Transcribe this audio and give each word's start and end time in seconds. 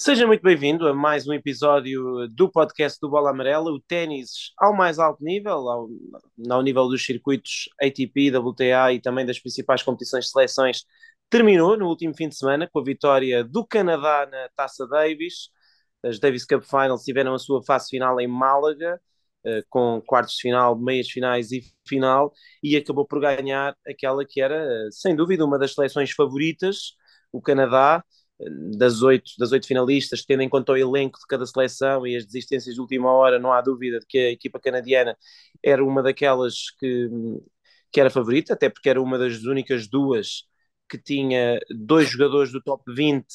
Seja 0.00 0.28
muito 0.28 0.42
bem-vindo 0.42 0.86
a 0.86 0.94
mais 0.94 1.26
um 1.26 1.32
episódio 1.32 2.28
do 2.28 2.48
podcast 2.48 3.00
do 3.00 3.10
Bola 3.10 3.30
Amarela, 3.30 3.72
o 3.72 3.80
ténis 3.80 4.52
ao 4.56 4.72
mais 4.72 5.00
alto 5.00 5.20
nível, 5.24 5.68
ao, 5.68 5.88
ao 6.48 6.62
nível 6.62 6.86
dos 6.86 7.04
circuitos 7.04 7.68
ATP, 7.82 8.30
WTA 8.30 8.92
e 8.92 9.00
também 9.00 9.26
das 9.26 9.40
principais 9.40 9.82
competições 9.82 10.26
de 10.26 10.30
seleções, 10.30 10.84
terminou 11.28 11.76
no 11.76 11.88
último 11.88 12.14
fim 12.14 12.28
de 12.28 12.36
semana 12.36 12.68
com 12.72 12.78
a 12.78 12.84
vitória 12.84 13.42
do 13.42 13.66
Canadá 13.66 14.24
na 14.30 14.48
Taça 14.54 14.86
Davis. 14.86 15.50
As 16.04 16.20
Davis 16.20 16.46
Cup 16.46 16.62
Finals 16.62 17.02
tiveram 17.02 17.34
a 17.34 17.38
sua 17.40 17.60
fase 17.64 17.88
final 17.90 18.20
em 18.20 18.28
Málaga, 18.28 19.00
eh, 19.44 19.64
com 19.68 20.00
quartos 20.06 20.36
de 20.36 20.42
final, 20.42 20.78
meias 20.78 21.08
finais 21.10 21.50
e 21.50 21.60
final, 21.84 22.32
e 22.62 22.76
acabou 22.76 23.04
por 23.04 23.20
ganhar 23.20 23.76
aquela 23.84 24.24
que 24.24 24.40
era, 24.40 24.54
eh, 24.54 24.88
sem 24.92 25.16
dúvida, 25.16 25.44
uma 25.44 25.58
das 25.58 25.74
seleções 25.74 26.12
favoritas, 26.12 26.92
o 27.32 27.42
Canadá, 27.42 28.04
das 28.76 29.02
oito, 29.02 29.32
das 29.38 29.52
oito 29.52 29.66
finalistas, 29.66 30.24
tendo 30.24 30.42
em 30.42 30.48
conta 30.48 30.72
o 30.72 30.76
elenco 30.76 31.18
de 31.18 31.26
cada 31.26 31.44
seleção 31.44 32.06
e 32.06 32.16
as 32.16 32.24
desistências 32.24 32.74
de 32.74 32.80
última 32.80 33.10
hora, 33.12 33.38
não 33.38 33.52
há 33.52 33.60
dúvida 33.60 33.98
de 33.98 34.06
que 34.06 34.18
a 34.18 34.30
equipa 34.30 34.60
canadiana 34.60 35.16
era 35.62 35.84
uma 35.84 36.02
daquelas 36.02 36.70
que, 36.78 37.08
que 37.90 38.00
era 38.00 38.10
favorita, 38.10 38.54
até 38.54 38.68
porque 38.68 38.88
era 38.88 39.02
uma 39.02 39.18
das 39.18 39.42
únicas 39.44 39.88
duas 39.88 40.44
que 40.88 40.98
tinha 40.98 41.58
dois 41.70 42.08
jogadores 42.08 42.52
do 42.52 42.62
top 42.62 42.82
20 42.94 43.26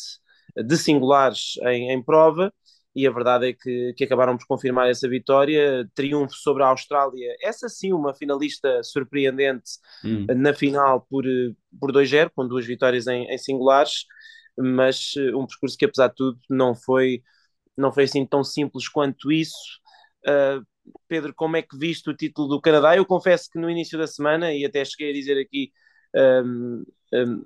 de 0.55 0.77
singulares 0.77 1.57
em, 1.63 1.91
em 1.91 2.01
prova, 2.01 2.53
e 2.95 3.07
a 3.07 3.11
verdade 3.11 3.49
é 3.49 3.53
que, 3.53 3.93
que 3.97 4.03
acabaram 4.03 4.37
por 4.37 4.45
confirmar 4.45 4.87
essa 4.87 5.09
vitória, 5.09 5.89
triunfo 5.95 6.35
sobre 6.35 6.63
a 6.63 6.67
Austrália, 6.67 7.35
essa 7.41 7.67
sim 7.67 7.91
uma 7.91 8.13
finalista 8.13 8.83
surpreendente 8.83 9.71
hum. 10.05 10.27
na 10.35 10.53
final 10.53 11.01
por, 11.09 11.23
por 11.79 11.91
2-0, 11.91 12.29
com 12.35 12.47
duas 12.47 12.65
vitórias 12.65 13.07
em, 13.07 13.25
em 13.25 13.37
singulares, 13.37 14.05
mas 14.57 15.13
uh, 15.15 15.37
um 15.39 15.47
percurso 15.47 15.77
que 15.77 15.85
apesar 15.85 16.07
de 16.09 16.15
tudo 16.15 16.39
não 16.49 16.75
foi, 16.75 17.23
não 17.77 17.91
foi 17.91 18.03
assim 18.05 18.25
tão 18.25 18.43
simples 18.43 18.87
quanto 18.87 19.31
isso. 19.31 19.79
Uh, 20.27 20.65
Pedro, 21.07 21.33
como 21.33 21.57
é 21.57 21.61
que 21.61 21.77
viste 21.77 22.09
o 22.09 22.15
título 22.15 22.47
do 22.47 22.61
Canadá? 22.61 22.95
Eu 22.95 23.05
confesso 23.05 23.49
que 23.49 23.59
no 23.59 23.69
início 23.69 23.97
da 23.97 24.07
semana, 24.07 24.53
e 24.53 24.65
até 24.65 24.83
cheguei 24.83 25.11
a 25.11 25.13
dizer 25.13 25.39
aqui, 25.39 25.71
um, 26.15 26.83
um, 27.13 27.45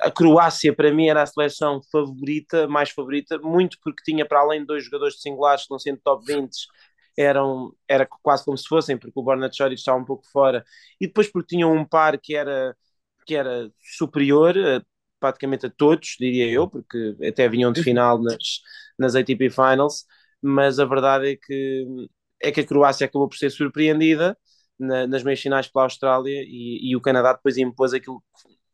a 0.00 0.10
Croácia 0.10 0.74
para 0.74 0.92
mim 0.92 1.08
era 1.08 1.22
a 1.22 1.26
seleção 1.26 1.80
favorita, 1.90 2.68
mais 2.68 2.90
favorita, 2.90 3.38
muito 3.38 3.78
porque 3.82 4.02
tinha 4.04 4.26
para 4.26 4.40
além 4.40 4.60
de 4.60 4.66
dois 4.66 4.84
jogadores 4.84 5.14
de 5.14 5.22
singulares 5.22 5.64
que 5.64 5.70
não 5.70 5.78
sendo 5.78 6.00
top 6.02 6.24
20 6.26 6.50
eram, 7.16 7.74
era 7.88 8.06
quase 8.22 8.44
como 8.44 8.56
se 8.56 8.66
fossem, 8.66 8.96
porque 8.98 9.18
o 9.18 9.22
Borna 9.22 9.50
Choric 9.52 9.78
estava 9.78 9.98
um 9.98 10.04
pouco 10.04 10.24
fora, 10.32 10.64
e 11.00 11.06
depois 11.06 11.30
porque 11.30 11.54
tinham 11.56 11.72
um 11.72 11.84
par 11.84 12.18
que 12.18 12.34
era, 12.34 12.76
que 13.26 13.34
era 13.34 13.70
superior, 13.96 14.54
praticamente 15.22 15.66
a 15.66 15.70
todos, 15.70 16.16
diria 16.18 16.50
eu, 16.50 16.68
porque 16.68 17.16
até 17.26 17.48
vinham 17.48 17.72
de 17.72 17.80
final 17.82 18.20
nas, 18.20 18.60
nas 18.98 19.14
ATP 19.14 19.50
Finals, 19.50 20.04
mas 20.42 20.80
a 20.80 20.84
verdade 20.84 21.30
é 21.30 21.36
que, 21.36 21.86
é 22.42 22.50
que 22.50 22.60
a 22.60 22.66
Croácia 22.66 23.06
acabou 23.06 23.28
por 23.28 23.36
ser 23.36 23.50
surpreendida 23.50 24.36
na, 24.78 25.06
nas 25.06 25.22
meias 25.22 25.40
finais 25.40 25.68
pela 25.68 25.84
Austrália 25.84 26.42
e, 26.42 26.90
e, 26.90 26.96
o 26.96 27.00
Canadá 27.00 27.32
depois 27.32 27.56
impôs 27.56 27.94
aquilo, 27.94 28.20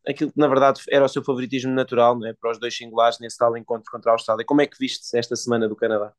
aquilo 0.09 0.33
que 0.33 0.41
na 0.41 0.49
verdade 0.49 0.81
era 0.91 1.05
o 1.05 1.09
seu 1.09 1.23
favoritismo 1.23 1.73
natural 1.73 2.19
não 2.19 2.27
é? 2.27 2.33
para 2.33 2.51
os 2.51 2.59
dois 2.59 2.75
singulares 2.75 3.19
nesse 3.21 3.37
tal 3.37 3.55
encontro 3.57 3.91
contra 3.93 4.11
a 4.11 4.15
Austrália. 4.15 4.47
Como 4.47 4.63
é 4.63 4.67
que 4.67 4.79
viste 4.79 5.15
esta 5.15 5.37
semana 5.37 5.69
do 5.69 5.77
Canadá? 5.77 6.15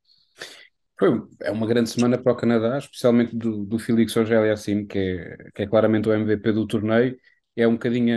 Foi, 0.99 1.09
é 1.41 1.49
uma 1.49 1.65
grande 1.65 1.89
semana 1.89 2.17
para 2.17 2.33
o 2.33 2.35
Canadá, 2.35 2.77
especialmente 2.77 3.35
do, 3.35 3.65
do 3.65 3.79
Félix 3.79 4.15
Auger-Aliassime, 4.15 4.85
que 4.85 4.99
é, 4.99 5.51
que 5.55 5.61
é 5.63 5.67
claramente 5.67 6.07
o 6.07 6.13
MVP 6.13 6.51
do 6.51 6.67
torneio 6.67 7.17
é 7.55 7.67
um 7.67 7.73
bocadinho 7.73 8.15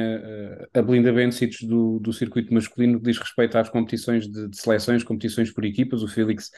a, 0.75 0.79
a 0.79 0.83
Belinda 0.83 1.13
Bencic 1.13 1.67
do, 1.67 1.99
do 1.99 2.13
circuito 2.13 2.53
masculino 2.53 2.99
que 2.99 3.07
diz 3.07 3.19
respeito 3.19 3.59
às 3.59 3.69
competições 3.69 4.29
de, 4.29 4.49
de, 4.49 4.57
seleções, 4.57 5.03
competições 5.03 5.53
por 5.53 5.65
equipas. 5.65 6.03
O 6.03 6.09
Félix 6.09 6.51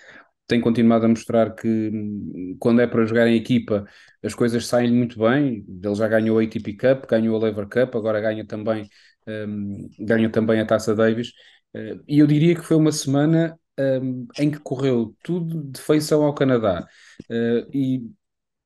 tem 0.46 0.60
continuado 0.60 1.06
a 1.06 1.08
mostrar 1.08 1.54
que 1.54 1.68
hum, 1.68 2.56
quando 2.58 2.80
é 2.80 2.86
para 2.86 3.06
jogar 3.06 3.26
em 3.26 3.36
equipa 3.36 3.86
as 4.22 4.34
coisas 4.34 4.66
saem 4.66 4.92
muito 4.92 5.18
bem. 5.18 5.64
Ele 5.82 5.94
já 5.94 6.08
ganhou 6.08 6.38
a 6.38 6.42
ATP 6.42 6.76
Cup, 6.76 7.06
ganhou 7.08 7.36
a 7.36 7.44
Lever 7.44 7.68
Cup, 7.68 7.94
agora 7.94 8.20
ganha 8.20 8.46
também, 8.46 8.88
um, 9.26 9.88
ganha 10.00 10.30
também 10.30 10.60
a 10.60 10.66
Taça 10.66 10.94
Davis. 10.94 11.28
Uh, 11.74 12.02
e 12.08 12.18
eu 12.18 12.26
diria 12.26 12.54
que 12.54 12.62
foi 12.62 12.76
uma 12.76 12.92
semana 12.92 13.58
um, 13.78 14.26
em 14.38 14.50
que 14.50 14.58
correu 14.60 15.14
tudo 15.22 15.62
de 15.64 15.80
feição 15.80 16.22
ao 16.24 16.34
Canadá. 16.34 16.86
Uh, 17.30 17.68
e 17.72 18.10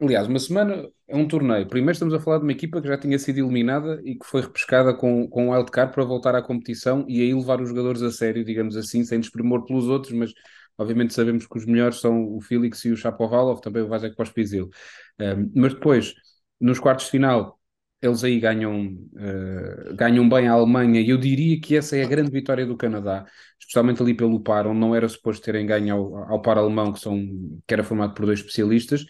Aliás, 0.01 0.29
uma 0.29 0.39
semana 0.39 0.89
é 1.09 1.17
um 1.17 1.27
torneio. 1.27 1.67
Primeiro 1.67 1.93
estamos 1.93 2.15
a 2.15 2.21
falar 2.21 2.39
de 2.39 2.45
uma 2.45 2.53
equipa 2.53 2.81
que 2.81 2.87
já 2.87 2.97
tinha 2.97 3.19
sido 3.19 3.39
eliminada 3.39 4.01
e 4.05 4.15
que 4.17 4.25
foi 4.25 4.43
repescada 4.43 4.95
com, 4.95 5.29
com 5.29 5.49
um 5.49 5.51
wildcard 5.53 5.93
para 5.93 6.05
voltar 6.05 6.37
à 6.37 6.43
competição 6.43 7.05
e 7.09 7.21
aí 7.21 7.35
levar 7.35 7.61
os 7.61 7.69
jogadores 7.69 8.01
a 8.03 8.11
sério, 8.13 8.45
digamos 8.45 8.77
assim, 8.77 9.03
sem 9.03 9.19
desprimor 9.19 9.65
pelos 9.65 9.89
outros, 9.89 10.13
mas 10.13 10.33
obviamente 10.77 11.13
sabemos 11.13 11.47
que 11.49 11.59
os 11.59 11.67
melhores 11.67 11.99
são 12.01 12.33
o 12.37 12.41
Felix 12.41 12.85
e 12.85 12.93
o 12.93 12.97
Chapovalov, 12.97 13.61
também 13.61 13.83
o 13.83 13.89
Vasek 13.89 14.15
Pospisil. 14.15 14.71
Um, 15.21 15.51
mas 15.57 15.75
depois, 15.75 16.15
nos 16.61 16.79
quartos 16.79 17.07
de 17.07 17.11
final, 17.11 17.59
eles 18.01 18.23
aí 18.23 18.39
ganham, 18.39 18.93
uh, 19.15 19.97
ganham 19.97 20.29
bem 20.29 20.47
a 20.47 20.53
Alemanha 20.53 21.01
e 21.01 21.11
eu 21.11 21.19
diria 21.19 21.61
que 21.61 21.77
essa 21.77 21.97
é 21.97 22.05
a 22.05 22.09
grande 22.09 22.31
vitória 22.31 22.65
do 22.65 22.77
Canadá, 22.77 23.27
especialmente 23.59 24.01
ali 24.01 24.15
pelo 24.15 24.41
par, 24.41 24.69
onde 24.69 24.79
não 24.79 24.95
era 24.95 25.09
suposto 25.09 25.43
terem 25.45 25.67
ganho 25.67 25.97
ao, 25.97 26.33
ao 26.35 26.41
par 26.43 26.57
alemão, 26.57 26.93
que, 26.93 27.01
são, 27.01 27.17
que 27.67 27.75
era 27.75 27.83
formado 27.83 28.15
por 28.15 28.27
dois 28.27 28.39
especialistas, 28.39 29.05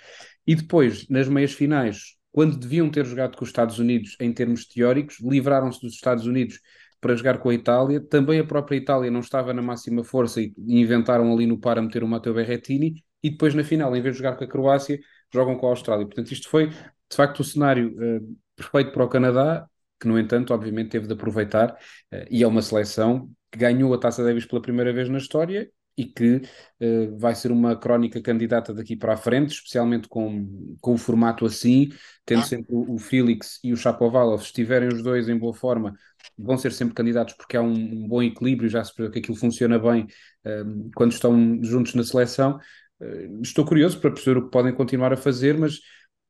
e 0.48 0.54
depois, 0.54 1.06
nas 1.10 1.28
meias 1.28 1.52
finais, 1.52 2.16
quando 2.32 2.56
deviam 2.56 2.88
ter 2.88 3.04
jogado 3.04 3.36
com 3.36 3.44
os 3.44 3.50
Estados 3.50 3.78
Unidos 3.78 4.16
em 4.18 4.32
termos 4.32 4.64
teóricos, 4.66 5.20
livraram-se 5.20 5.78
dos 5.82 5.92
Estados 5.92 6.24
Unidos 6.24 6.58
para 7.02 7.14
jogar 7.14 7.36
com 7.36 7.50
a 7.50 7.54
Itália. 7.54 8.00
Também 8.00 8.40
a 8.40 8.44
própria 8.44 8.78
Itália 8.78 9.10
não 9.10 9.20
estava 9.20 9.52
na 9.52 9.60
máxima 9.60 10.02
força 10.02 10.40
e 10.40 10.54
inventaram 10.66 11.30
ali 11.30 11.46
no 11.46 11.58
par 11.58 11.76
a 11.76 11.82
meter 11.82 12.02
o 12.02 12.08
Matteo 12.08 12.32
Berrettini. 12.32 13.04
E 13.22 13.28
depois, 13.28 13.54
na 13.54 13.62
final, 13.62 13.94
em 13.94 14.00
vez 14.00 14.14
de 14.14 14.22
jogar 14.22 14.36
com 14.38 14.44
a 14.44 14.46
Croácia, 14.48 14.98
jogam 15.30 15.54
com 15.54 15.66
a 15.66 15.68
Austrália. 15.68 16.06
Portanto, 16.06 16.32
isto 16.32 16.48
foi, 16.48 16.68
de 16.68 16.76
facto, 17.16 17.40
o 17.40 17.44
cenário 17.44 17.90
uh, 17.90 18.36
perfeito 18.56 18.90
para 18.92 19.04
o 19.04 19.08
Canadá, 19.08 19.68
que, 20.00 20.08
no 20.08 20.18
entanto, 20.18 20.54
obviamente 20.54 20.88
teve 20.88 21.06
de 21.06 21.12
aproveitar. 21.12 21.72
Uh, 22.10 22.24
e 22.30 22.42
é 22.42 22.46
uma 22.46 22.62
seleção 22.62 23.30
que 23.52 23.58
ganhou 23.58 23.92
a 23.92 23.98
Taça 23.98 24.24
Davis 24.24 24.46
pela 24.46 24.62
primeira 24.62 24.94
vez 24.94 25.10
na 25.10 25.18
história 25.18 25.70
e 25.98 26.04
que 26.04 26.36
uh, 26.80 27.18
vai 27.18 27.34
ser 27.34 27.50
uma 27.50 27.74
crónica 27.74 28.22
candidata 28.22 28.72
daqui 28.72 28.96
para 28.96 29.14
a 29.14 29.16
frente, 29.16 29.50
especialmente 29.50 30.08
com, 30.08 30.76
com 30.80 30.94
o 30.94 30.96
formato 30.96 31.44
assim, 31.44 31.88
tendo 32.24 32.42
ah. 32.42 32.44
sempre 32.44 32.72
o, 32.72 32.94
o 32.94 32.98
Felix 32.98 33.58
e 33.64 33.72
o 33.72 33.76
Chapovalov, 33.76 34.40
se 34.40 34.46
estiverem 34.46 34.88
os 34.88 35.02
dois 35.02 35.28
em 35.28 35.36
boa 35.36 35.52
forma, 35.52 35.94
vão 36.38 36.56
ser 36.56 36.72
sempre 36.72 36.94
candidatos 36.94 37.34
porque 37.34 37.56
há 37.56 37.62
um, 37.62 37.72
um 37.72 38.06
bom 38.06 38.22
equilíbrio, 38.22 38.68
já 38.68 38.84
se 38.84 38.94
percebe 38.94 39.14
que 39.14 39.18
aquilo 39.18 39.36
funciona 39.36 39.76
bem 39.76 40.06
uh, 40.46 40.90
quando 40.94 41.10
estão 41.10 41.58
juntos 41.62 41.94
na 41.94 42.04
seleção. 42.04 42.60
Uh, 43.00 43.42
estou 43.42 43.64
curioso 43.64 44.00
para 44.00 44.12
perceber 44.12 44.38
o 44.38 44.44
que 44.44 44.50
podem 44.52 44.72
continuar 44.72 45.12
a 45.12 45.16
fazer, 45.16 45.58
mas 45.58 45.80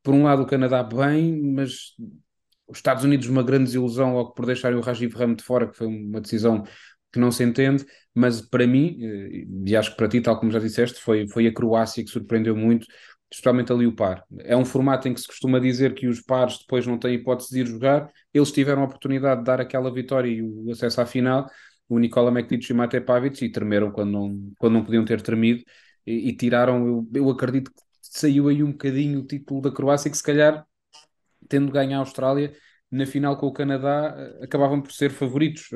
por 0.02 0.14
um 0.14 0.22
lado 0.22 0.42
o 0.42 0.46
Canadá 0.46 0.82
bem, 0.82 1.42
mas 1.52 1.94
os 2.66 2.78
Estados 2.78 3.04
Unidos 3.04 3.28
uma 3.28 3.42
grande 3.42 3.64
desilusão 3.64 4.14
logo 4.14 4.32
por 4.32 4.46
deixarem 4.46 4.78
o 4.78 4.80
Rajiv 4.80 5.14
Ram 5.14 5.34
de 5.34 5.44
fora, 5.44 5.68
que 5.68 5.76
foi 5.76 5.86
uma 5.86 6.20
decisão 6.20 6.64
que 7.12 7.18
não 7.18 7.30
se 7.30 7.42
entende, 7.44 7.84
mas 8.14 8.40
para 8.40 8.66
mim, 8.66 8.98
eh, 9.00 9.44
e 9.66 9.76
acho 9.76 9.90
que 9.92 9.96
para 9.96 10.08
ti, 10.08 10.20
tal 10.20 10.38
como 10.38 10.50
já 10.52 10.58
disseste, 10.58 11.00
foi, 11.00 11.26
foi 11.28 11.46
a 11.46 11.52
Croácia 11.54 12.04
que 12.04 12.10
surpreendeu 12.10 12.56
muito, 12.56 12.86
especialmente 13.30 13.72
ali 13.72 13.86
o 13.86 13.94
par. 13.94 14.24
É 14.40 14.56
um 14.56 14.64
formato 14.64 15.08
em 15.08 15.14
que 15.14 15.20
se 15.20 15.26
costuma 15.26 15.58
dizer 15.60 15.94
que 15.94 16.06
os 16.06 16.20
pares 16.20 16.58
depois 16.58 16.86
não 16.86 16.98
têm 16.98 17.14
hipótese 17.14 17.50
de 17.50 17.60
ir 17.60 17.66
jogar, 17.66 18.10
eles 18.32 18.50
tiveram 18.52 18.82
a 18.82 18.84
oportunidade 18.86 19.40
de 19.40 19.44
dar 19.46 19.60
aquela 19.60 19.92
vitória 19.92 20.28
e 20.30 20.42
o 20.42 20.70
acesso 20.70 21.00
à 21.00 21.06
final, 21.06 21.48
o 21.88 21.98
Nicola 21.98 22.30
Mektic 22.30 22.68
e 22.68 22.72
o 22.72 22.76
Mate 22.76 23.00
Pavic, 23.00 23.44
e 23.44 23.50
tremeram 23.50 23.90
quando 23.90 24.10
não, 24.12 24.52
quando 24.58 24.74
não 24.74 24.84
podiam 24.84 25.04
ter 25.04 25.20
tremido, 25.22 25.62
e, 26.06 26.28
e 26.30 26.36
tiraram, 26.36 26.86
eu, 26.86 27.08
eu 27.14 27.30
acredito 27.30 27.70
que 27.70 27.82
saiu 28.02 28.48
aí 28.48 28.62
um 28.62 28.72
bocadinho 28.72 29.20
o 29.20 29.26
título 29.26 29.60
da 29.62 29.70
Croácia, 29.72 30.10
que 30.10 30.16
se 30.16 30.22
calhar, 30.22 30.66
tendo 31.48 31.72
ganho 31.72 31.96
a 31.96 32.00
Austrália, 32.00 32.54
na 32.90 33.06
final 33.06 33.36
com 33.36 33.46
o 33.46 33.52
Canadá, 33.52 34.14
eh, 34.16 34.44
acabavam 34.44 34.80
por 34.80 34.92
ser 34.92 35.10
favoritos. 35.10 35.68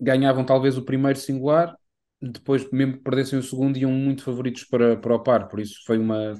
Ganhavam 0.00 0.44
talvez 0.44 0.76
o 0.76 0.84
primeiro 0.84 1.18
singular, 1.18 1.76
depois, 2.20 2.70
mesmo 2.70 2.94
que 2.94 3.02
perdessem 3.02 3.38
o 3.38 3.42
segundo, 3.42 3.76
iam 3.76 3.90
muito 3.90 4.22
favoritos 4.22 4.64
para, 4.64 4.96
para 4.96 5.14
o 5.14 5.22
par. 5.22 5.48
Por 5.48 5.58
isso, 5.58 5.82
foi 5.84 5.98
uma, 5.98 6.34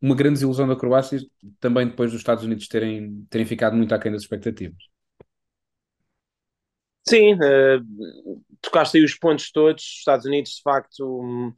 uma 0.00 0.14
grande 0.16 0.34
desilusão 0.34 0.66
da 0.66 0.76
Croácia, 0.76 1.20
também 1.60 1.86
depois 1.86 2.10
dos 2.10 2.20
Estados 2.20 2.44
Unidos 2.44 2.66
terem, 2.66 3.24
terem 3.30 3.46
ficado 3.46 3.76
muito 3.76 3.94
aquém 3.94 4.10
das 4.10 4.22
expectativas. 4.22 4.82
Sim, 7.08 7.34
uh, 7.34 8.42
tocaste 8.60 8.98
aí 8.98 9.04
os 9.04 9.14
pontos 9.14 9.50
todos. 9.50 9.82
Os 9.82 9.98
Estados 9.98 10.26
Unidos, 10.26 10.56
de 10.56 10.62
facto, 10.62 11.22
um, 11.22 11.52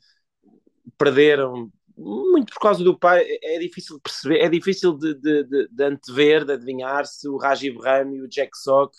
perderam 0.97 1.73
muito 1.97 2.53
por 2.53 2.61
causa 2.61 2.85
do 2.85 2.99
pai. 2.99 3.27
É 3.43 3.59
difícil 3.59 3.97
de 3.97 4.03
perceber, 4.03 4.39
é 4.41 4.49
difícil 4.49 4.97
de, 4.97 5.15
de, 5.15 5.45
de, 5.45 5.69
de 5.69 5.85
antever, 5.85 6.45
de 6.45 6.53
adivinhar 6.53 7.07
se 7.07 7.29
o 7.29 7.37
Rajiv 7.37 7.79
Ram 7.79 8.15
e 8.15 8.23
o 8.23 8.29
Jack 8.29 8.57
Sock 8.57 8.95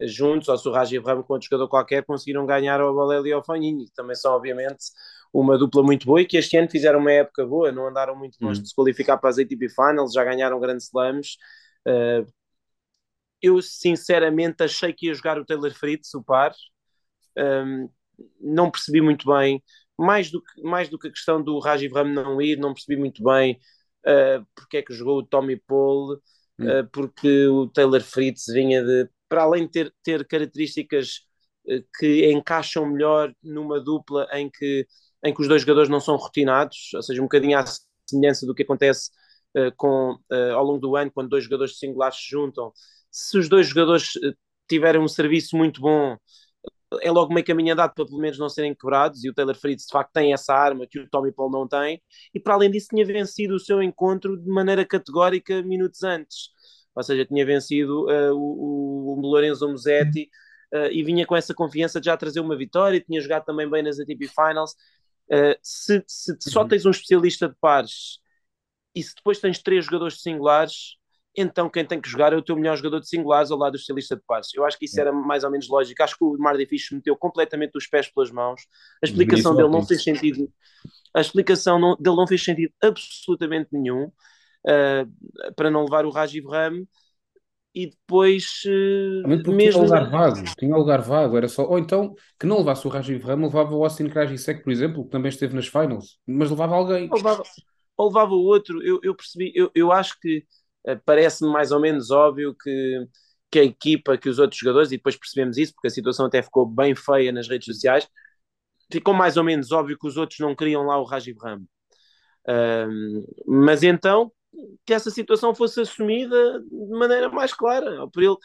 juntos, 0.00 0.48
ou 0.48 0.58
se 0.58 0.68
o 0.68 0.72
Raji 0.72 0.98
Abraham 0.98 1.22
com 1.22 1.34
outro 1.34 1.48
jogador 1.48 1.68
qualquer, 1.68 2.04
conseguiram 2.04 2.46
ganhar 2.46 2.80
ao 2.80 2.94
Baleli 2.94 3.30
e 3.30 3.32
ao 3.32 3.44
Fanini, 3.44 3.86
que 3.86 3.94
também 3.94 4.16
são, 4.16 4.32
obviamente, 4.32 4.84
uma 5.32 5.58
dupla 5.58 5.82
muito 5.82 6.06
boa 6.06 6.20
e 6.20 6.26
que 6.26 6.36
este 6.36 6.56
ano 6.56 6.70
fizeram 6.70 7.00
uma 7.00 7.12
época 7.12 7.46
boa, 7.46 7.72
não 7.72 7.88
andaram 7.88 8.16
muito 8.16 8.36
longe 8.40 8.60
hum. 8.60 8.62
de 8.62 8.68
se 8.68 8.74
qualificar 8.74 9.18
para 9.18 9.30
as 9.30 9.38
ATP 9.38 9.68
Finals, 9.68 10.12
já 10.12 10.24
ganharam 10.24 10.60
grandes 10.60 10.86
slams. 10.86 11.36
Uh, 11.86 12.26
eu, 13.42 13.60
sinceramente, 13.60 14.62
achei 14.62 14.92
que 14.92 15.06
ia 15.06 15.14
jogar 15.14 15.38
o 15.38 15.44
Taylor 15.44 15.72
Fritz, 15.74 16.14
o 16.14 16.22
par. 16.22 16.52
Um, 17.36 17.90
não 18.40 18.70
percebi 18.70 19.00
muito 19.00 19.26
bem 19.26 19.60
mais 19.98 20.30
do 20.30 20.42
que, 20.42 20.62
mais 20.62 20.88
do 20.88 20.98
que 20.98 21.08
a 21.08 21.10
questão 21.10 21.42
do 21.42 21.58
Rajiv 21.58 21.92
Ram 21.92 22.04
não 22.04 22.40
ir, 22.40 22.58
não 22.58 22.74
percebi 22.74 22.96
muito 22.96 23.22
bem 23.22 23.58
uh, 24.06 24.46
porque 24.54 24.78
é 24.78 24.82
que 24.82 24.92
jogou 24.92 25.18
o 25.18 25.26
Tommy 25.26 25.56
Paul, 25.56 26.14
uh, 26.14 26.88
porque 26.92 27.46
o 27.46 27.68
Taylor 27.68 28.02
Fritz 28.02 28.44
vinha 28.48 28.82
de, 28.82 29.08
para 29.28 29.42
além 29.42 29.66
de 29.66 29.70
ter, 29.72 29.94
ter 30.02 30.26
características 30.26 31.20
uh, 31.68 31.84
que 31.98 32.30
encaixam 32.30 32.86
melhor 32.86 33.34
numa 33.42 33.80
dupla 33.80 34.28
em 34.32 34.50
que, 34.50 34.86
em 35.24 35.34
que 35.34 35.40
os 35.40 35.48
dois 35.48 35.62
jogadores 35.62 35.88
não 35.88 36.00
são 36.00 36.16
rotinados, 36.16 36.90
ou 36.94 37.02
seja, 37.02 37.20
um 37.20 37.24
bocadinho 37.24 37.58
à 37.58 37.64
semelhança 38.08 38.46
do 38.46 38.54
que 38.54 38.62
acontece 38.62 39.10
com, 39.76 40.18
ao 40.52 40.64
longo 40.64 40.80
do 40.80 40.96
ano, 40.96 41.12
quando 41.14 41.28
dois 41.28 41.44
jogadores 41.44 41.78
singulares 41.78 42.16
se 42.16 42.28
juntam. 42.28 42.72
Se 43.08 43.38
os 43.38 43.48
dois 43.48 43.68
jogadores 43.68 44.10
tiverem 44.68 45.00
um 45.00 45.06
serviço 45.06 45.56
muito 45.56 45.80
bom, 45.80 46.16
é 47.00 47.10
logo 47.10 47.32
meio 47.32 47.46
caminho 47.46 47.72
andado 47.72 47.94
para 47.94 48.04
pelo 48.04 48.18
menos 48.18 48.36
não 48.36 48.48
serem 48.48 48.74
quebrados, 48.74 49.22
e 49.24 49.30
o 49.30 49.34
Taylor 49.34 49.54
Fritz 49.56 49.86
de 49.86 49.92
facto 49.92 50.12
tem 50.12 50.32
essa 50.32 50.52
arma 50.54 50.86
que 50.88 50.98
o 50.98 51.08
Tommy 51.08 51.32
Paul 51.32 51.50
não 51.50 51.68
tem, 51.68 52.02
e 52.34 52.40
para 52.40 52.54
além 52.54 52.70
disso 52.70 52.88
tinha 52.90 53.04
vencido 53.04 53.54
o 53.54 53.60
seu 53.60 53.80
encontro 53.80 54.36
de 54.36 54.48
maneira 54.48 54.84
categórica 54.84 55.62
minutos 55.62 56.02
antes, 56.02 56.50
ou 56.94 57.02
seja, 57.02 57.24
tinha 57.24 57.44
vencido 57.44 58.06
uh, 58.06 58.34
o, 58.34 59.18
o 59.18 59.20
Lorenzo 59.20 59.68
Musetti 59.68 60.30
uh, 60.72 60.86
e 60.90 61.02
vinha 61.02 61.26
com 61.26 61.36
essa 61.36 61.54
confiança 61.54 62.00
de 62.00 62.06
já 62.06 62.16
trazer 62.16 62.40
uma 62.40 62.56
vitória, 62.56 63.00
tinha 63.00 63.20
jogado 63.20 63.44
também 63.44 63.68
bem 63.68 63.82
nas 63.82 63.98
ATP 63.98 64.28
Finals. 64.28 64.72
Uh, 65.28 65.56
se, 65.62 66.04
se 66.06 66.36
só 66.50 66.62
uhum. 66.62 66.68
tens 66.68 66.84
um 66.84 66.90
especialista 66.90 67.48
de 67.48 67.54
pares 67.60 68.18
e 68.94 69.02
se 69.02 69.14
depois 69.14 69.40
tens 69.40 69.62
três 69.62 69.86
jogadores 69.86 70.20
singulares, 70.20 70.96
então 71.36 71.68
quem 71.68 71.84
tem 71.84 72.00
que 72.00 72.08
jogar 72.08 72.32
é 72.32 72.36
o 72.36 72.42
teu 72.42 72.54
melhor 72.54 72.76
jogador 72.76 73.00
de 73.00 73.08
singulares 73.08 73.50
ao 73.50 73.58
lado 73.58 73.72
do 73.72 73.78
estilista 73.78 74.14
de 74.14 74.22
pares. 74.24 74.54
Eu 74.54 74.64
acho 74.64 74.78
que 74.78 74.84
isso 74.84 75.00
era 75.00 75.12
mais 75.12 75.42
ou 75.42 75.50
menos 75.50 75.68
lógico. 75.68 76.00
Acho 76.00 76.16
que 76.16 76.24
o 76.24 76.36
Mardi 76.38 76.64
Fish 76.64 76.92
meteu 76.92 77.16
completamente 77.16 77.76
os 77.76 77.88
pés 77.88 78.08
pelas 78.08 78.30
mãos. 78.30 78.62
A 79.02 79.06
explicação 79.06 79.56
dele 79.56 79.68
não 79.68 79.84
fez 79.84 80.04
sentido. 80.04 80.48
A 81.12 81.20
explicação 81.20 81.78
não, 81.78 81.96
dele 81.96 82.16
não 82.16 82.26
fez 82.26 82.44
sentido 82.44 82.72
absolutamente 82.80 83.70
nenhum 83.72 84.12
uh, 84.66 85.54
para 85.54 85.70
não 85.70 85.84
levar 85.84 86.04
o 86.04 86.10
Rajiv 86.10 86.46
Ram 86.46 86.84
e 87.74 87.88
depois 87.88 88.62
uh, 88.66 89.28
mesmo 89.28 89.58
tinha 89.58 89.76
lugar 89.76 90.08
vago, 90.08 90.44
tinha 90.56 90.76
lugar 90.76 91.00
vago, 91.00 91.36
era 91.36 91.48
só, 91.48 91.64
ou 91.64 91.78
então 91.78 92.14
que 92.38 92.46
não 92.46 92.58
levasse 92.58 92.86
o 92.86 92.90
Rajiv 92.90 93.24
Ram, 93.24 93.42
levava 93.42 93.74
o 93.74 93.82
Austin 93.82 94.08
Krajicek, 94.08 94.62
por 94.62 94.70
exemplo, 94.70 95.04
que 95.04 95.10
também 95.10 95.28
esteve 95.28 95.56
nas 95.56 95.66
finals, 95.66 96.20
mas 96.24 96.50
levava 96.50 96.76
alguém. 96.76 97.08
Ou 97.10 97.16
levava, 97.16 97.42
ou 97.96 98.06
levava 98.06 98.32
o 98.32 98.44
outro, 98.44 98.80
eu, 98.80 99.00
eu 99.02 99.14
percebi, 99.14 99.52
eu, 99.56 99.70
eu 99.74 99.90
acho 99.90 100.18
que 100.20 100.44
eh, 100.86 100.94
parece-me 101.04 101.50
mais 101.50 101.72
ou 101.72 101.80
menos 101.80 102.12
óbvio 102.12 102.54
que, 102.54 103.08
que 103.50 103.58
a 103.58 103.64
equipa, 103.64 104.16
que 104.16 104.28
os 104.28 104.38
outros 104.38 104.60
jogadores, 104.60 104.92
e 104.92 104.96
depois 104.96 105.16
percebemos 105.16 105.58
isso, 105.58 105.74
porque 105.74 105.88
a 105.88 105.90
situação 105.90 106.26
até 106.26 106.42
ficou 106.42 106.64
bem 106.64 106.94
feia 106.94 107.32
nas 107.32 107.48
redes 107.48 107.66
sociais, 107.66 108.08
ficou 108.90 109.14
mais 109.14 109.36
ou 109.36 109.42
menos 109.42 109.72
óbvio 109.72 109.98
que 109.98 110.06
os 110.06 110.16
outros 110.16 110.38
não 110.38 110.54
queriam 110.54 110.86
lá 110.86 110.96
o 110.96 111.04
Rajiv 111.04 111.38
Ram. 111.42 111.62
Mas 113.46 113.82
então 113.82 114.30
que 114.84 114.94
essa 114.94 115.10
situação 115.10 115.54
fosse 115.54 115.80
assumida 115.80 116.60
de 116.60 116.98
maneira 116.98 117.28
mais 117.28 117.52
clara, 117.52 118.08
por 118.08 118.22
ele, 118.22 118.36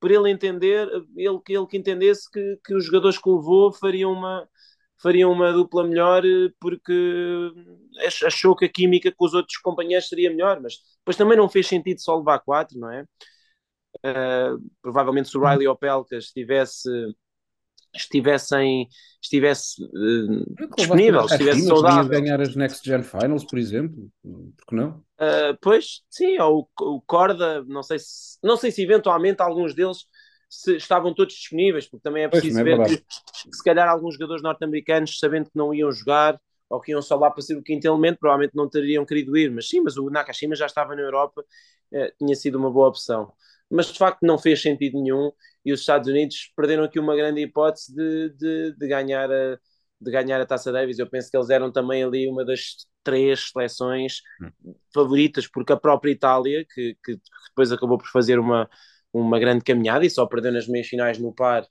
por 0.00 0.10
ele 0.10 0.30
entender, 0.30 0.88
ele, 1.16 1.40
ele 1.48 1.66
que 1.68 1.76
entendesse 1.76 2.30
que, 2.30 2.58
que 2.64 2.74
os 2.74 2.84
jogadores 2.84 3.18
que 3.18 3.28
levou 3.28 3.72
fariam 3.72 4.12
uma, 4.12 4.48
fariam 5.02 5.32
uma 5.32 5.52
dupla 5.52 5.84
melhor 5.84 6.24
eh, 6.24 6.50
porque 6.60 6.92
achou 8.24 8.54
que 8.56 8.64
a 8.66 8.68
química 8.68 9.12
com 9.12 9.24
os 9.24 9.34
outros 9.34 9.56
companheiros 9.58 10.08
seria 10.08 10.30
melhor, 10.30 10.60
mas 10.60 10.74
depois 10.98 11.16
também 11.16 11.36
não 11.36 11.48
fez 11.48 11.66
sentido 11.66 12.00
só 12.00 12.16
levar 12.16 12.40
quatro, 12.40 12.78
não 12.78 12.90
é? 12.90 13.04
Uh, 14.04 14.60
provavelmente 14.82 15.28
se 15.28 15.38
o 15.38 15.40
Riley 15.42 15.66
Opelka 15.66 16.16
estivesse 16.16 16.88
estivessem 17.96 18.88
estivesse 19.22 19.82
uh, 19.82 20.74
disponível, 20.76 21.26
estivesse 21.26 21.66
saudável. 21.66 22.08
ganhar 22.08 22.40
as 22.40 22.54
Next 22.54 22.88
Gen 22.88 23.02
Finals, 23.02 23.44
por 23.44 23.58
exemplo, 23.58 24.08
porque 24.56 24.74
não? 24.74 25.04
Uh, 25.18 25.56
pois, 25.60 26.02
sim, 26.08 26.38
ou 26.38 26.68
o 26.80 27.00
Corda, 27.02 27.64
não 27.64 27.82
sei 27.82 27.98
se 27.98 28.38
não 28.42 28.56
sei 28.56 28.70
se 28.70 28.82
eventualmente 28.82 29.42
alguns 29.42 29.74
deles 29.74 30.06
se 30.48 30.76
estavam 30.76 31.12
todos 31.12 31.34
disponíveis, 31.34 31.86
porque 31.88 32.02
também 32.02 32.24
é 32.24 32.28
preciso 32.28 32.62
pois, 32.62 32.66
é 32.66 32.76
ver 32.76 32.86
que, 32.86 32.96
que, 32.98 33.56
se 33.56 33.64
calhar 33.64 33.88
alguns 33.88 34.14
jogadores 34.14 34.42
norte-americanos, 34.42 35.18
sabendo 35.18 35.46
que 35.46 35.56
não 35.56 35.74
iam 35.74 35.90
jogar 35.90 36.40
ou 36.68 36.80
que 36.80 36.92
iam 36.92 37.02
só 37.02 37.16
lá 37.16 37.30
para 37.30 37.42
ser 37.42 37.56
o 37.56 37.62
quinto 37.62 37.86
elemento, 37.86 38.18
provavelmente 38.18 38.56
não 38.56 38.68
teriam 38.68 39.04
querido 39.04 39.36
ir, 39.36 39.50
mas 39.50 39.68
sim, 39.68 39.80
mas 39.80 39.96
o 39.96 40.10
Nakashima 40.10 40.54
já 40.54 40.66
estava 40.66 40.94
na 40.96 41.02
Europa, 41.02 41.44
eh, 41.92 42.12
tinha 42.18 42.34
sido 42.34 42.58
uma 42.58 42.70
boa 42.70 42.88
opção. 42.88 43.32
Mas 43.70 43.86
de 43.92 43.98
facto 43.98 44.22
não 44.22 44.38
fez 44.38 44.62
sentido 44.62 45.02
nenhum 45.02 45.30
e 45.64 45.72
os 45.72 45.80
Estados 45.80 46.08
Unidos 46.08 46.52
perderam 46.56 46.84
aqui 46.84 46.98
uma 47.00 47.16
grande 47.16 47.40
hipótese 47.40 47.94
de, 47.94 48.30
de, 48.36 48.76
de 48.76 48.88
ganhar 48.88 49.30
a, 49.30 49.58
de 50.00 50.10
ganhar 50.10 50.40
a 50.40 50.46
Taça 50.46 50.72
Davis. 50.72 50.98
Eu 50.98 51.08
penso 51.08 51.30
que 51.30 51.36
eles 51.36 51.50
eram 51.50 51.72
também 51.72 52.04
ali 52.04 52.28
uma 52.28 52.44
das 52.44 52.86
três 53.02 53.50
seleções 53.52 54.20
hum. 54.40 54.74
favoritas, 54.92 55.46
porque 55.46 55.72
a 55.72 55.76
própria 55.76 56.10
Itália, 56.10 56.64
que, 56.72 56.96
que 57.04 57.18
depois 57.48 57.72
acabou 57.72 57.98
por 57.98 58.08
fazer 58.08 58.38
uma, 58.38 58.68
uma 59.12 59.38
grande 59.38 59.64
caminhada 59.64 60.04
e 60.04 60.10
só 60.10 60.26
perdeu 60.26 60.52
nas 60.52 60.68
meias 60.68 60.88
finais 60.88 61.18
no 61.18 61.32
par 61.34 61.66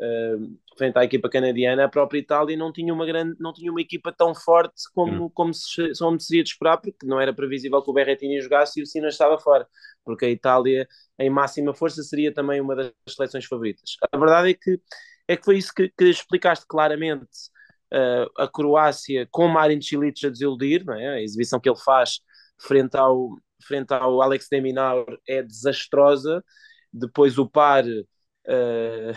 uh, 0.00 0.58
frente 0.76 0.96
à 0.96 1.04
equipa 1.04 1.28
canadiana, 1.28 1.84
a 1.84 1.88
própria 1.88 2.18
Itália 2.18 2.56
não 2.56 2.72
tinha 2.72 2.92
uma 2.92 3.06
grande, 3.06 3.36
não 3.38 3.52
tinha 3.52 3.70
uma 3.70 3.80
equipa 3.80 4.12
tão 4.12 4.34
forte 4.34 4.82
como, 4.94 5.30
como, 5.30 5.52
se, 5.52 5.92
como 5.98 6.20
seria 6.20 6.42
de 6.42 6.50
esperar, 6.50 6.78
porque 6.78 7.06
não 7.06 7.20
era 7.20 7.32
previsível 7.32 7.82
que 7.82 7.90
o 7.90 7.94
Berrettini 7.94 8.40
jogasse 8.40 8.80
e 8.80 8.82
o 8.82 8.86
Sinas 8.86 9.14
estava 9.14 9.38
fora, 9.38 9.66
porque 10.04 10.26
a 10.26 10.30
Itália 10.30 10.86
em 11.18 11.30
máxima 11.30 11.74
força 11.74 12.02
seria 12.02 12.32
também 12.32 12.60
uma 12.60 12.74
das 12.74 12.92
seleções 13.08 13.44
favoritas. 13.44 13.96
A 14.12 14.18
verdade 14.18 14.50
é 14.50 14.54
que 14.54 14.80
é 15.28 15.36
que 15.36 15.44
foi 15.44 15.56
isso 15.58 15.72
que, 15.74 15.88
que 15.96 16.04
explicaste 16.04 16.66
claramente. 16.68 17.50
Uh, 17.92 18.24
a 18.38 18.48
Croácia 18.48 19.28
com 19.30 19.46
Marin 19.48 19.80
Cilic 19.82 20.26
a 20.26 20.30
desiludir, 20.30 20.82
não 20.82 20.94
é? 20.94 21.08
a 21.08 21.20
exibição 21.20 21.60
que 21.60 21.68
ele 21.68 21.78
faz 21.78 22.20
frente 22.58 22.96
ao, 22.96 23.36
frente 23.62 23.92
ao 23.92 24.22
Alex 24.22 24.48
Deminaur 24.50 25.04
é 25.28 25.42
desastrosa 25.42 26.42
depois 26.90 27.36
o 27.36 27.46
par 27.46 27.84
uh, 27.84 29.12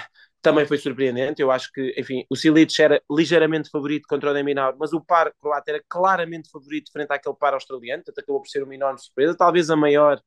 também 0.46 0.66
foi 0.68 0.78
surpreendente. 0.78 1.42
Eu 1.42 1.50
acho 1.52 1.72
que, 1.72 1.94
enfim, 1.98 2.24
o 2.30 2.36
Silic 2.36 2.80
era 2.80 3.02
ligeiramente 3.12 3.70
favorito 3.70 4.08
contra 4.08 4.30
o 4.30 4.34
Deminar, 4.34 4.76
mas 4.78 4.94
o 4.94 5.02
par 5.02 5.34
croata 5.42 5.72
era 5.72 5.84
claramente 5.90 6.52
favorito 6.52 6.92
frente 6.92 7.12
àquele 7.12 7.36
par 7.36 7.56
australiano, 7.56 8.04
portanto 8.04 8.24
acabou 8.24 8.42
por 8.42 8.48
ser 8.48 8.64
uma 8.64 8.76
enorme 8.76 9.00
surpresa, 9.00 9.36
talvez 9.36 9.72
a 9.72 9.76
maior 9.76 10.22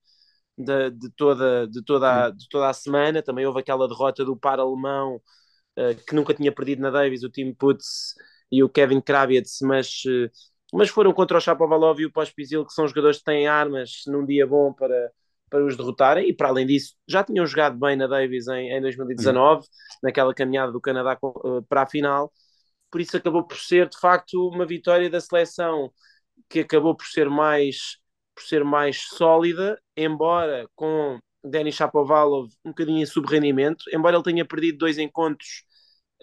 de, 0.57 0.91
de, 0.91 1.11
toda, 1.17 1.69
de, 1.69 1.85
toda, 1.85 2.27
a, 2.27 2.31
de 2.31 2.49
toda 2.49 2.69
a 2.69 2.73
semana. 2.73 3.23
Também 3.23 3.47
houve 3.47 3.61
aquela 3.61 3.87
derrota 3.87 4.25
do 4.25 4.37
par 4.37 4.59
alemão 4.59 5.17
uh, 5.79 5.95
que 6.07 6.15
nunca 6.15 6.35
tinha 6.35 6.53
perdido 6.53 6.83
na 6.83 6.91
Davis, 6.91 7.23
o 7.23 7.31
Tim 7.31 7.55
Putz 7.55 8.15
e 8.51 8.63
o 8.65 8.69
Kevin 8.69 9.01
Kravietz, 9.01 9.59
mas, 9.63 10.03
uh, 10.07 10.31
mas 10.73 10.89
foram 10.89 11.13
contra 11.13 11.39
o 11.39 11.41
Chapovalov 11.41 12.01
e 12.01 12.07
o 12.07 12.13
Pospisil, 12.13 12.67
que 12.67 12.73
são 12.73 12.89
jogadores 12.89 13.19
que 13.19 13.25
têm 13.25 13.47
armas 13.47 14.03
num 14.09 14.27
dia 14.27 14.47
bom 14.47 14.73
para 14.73 15.13
para 15.49 15.65
os 15.65 15.77
derrotarem, 15.77 16.29
e 16.29 16.35
para 16.35 16.49
além 16.49 16.67
disso, 16.67 16.95
já 17.09 17.25
tinham 17.25 17.47
jogado 17.47 17.79
bem 17.79 17.97
na 17.97 18.07
Davis 18.07 18.49
em, 18.49 18.73
em 18.73 18.81
2019, 18.81 19.61
uhum. 19.61 19.67
naquela 20.03 20.35
caminhada 20.35 20.73
do 20.73 20.81
Canadá 20.81 21.19
uh, 21.23 21.63
para 21.69 21.83
a 21.83 21.87
final, 21.87 22.33
por 22.91 23.01
isso 23.01 23.17
acabou 23.17 23.47
por 23.47 23.59
ser 23.59 23.89
de 23.89 23.99
facto 23.99 24.49
uma 24.49 24.67
vitória 24.67 25.11
da 25.11 25.21
seleção 25.21 25.93
que 26.49 26.61
acabou 26.61 26.97
por 26.97 27.07
ser 27.07 27.29
mais 27.29 27.99
por 28.35 28.45
ser 28.45 28.63
mais 28.65 29.03
sólida, 29.17 29.81
embora 29.97 30.69
com 30.77 31.19
Denis 31.43 31.75
Shapovalov 31.75 32.49
um 32.65 32.71
bocadinho 32.71 33.03
em 33.03 33.07
subrendimento, 33.07 33.85
embora 33.93 34.17
ele 34.17 34.23
tenha 34.23 34.45
perdido 34.45 34.79
dois 34.79 34.97
encontros 34.97 35.65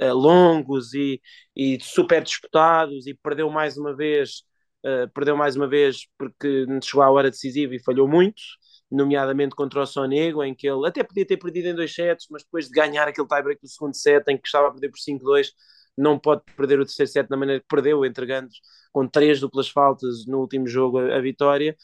uh, 0.01 0.13
longos 0.13 0.93
e, 0.93 1.21
e 1.55 1.77
super 1.81 2.23
disputados 2.23 3.05
e 3.07 3.13
perdeu 3.13 3.49
mais 3.49 3.77
uma 3.77 3.95
vez 3.95 4.43
uh, 4.85 5.09
perdeu 5.13 5.35
mais 5.35 5.55
uma 5.55 5.67
vez 5.67 6.07
porque 6.17 6.65
chegou 6.83 7.03
à 7.03 7.11
hora 7.11 7.29
decisiva 7.31 7.75
e 7.75 7.83
falhou 7.83 8.07
muito 8.07 8.41
nomeadamente 8.95 9.55
contra 9.55 9.81
o 9.81 9.85
Sonego, 9.85 10.43
em 10.43 10.53
que 10.55 10.67
ele 10.67 10.87
até 10.87 11.03
podia 11.03 11.25
ter 11.25 11.37
perdido 11.37 11.67
em 11.67 11.75
dois 11.75 11.93
sets, 11.93 12.27
mas 12.29 12.43
depois 12.43 12.67
de 12.67 12.71
ganhar 12.71 13.07
aquele 13.07 13.27
tiebreak 13.27 13.61
do 13.61 13.67
segundo 13.67 13.95
set, 13.95 14.23
em 14.29 14.37
que 14.37 14.47
estava 14.47 14.67
a 14.67 14.71
perder 14.71 14.89
por 14.89 14.99
5-2, 14.99 15.49
não 15.97 16.19
pode 16.19 16.41
perder 16.57 16.79
o 16.79 16.85
terceiro 16.85 17.11
set 17.11 17.27
da 17.29 17.37
maneira 17.37 17.61
que 17.61 17.67
perdeu, 17.67 18.05
entregando 18.05 18.49
com 18.91 19.07
três 19.07 19.39
duplas 19.39 19.69
faltas 19.69 20.25
no 20.25 20.39
último 20.39 20.67
jogo 20.67 20.99
a, 20.99 21.17
a 21.17 21.21
vitória, 21.21 21.75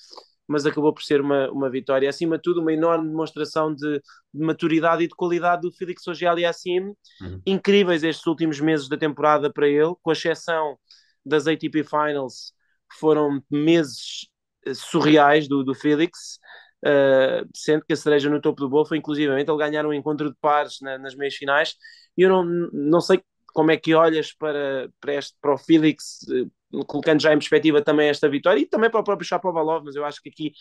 mas 0.47 0.65
acabou 0.65 0.93
por 0.93 1.03
ser 1.03 1.21
uma, 1.21 1.49
uma 1.51 1.69
vitória. 1.69 2.09
Acima 2.09 2.37
de 2.37 2.43
tudo, 2.43 2.61
uma 2.61 2.73
enorme 2.73 3.07
demonstração 3.07 3.73
de, 3.73 4.01
de 4.33 4.45
maturidade 4.45 5.03
e 5.03 5.07
de 5.07 5.15
qualidade 5.15 5.61
do 5.61 5.71
Felix 5.71 6.05
Ogiali 6.07 6.45
Assim, 6.45 6.79
uhum. 7.21 7.41
incríveis 7.45 8.03
estes 8.03 8.25
últimos 8.27 8.59
meses 8.59 8.89
da 8.89 8.97
temporada 8.97 9.51
para 9.51 9.67
ele, 9.67 9.93
com 10.01 10.11
exceção 10.11 10.77
das 11.25 11.47
ATP 11.47 11.83
Finals, 11.83 12.53
que 12.91 12.97
foram 12.99 13.41
meses 13.49 14.27
eh, 14.65 14.73
surreais 14.73 15.47
do, 15.47 15.63
do 15.63 15.73
Felix, 15.73 16.39
uh, 16.85 17.47
sendo 17.55 17.85
que 17.85 17.93
a 17.93 17.95
cereja 17.95 18.29
no 18.29 18.41
topo 18.41 18.61
do 18.61 18.69
bolo 18.69 18.85
foi 18.85 18.97
inclusivamente 18.97 19.49
ele 19.49 19.57
ganhar 19.57 19.85
um 19.85 19.93
encontro 19.93 20.29
de 20.29 20.37
pares 20.39 20.79
na, 20.81 20.97
nas 20.97 21.15
meias 21.15 21.35
finais. 21.35 21.75
E 22.17 22.23
eu 22.23 22.29
não, 22.29 22.43
não 22.73 23.01
sei 23.01 23.21
como 23.53 23.71
é 23.71 23.77
que 23.77 23.93
olhas 23.93 24.33
para, 24.33 24.89
para, 24.99 25.15
este, 25.15 25.35
para 25.41 25.53
o 25.53 25.57
Felix, 25.57 26.19
uh, 26.71 26.85
colocando 26.85 27.21
já 27.21 27.33
em 27.33 27.37
perspectiva 27.37 27.81
também 27.81 28.09
esta 28.09 28.29
vitória 28.29 28.61
e 28.61 28.65
também 28.65 28.89
para 28.89 29.01
o 29.01 29.03
próprio 29.03 29.27
Chapovalov, 29.27 29.83
mas 29.85 29.95
eu 29.95 30.05
acho 30.05 30.21
que 30.21 30.29
aqui 30.29 30.53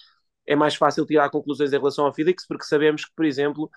é 0.47 0.57
mais 0.57 0.75
fácil 0.75 1.07
tirar 1.07 1.31
conclusões 1.31 1.73
em 1.73 1.79
relação 1.79 2.07
ao 2.07 2.13
Felix, 2.15 2.47
porque 2.47 2.65
sabemos 2.65 3.05
que, 3.05 3.13
por 3.15 3.25
exemplo, 3.25 3.71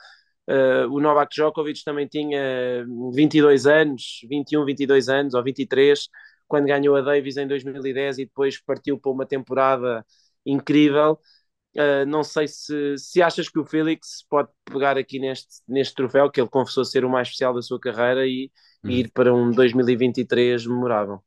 uh, 0.50 0.88
o 0.92 1.00
Novak 1.00 1.34
Djokovic 1.34 1.84
também 1.84 2.08
tinha 2.08 2.86
22 3.14 3.68
anos, 3.68 4.22
21, 4.30 4.66
22 4.66 5.10
anos 5.10 5.34
ou 5.34 5.44
23, 5.44 6.10
quando 6.48 6.66
ganhou 6.68 6.96
a 6.96 7.02
Davis 7.02 7.38
em 7.38 7.48
2010 7.48 8.20
e 8.20 8.26
depois 8.26 8.62
partiu 8.62 9.00
para 9.00 9.12
uma 9.12 9.26
temporada 9.26 10.06
incrível. 10.46 11.20
Uh, 11.76 12.06
não 12.06 12.24
sei 12.24 12.48
se, 12.48 12.98
se 12.98 13.22
achas 13.22 13.50
que 13.50 13.60
o 13.60 13.66
Felix 13.66 14.24
pode 14.30 14.50
pegar 14.64 14.98
aqui 14.98 15.20
neste, 15.20 15.48
neste 15.68 15.96
troféu, 15.96 16.30
que 16.30 16.40
ele 16.40 16.50
confessou 16.50 16.86
ser 16.86 17.04
o 17.04 17.10
mais 17.10 17.28
especial 17.28 17.54
da 17.54 17.62
sua 17.62 17.80
carreira, 17.80 18.28
e, 18.28 18.52
e 18.84 18.88
uhum. 18.88 18.92
ir 18.92 19.12
para 19.12 19.34
um 19.34 19.50
2023 19.52 20.68
memorável. 20.68 21.24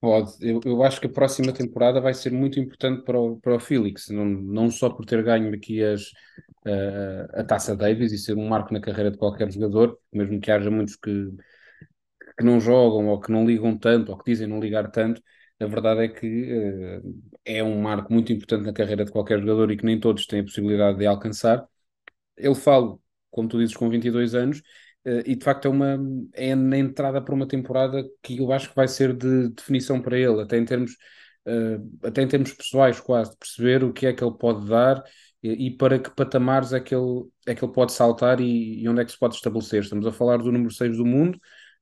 Pode. 0.00 0.32
Eu, 0.40 0.60
eu 0.64 0.82
acho 0.82 0.98
que 0.98 1.06
a 1.06 1.10
próxima 1.12 1.52
temporada 1.52 2.00
vai 2.00 2.14
ser 2.14 2.32
muito 2.32 2.58
importante 2.58 3.04
para 3.04 3.20
o, 3.20 3.38
para 3.38 3.56
o 3.56 3.60
Felix, 3.60 4.08
não, 4.08 4.24
não 4.24 4.70
só 4.70 4.88
por 4.88 5.04
ter 5.04 5.22
ganho 5.22 5.54
aqui 5.54 5.82
as, 5.84 6.04
uh, 6.66 7.28
a 7.34 7.44
Taça 7.44 7.76
Davis 7.76 8.10
e 8.12 8.18
ser 8.18 8.34
um 8.34 8.48
marco 8.48 8.72
na 8.72 8.80
carreira 8.80 9.10
de 9.10 9.18
qualquer 9.18 9.50
jogador, 9.52 9.98
mesmo 10.10 10.40
que 10.40 10.50
haja 10.50 10.70
muitos 10.70 10.96
que, 10.96 11.30
que 12.38 12.44
não 12.44 12.58
jogam 12.58 13.08
ou 13.08 13.20
que 13.20 13.30
não 13.30 13.46
ligam 13.46 13.76
tanto 13.76 14.10
ou 14.10 14.18
que 14.18 14.30
dizem 14.30 14.46
não 14.46 14.60
ligar 14.60 14.90
tanto, 14.90 15.22
a 15.60 15.66
verdade 15.66 16.02
é 16.04 16.08
que 16.08 16.52
uh, 16.52 17.22
é 17.44 17.62
um 17.62 17.80
marco 17.80 18.12
muito 18.12 18.32
importante 18.32 18.64
na 18.64 18.72
carreira 18.72 19.04
de 19.04 19.12
qualquer 19.12 19.40
jogador 19.40 19.70
e 19.70 19.76
que 19.76 19.84
nem 19.84 20.00
todos 20.00 20.26
têm 20.26 20.40
a 20.40 20.44
possibilidade 20.44 20.98
de 20.98 21.06
alcançar. 21.06 21.66
Ele 22.36 22.54
fala, 22.54 22.98
como 23.30 23.48
tu 23.48 23.58
dizes, 23.58 23.76
com 23.76 23.88
22 23.90 24.34
anos 24.34 24.62
Uh, 25.04 25.22
e 25.24 25.34
de 25.34 25.42
facto 25.44 25.64
é 25.66 25.68
uma 25.70 25.98
é 26.34 26.54
na 26.54 26.76
entrada 26.76 27.22
para 27.22 27.34
uma 27.34 27.48
temporada 27.48 28.04
que 28.22 28.38
eu 28.38 28.52
acho 28.52 28.68
que 28.68 28.76
vai 28.76 28.86
ser 28.86 29.14
de 29.16 29.48
definição 29.48 30.00
para 30.00 30.18
ele, 30.18 30.42
até 30.42 30.58
em 30.58 30.64
termos, 30.64 30.92
uh, 31.46 32.06
até 32.06 32.22
em 32.22 32.28
termos 32.28 32.52
pessoais, 32.52 33.00
quase, 33.00 33.30
de 33.30 33.38
perceber 33.38 33.82
o 33.82 33.92
que 33.94 34.06
é 34.06 34.12
que 34.12 34.22
ele 34.22 34.36
pode 34.36 34.68
dar 34.68 35.02
e, 35.42 35.68
e 35.68 35.76
para 35.76 35.98
que 35.98 36.10
patamares 36.10 36.72
é 36.74 36.80
que 36.80 36.94
ele, 36.94 37.24
é 37.46 37.54
que 37.54 37.64
ele 37.64 37.72
pode 37.72 37.92
saltar 37.92 38.40
e, 38.40 38.82
e, 38.82 38.88
onde 38.88 39.00
é 39.00 39.04
que 39.04 39.12
se 39.12 39.18
pode 39.18 39.36
estabelecer. 39.36 39.82
Estamos 39.82 40.06
a 40.06 40.12
falar 40.12 40.36
do 40.36 40.52
número 40.52 40.70
6 40.70 40.96
do 40.96 41.06
mundo, 41.06 41.40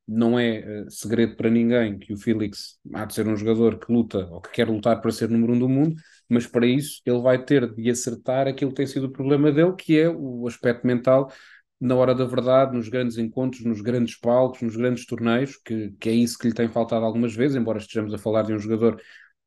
não 0.09 0.39
é 0.39 0.85
uh, 0.87 0.91
segredo 0.91 1.37
para 1.37 1.51
ninguém 1.51 1.99
que 1.99 2.13
o 2.15 2.17
Felix 2.17 2.79
há 2.95 3.05
de 3.05 3.15
ser 3.15 3.29
um 3.29 3.37
jogador 3.37 3.79
que 3.79 3.93
luta 3.93 4.27
ou 4.31 4.41
que 4.41 4.51
quer 4.51 4.69
lutar 4.69 5.01
para 5.01 5.11
ser 5.11 5.29
número 5.29 5.53
1 5.53 5.59
do 5.59 5.69
mundo, 5.69 5.97
mas 6.29 6.47
para 6.47 6.67
isso 6.67 7.01
ele 7.05 7.21
vai 7.21 7.45
ter 7.45 7.73
de 7.75 7.91
acertar 7.91 8.49
aquilo 8.49 8.71
que 8.71 8.77
tem 8.77 8.87
sido 8.87 9.07
o 9.07 9.13
problema 9.13 9.53
dele, 9.53 9.75
que 9.75 9.99
é 9.99 10.09
o 10.09 10.47
aspecto 10.47 10.87
mental 10.87 11.31
na 11.81 11.95
hora 11.95 12.15
da 12.15 12.25
verdade, 12.25 12.77
nos 12.77 12.89
grandes 12.89 13.19
encontros, 13.19 13.65
nos 13.65 13.81
grandes 13.81 14.19
palcos, 14.19 14.63
nos 14.63 14.77
grandes 14.77 15.07
torneios, 15.07 15.57
que, 15.57 15.93
que 16.01 16.09
é 16.09 16.13
isso 16.13 16.37
que 16.39 16.49
lhe 16.49 16.55
tem 16.55 16.69
faltado 16.69 17.05
algumas 17.05 17.35
vezes, 17.35 17.57
embora 17.57 17.79
estejamos 17.79 18.13
a 18.13 18.19
falar 18.19 18.43
de 18.43 18.53
um 18.53 18.59
jogador 18.59 19.01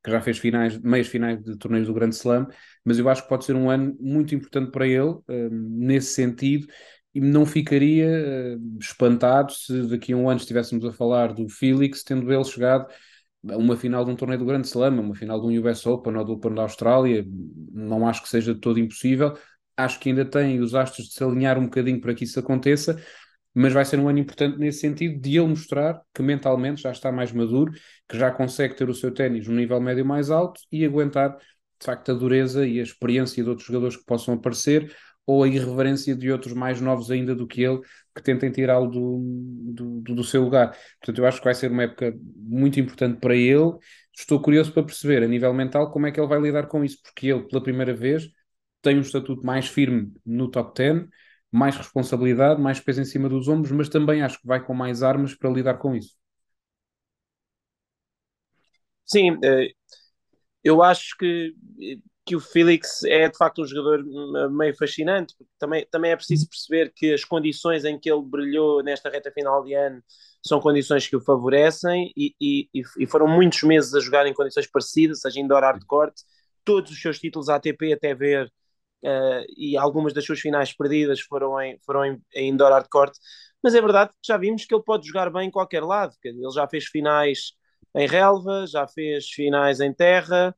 que 0.04 0.10
já 0.10 0.22
fez 0.22 0.38
finais, 0.38 0.78
meias 0.80 1.08
finais 1.08 1.42
de 1.44 1.58
torneios 1.58 1.88
do 1.88 1.94
Grande 1.94 2.16
Slam, 2.16 2.48
mas 2.84 2.98
eu 2.98 3.08
acho 3.10 3.24
que 3.24 3.30
pode 3.30 3.46
ser 3.46 3.56
um 3.56 3.70
ano 3.70 3.96
muito 4.00 4.34
importante 4.34 4.72
para 4.72 4.88
ele, 4.88 5.18
um, 5.28 5.50
nesse 5.50 6.14
sentido, 6.14 6.68
e 7.14 7.20
não 7.20 7.46
ficaria 7.46 8.58
uh, 8.58 8.80
espantado 8.80 9.52
se 9.54 9.88
daqui 9.88 10.14
a 10.14 10.18
um 10.18 10.30
ano 10.30 10.40
estivéssemos 10.40 10.86
a 10.86 10.92
falar 10.92 11.34
do 11.34 11.48
Felix, 11.50 12.04
tendo 12.04 12.32
ele 12.32 12.44
chegado 12.44 12.88
a 13.50 13.58
uma 13.58 13.76
final 13.76 14.06
de 14.06 14.12
um 14.12 14.16
torneio 14.16 14.40
do 14.40 14.46
Grande 14.46 14.68
Slam, 14.68 15.00
uma 15.00 15.16
final 15.16 15.40
de 15.42 15.48
um 15.48 15.68
US 15.68 15.86
Open 15.86 16.16
ou 16.16 16.24
do 16.26 16.34
Open 16.34 16.54
da 16.54 16.62
Austrália, 16.64 17.26
não 17.74 18.08
acho 18.08 18.22
que 18.22 18.30
seja 18.30 18.54
de 18.54 18.60
todo 18.60 18.80
impossível, 18.80 19.34
acho 19.76 20.00
que 20.00 20.10
ainda 20.10 20.26
tem 20.26 20.60
os 20.60 20.76
astros 20.76 21.08
de 21.08 21.14
se 21.14 21.24
alinhar 21.24 21.58
um 21.58 21.64
bocadinho 21.66 22.00
para 22.00 22.14
que 22.14 22.24
isso 22.24 22.40
aconteça, 22.40 23.02
mas 23.54 23.74
vai 23.74 23.84
ser 23.84 24.00
um 24.00 24.08
ano 24.08 24.20
importante 24.20 24.58
nesse 24.58 24.80
sentido 24.80 25.20
de 25.20 25.38
ele 25.38 25.48
mostrar 25.48 26.02
que 26.14 26.22
mentalmente 26.22 26.82
já 26.82 26.92
está 26.92 27.12
mais 27.12 27.32
maduro, 27.32 27.72
que 28.08 28.18
já 28.18 28.32
consegue 28.32 28.76
ter 28.76 28.90
o 28.90 28.94
seu 28.94 29.12
ténis 29.14 29.48
no 29.48 29.56
nível 29.56 29.82
médio 29.82 30.06
mais 30.06 30.30
alto 30.30 30.62
e 30.72 30.86
aguentar 30.86 31.36
de 31.38 31.86
facto 31.86 32.12
a 32.12 32.14
dureza 32.14 32.66
e 32.66 32.80
a 32.80 32.84
experiência 32.84 33.44
de 33.44 33.50
outros 33.50 33.68
jogadores 33.68 33.98
que 33.98 34.06
possam 34.06 34.36
aparecer 34.36 34.96
ou 35.32 35.44
a 35.44 35.48
irreverência 35.48 36.16
de 36.16 36.30
outros 36.32 36.54
mais 36.54 36.82
novos 36.82 37.10
ainda 37.10 37.34
do 37.36 37.48
que 37.48 37.64
ele 37.64 37.80
que 38.14 38.22
tentem 38.22 38.52
tirá-lo 38.52 38.88
do, 38.90 40.02
do, 40.02 40.16
do, 40.16 40.24
seu 40.24 40.44
lugar. 40.44 40.76
Portanto, 41.00 41.18
eu 41.20 41.26
acho 41.26 41.38
que 41.40 41.46
vai 41.46 41.56
ser 41.56 41.72
uma 41.72 41.84
época 41.84 42.14
muito 42.36 42.80
importante 42.80 43.20
para 43.20 43.36
ele. 43.36 43.72
Estou 44.14 44.42
curioso 44.42 44.74
para 44.74 44.84
perceber 44.84 45.24
a 45.24 45.28
nível 45.28 45.54
mental 45.54 45.90
como 45.92 46.08
é 46.08 46.12
que 46.12 46.20
ele 46.20 46.28
vai 46.28 46.40
lidar 46.42 46.68
com 46.68 46.84
isso, 46.84 46.98
porque 47.02 47.28
ele, 47.28 47.48
pela 47.48 47.64
primeira 47.64 47.94
vez, 47.94 48.30
tem 48.82 48.98
um 48.98 49.02
estatuto 49.02 49.46
mais 49.46 49.68
firme 49.68 50.12
no 50.26 50.50
top 50.52 50.74
10, 50.76 51.08
mais 51.52 51.78
responsabilidade, 51.78 52.62
mais 52.62 52.80
peso 52.82 53.02
em 53.02 53.06
cima 53.06 53.30
dos 53.30 53.48
ombros, 53.48 53.72
mas 53.72 53.88
também 53.90 54.22
acho 54.22 54.40
que 54.42 54.48
vai 54.48 54.64
com 54.64 54.74
mais 54.74 55.02
armas 55.04 55.34
para 55.34 55.50
lidar 55.50 55.76
com 55.76 55.96
isso. 55.96 56.16
Sim, 59.06 59.38
eh, 59.44 59.70
eu 60.64 60.82
acho 60.84 61.16
que, 61.18 61.54
que 62.26 62.36
o 62.36 62.40
Felix 62.40 63.04
é 63.04 63.28
de 63.28 63.38
facto 63.38 63.62
um 63.62 63.66
jogador 63.66 64.04
meio 64.52 64.76
fascinante, 64.76 65.36
também, 65.58 65.86
também 65.90 66.12
é 66.12 66.16
preciso 66.16 66.48
perceber 66.48 66.92
que 66.96 67.14
as 67.14 67.26
condições 67.26 67.84
em 67.84 68.00
que 68.00 68.12
ele 68.12 68.22
brilhou 68.24 68.84
nesta 68.84 69.10
reta 69.10 69.32
final 69.32 69.64
de 69.64 69.74
ano 69.74 70.04
são 70.46 70.60
condições 70.60 71.08
que 71.08 71.16
o 71.16 71.22
favorecem 71.22 72.12
e, 72.16 72.36
e, 72.40 72.68
e 73.00 73.08
foram 73.08 73.28
muitos 73.28 73.64
meses 73.64 73.94
a 73.94 74.00
jogar 74.00 74.26
em 74.28 74.34
condições 74.34 74.68
parecidas, 74.68 75.22
seja 75.22 75.40
indoor 75.40 75.62
hardcourt, 75.62 76.14
todos 76.64 76.92
os 76.92 77.02
seus 77.02 77.20
títulos 77.20 77.50
ATP 77.50 77.94
até 77.94 78.14
ver 78.14 78.48
uh, 79.04 79.46
e 79.58 79.76
algumas 79.78 80.14
das 80.14 80.26
suas 80.26 80.40
finais 80.40 80.74
perdidas 80.74 81.22
foram 81.22 81.60
em, 81.60 81.80
foram 81.86 82.06
em, 82.06 82.22
em 82.36 82.50
indoor 82.50 82.72
hardcourt, 82.72 83.14
mas 83.64 83.76
é 83.76 83.82
verdade 83.82 84.12
que 84.12 84.28
já 84.28 84.38
vimos 84.38 84.66
que 84.66 84.74
ele 84.74 84.84
pode 84.84 85.08
jogar 85.08 85.32
bem 85.32 85.48
em 85.48 85.52
qualquer 85.52 85.84
lado, 85.84 86.14
ele 86.24 86.52
já 86.54 86.68
fez 86.68 86.86
finais 86.86 87.54
em 87.96 88.08
relva, 88.08 88.66
já 88.68 88.88
fez 88.88 89.28
finais 89.30 89.80
em 89.80 89.94
terra, 89.94 90.56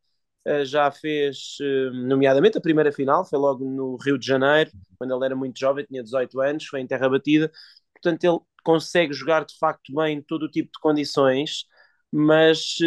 já 0.65 0.91
fez, 0.91 1.57
uh, 1.61 1.93
nomeadamente 1.93 2.57
a 2.57 2.61
primeira 2.61 2.91
final, 2.91 3.25
foi 3.25 3.39
logo 3.39 3.63
no 3.65 3.97
Rio 3.97 4.17
de 4.17 4.25
Janeiro, 4.25 4.71
quando 4.97 5.15
ele 5.15 5.25
era 5.25 5.35
muito 5.35 5.59
jovem, 5.59 5.85
tinha 5.85 6.03
18 6.03 6.41
anos, 6.41 6.65
foi 6.65 6.81
em 6.81 6.87
terra 6.87 7.09
batida, 7.09 7.51
portanto 7.93 8.23
ele 8.23 8.39
consegue 8.63 9.13
jogar 9.13 9.45
de 9.45 9.57
facto 9.57 9.93
bem 9.93 10.17
em 10.17 10.21
todo 10.21 10.43
o 10.43 10.49
tipo 10.51 10.71
de 10.71 10.79
condições, 10.79 11.65
mas 12.11 12.77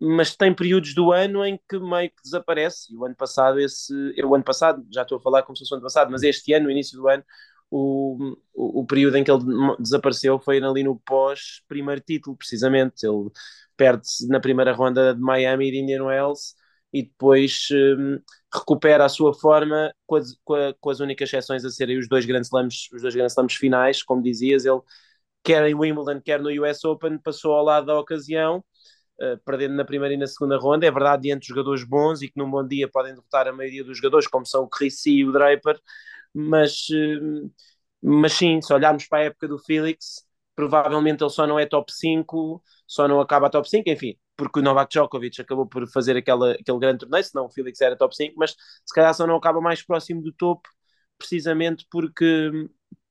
mas 0.00 0.34
tem 0.34 0.54
períodos 0.54 0.94
do 0.94 1.12
ano 1.12 1.44
em 1.44 1.58
que 1.68 1.78
meio 1.78 2.10
que 2.10 2.22
desaparece. 2.22 2.92
E 2.92 2.96
o 2.96 3.04
ano 3.04 3.14
passado, 3.14 3.60
esse, 3.60 3.92
o 4.24 4.34
ano 4.34 4.42
passado, 4.44 4.84
já 4.92 5.02
estou 5.02 5.18
a 5.18 5.20
falar 5.20 5.42
como 5.44 5.56
se 5.56 5.60
fosse 5.60 5.72
o 5.74 5.76
ano 5.76 5.82
passado, 5.84 6.10
mas 6.10 6.22
este 6.22 6.52
ano, 6.52 6.64
no 6.66 6.70
início 6.70 6.98
do 6.98 7.08
ano, 7.08 7.22
o, 7.74 8.36
o, 8.52 8.86
período 8.86 9.16
em 9.16 9.24
que 9.24 9.30
ele 9.30 9.42
desapareceu 9.78 10.38
foi 10.38 10.62
ali 10.62 10.82
no 10.82 11.00
pós-primeiro 11.00 12.02
título, 12.02 12.36
precisamente. 12.36 13.06
Ele 13.06 13.30
perde-se 13.76 14.28
na 14.28 14.40
primeira 14.40 14.72
ronda 14.72 15.14
de 15.14 15.20
Miami 15.20 15.68
e 15.68 15.70
de 15.72 15.78
Indian 15.78 16.04
Wells 16.04 16.54
e 16.92 17.02
depois 17.04 17.68
um, 17.72 18.18
recupera 18.54 19.06
a 19.06 19.08
sua 19.08 19.32
forma 19.32 19.90
com 20.06 20.16
as, 20.16 20.36
com, 20.44 20.54
a, 20.54 20.74
com 20.78 20.90
as, 20.90 21.00
únicas 21.00 21.28
exceções 21.30 21.64
a 21.64 21.70
serem 21.70 21.98
os 21.98 22.06
dois 22.06 22.26
grandes 22.26 22.48
slams, 22.48 22.88
os 22.92 23.00
dois 23.00 23.14
grandes 23.14 23.32
slams 23.32 23.54
finais, 23.54 24.02
como 24.02 24.22
dizias, 24.22 24.66
ele 24.66 24.80
quer 25.42 25.66
em 25.66 25.74
Wimbledon, 25.74 26.20
quer 26.20 26.40
no 26.40 26.50
US 26.62 26.84
Open, 26.84 27.18
passou 27.18 27.54
ao 27.54 27.64
lado 27.64 27.86
da 27.86 27.98
ocasião 27.98 28.62
eh, 29.20 29.36
perdendo 29.44 29.74
na 29.74 29.84
primeira 29.84 30.14
e 30.14 30.18
na 30.18 30.26
segunda 30.26 30.58
ronda. 30.58 30.86
É 30.86 30.90
verdade, 30.90 31.22
diante 31.22 31.42
de 31.42 31.48
jogadores 31.48 31.84
bons 31.84 32.22
e 32.22 32.28
que 32.28 32.38
num 32.38 32.50
bom 32.50 32.66
dia 32.66 32.88
podem 32.88 33.14
derrotar 33.14 33.48
a 33.48 33.52
maioria 33.52 33.84
dos 33.84 33.96
jogadores, 33.98 34.26
como 34.26 34.44
são 34.46 34.64
o 34.64 34.68
Chrissy 34.68 35.18
e 35.18 35.24
o 35.24 35.32
Draper, 35.32 35.80
mas, 36.34 36.88
uh, 36.90 37.50
mas 38.02 38.32
sim, 38.32 38.60
se 38.60 38.72
olharmos 38.72 39.06
para 39.06 39.20
a 39.20 39.24
época 39.24 39.48
do 39.48 39.58
Felix, 39.58 40.24
provavelmente 40.54 41.22
ele 41.22 41.30
só 41.30 41.46
não 41.46 41.58
é 41.58 41.66
top 41.66 41.92
5, 41.92 42.62
só 42.86 43.08
não 43.08 43.20
acaba 43.20 43.50
top 43.50 43.68
5, 43.68 43.88
enfim, 43.88 44.16
porque 44.36 44.60
o 44.60 44.62
Novak 44.62 44.90
Djokovic 44.92 45.40
acabou 45.40 45.66
por 45.66 45.86
fazer 45.88 46.16
aquela, 46.16 46.52
aquele 46.52 46.78
grande 46.78 46.98
torneio, 47.00 47.24
senão 47.24 47.46
o 47.46 47.50
Felix 47.50 47.80
era 47.80 47.96
top 47.96 48.14
5, 48.14 48.34
mas 48.36 48.52
se 48.52 48.94
calhar 48.94 49.14
só 49.14 49.26
não 49.26 49.36
acaba 49.36 49.60
mais 49.60 49.82
próximo 49.82 50.22
do 50.22 50.32
topo, 50.32 50.68
precisamente 51.18 51.86
porque, 51.90 52.50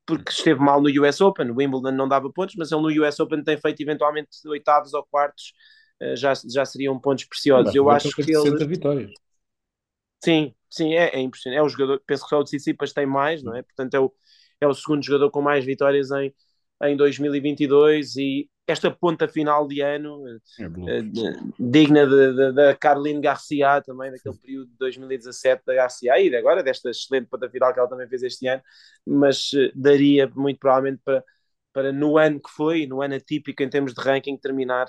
porque 0.06 0.32
esteve 0.32 0.60
mal 0.60 0.82
no 0.82 0.90
US 1.04 1.22
Open. 1.22 1.50
O 1.52 1.56
Wimbledon 1.56 1.92
não 1.92 2.08
dava 2.08 2.32
pontos, 2.32 2.56
mas 2.58 2.72
ele 2.72 2.82
no 2.82 3.08
US 3.08 3.20
Open 3.20 3.44
tem 3.44 3.58
feito 3.58 3.82
eventualmente 3.82 4.30
oitavos 4.48 4.94
ou 4.94 5.06
quartos 5.10 5.54
eh, 6.02 6.16
já, 6.16 6.34
já 6.34 6.66
seriam 6.66 7.00
pontos 7.00 7.26
preciosos. 7.26 7.74
Eu 7.74 7.90
acho 7.90 8.10
que 8.12 8.36
ele. 8.36 8.66
vitórias. 8.66 9.12
Sim, 10.24 10.54
sim, 10.70 10.94
é, 10.94 11.16
é 11.16 11.20
impressionante. 11.20 11.60
É 11.60 11.64
o 11.64 11.70
jogador, 11.70 12.02
penso 12.06 12.24
que 12.24 12.30
só 12.30 12.40
o 12.40 12.44
Tsitsipas 12.44 12.94
tem 12.94 13.06
mais, 13.06 13.44
não 13.44 13.56
é? 13.56 13.64
Portanto, 13.64 13.94
é 13.96 14.00
o, 14.00 14.14
é 14.60 14.68
o 14.68 14.74
segundo 14.74 15.04
jogador 15.04 15.32
com 15.32 15.42
mais 15.42 15.66
vitórias 15.66 16.12
em, 16.12 16.34
em 16.84 16.96
2022 16.96 18.16
e 18.18 18.50
esta 18.68 18.90
ponta 18.92 19.28
final 19.28 19.68
de 19.68 19.82
ano 19.82 20.24
é 20.88 21.00
uh, 21.00 21.54
digna 21.60 22.06
da 22.54 22.76
Caroline 22.76 23.20
Garcia 23.20 23.82
também, 23.82 24.12
daquele 24.12 24.38
período 24.38 24.68
de 24.70 24.78
2017 24.78 25.64
da 25.66 25.74
Garcia 25.74 26.20
e 26.20 26.34
agora 26.36 26.64
desta 26.64 26.90
excelente 26.90 27.28
ponta 27.28 27.50
final 27.50 27.74
que 27.74 27.80
ela 27.80 27.90
também 27.90 28.08
fez 28.08 28.24
este 28.24 28.48
ano, 28.48 28.62
mas 29.06 29.52
uh, 29.54 29.72
daria 29.76 30.32
muito 30.36 30.60
provavelmente 30.60 31.02
para, 31.04 31.24
para 31.74 31.92
no 31.92 32.18
ano 32.18 32.40
que 32.40 32.50
foi, 32.52 32.86
no 32.86 33.02
ano 33.02 33.16
atípico 33.16 33.62
em 33.62 33.70
termos 33.70 33.94
de 33.94 34.02
ranking, 34.02 34.38
terminar 34.38 34.88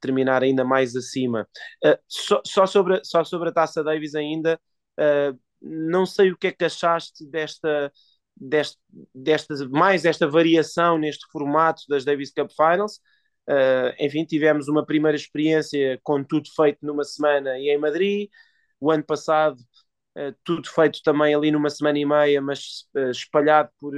terminar 0.00 0.42
ainda 0.42 0.64
mais 0.64 0.94
acima. 0.96 1.48
Uh, 1.84 1.98
só, 2.06 2.40
só, 2.44 2.66
sobre, 2.66 3.00
só 3.04 3.24
sobre 3.24 3.50
a 3.50 3.52
Taça 3.52 3.82
Davis 3.82 4.14
ainda, 4.14 4.60
uh, 4.98 5.38
não 5.60 6.06
sei 6.06 6.30
o 6.30 6.36
que 6.36 6.48
é 6.48 6.52
que 6.52 6.64
achaste 6.64 7.26
desta, 7.26 7.92
desta, 8.36 8.78
desta, 9.14 9.68
mais 9.68 10.04
esta 10.04 10.26
variação 10.28 10.98
neste 10.98 11.26
formato 11.30 11.82
das 11.88 12.04
Davis 12.04 12.32
Cup 12.32 12.50
Finals. 12.50 13.00
Uh, 13.48 13.94
enfim, 13.98 14.24
tivemos 14.24 14.68
uma 14.68 14.84
primeira 14.84 15.16
experiência 15.16 15.98
com 16.02 16.22
tudo 16.22 16.48
feito 16.54 16.78
numa 16.82 17.04
semana 17.04 17.58
e 17.58 17.70
em 17.70 17.78
Madrid. 17.78 18.28
O 18.80 18.90
ano 18.90 19.02
passado, 19.02 19.56
tudo 20.44 20.68
feito 20.68 21.00
também 21.02 21.34
ali 21.34 21.50
numa 21.50 21.70
semana 21.70 21.98
e 21.98 22.04
meia, 22.04 22.40
mas 22.40 22.86
espalhado 23.10 23.70
por, 23.78 23.92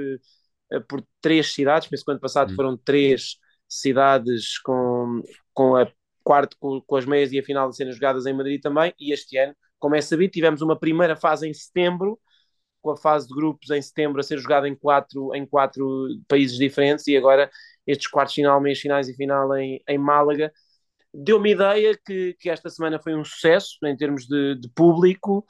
por 0.89 1.05
três 1.21 1.53
cidades. 1.53 1.89
Penso 1.89 2.05
que 2.05 2.11
o 2.11 2.13
ano 2.13 2.21
passado 2.21 2.53
hum. 2.53 2.57
foram 2.57 2.77
três 2.79 3.37
cidades 3.71 4.59
com, 4.59 5.23
com 5.55 5.77
a 5.77 5.91
quarto 6.23 6.57
com, 6.59 6.81
com, 6.81 6.97
as 6.97 7.07
meias 7.07 7.33
e 7.33 7.39
a 7.39 7.43
final 7.43 7.69
a 7.69 7.73
serem 7.73 7.93
jogadas 7.93 8.27
em 8.27 8.33
Madrid 8.33 8.61
também, 8.61 8.93
e 8.99 9.13
este 9.13 9.37
ano, 9.39 9.55
como 9.79 9.95
é 9.95 10.01
sabido, 10.01 10.31
tivemos 10.33 10.63
uma 10.63 10.79
primeira 10.79 11.17
fase 11.17 11.49
em 11.49 11.53
setembro, 11.55 12.19
com 12.83 12.91
a 12.91 12.97
fase 12.97 13.29
de 13.29 13.35
grupos 13.35 13.71
em 13.71 13.83
setembro 13.83 14.21
a 14.21 14.23
ser 14.23 14.39
jogada 14.39 14.69
em 14.69 14.75
quatro, 14.75 15.35
em 15.35 15.47
quatro 15.47 16.09
países 16.29 16.59
diferentes, 16.59 17.07
e 17.07 17.17
agora 17.17 17.51
estes 17.87 18.07
quartos 18.07 18.35
final, 18.35 18.61
meias 18.61 18.79
finais 18.81 19.09
e 19.09 19.15
final 19.15 19.55
em, 19.57 19.83
em 19.89 19.99
Málaga, 19.99 20.53
deu-me 21.13 21.53
ideia 21.53 21.99
que, 22.05 22.35
que 22.39 22.49
esta 22.51 22.71
semana 22.71 23.01
foi 23.03 23.15
um 23.15 23.25
sucesso 23.25 23.77
em 23.85 23.97
termos 23.97 24.27
de, 24.27 24.55
de 24.57 24.69
público, 24.71 25.45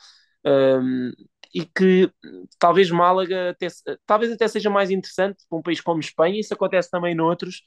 um, 0.44 1.12
e 1.54 1.64
que 1.64 2.10
talvez 2.58 2.90
Málaga 2.90 3.50
até, 3.50 3.66
talvez 4.06 4.32
até 4.32 4.46
seja 4.48 4.70
mais 4.70 4.90
interessante 4.90 5.44
para 5.48 5.58
um 5.58 5.62
país 5.62 5.80
como 5.80 6.00
Espanha, 6.00 6.38
isso 6.38 6.54
acontece 6.54 6.90
também 6.90 7.14
noutros, 7.14 7.62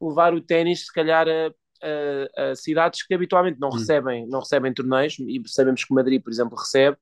levar 0.00 0.34
o 0.34 0.40
ténis 0.40 0.86
se 0.86 0.92
calhar 0.92 1.28
a, 1.28 1.52
a, 1.82 2.50
a, 2.50 2.54
cidades 2.56 3.04
que 3.06 3.14
habitualmente 3.14 3.58
não, 3.60 3.68
hum. 3.68 3.72
recebem, 3.72 4.26
não 4.28 4.40
recebem 4.40 4.72
torneios, 4.72 5.18
e 5.18 5.42
sabemos 5.46 5.84
que 5.84 5.94
Madrid, 5.94 6.22
por 6.22 6.32
exemplo, 6.32 6.56
recebe, 6.56 6.96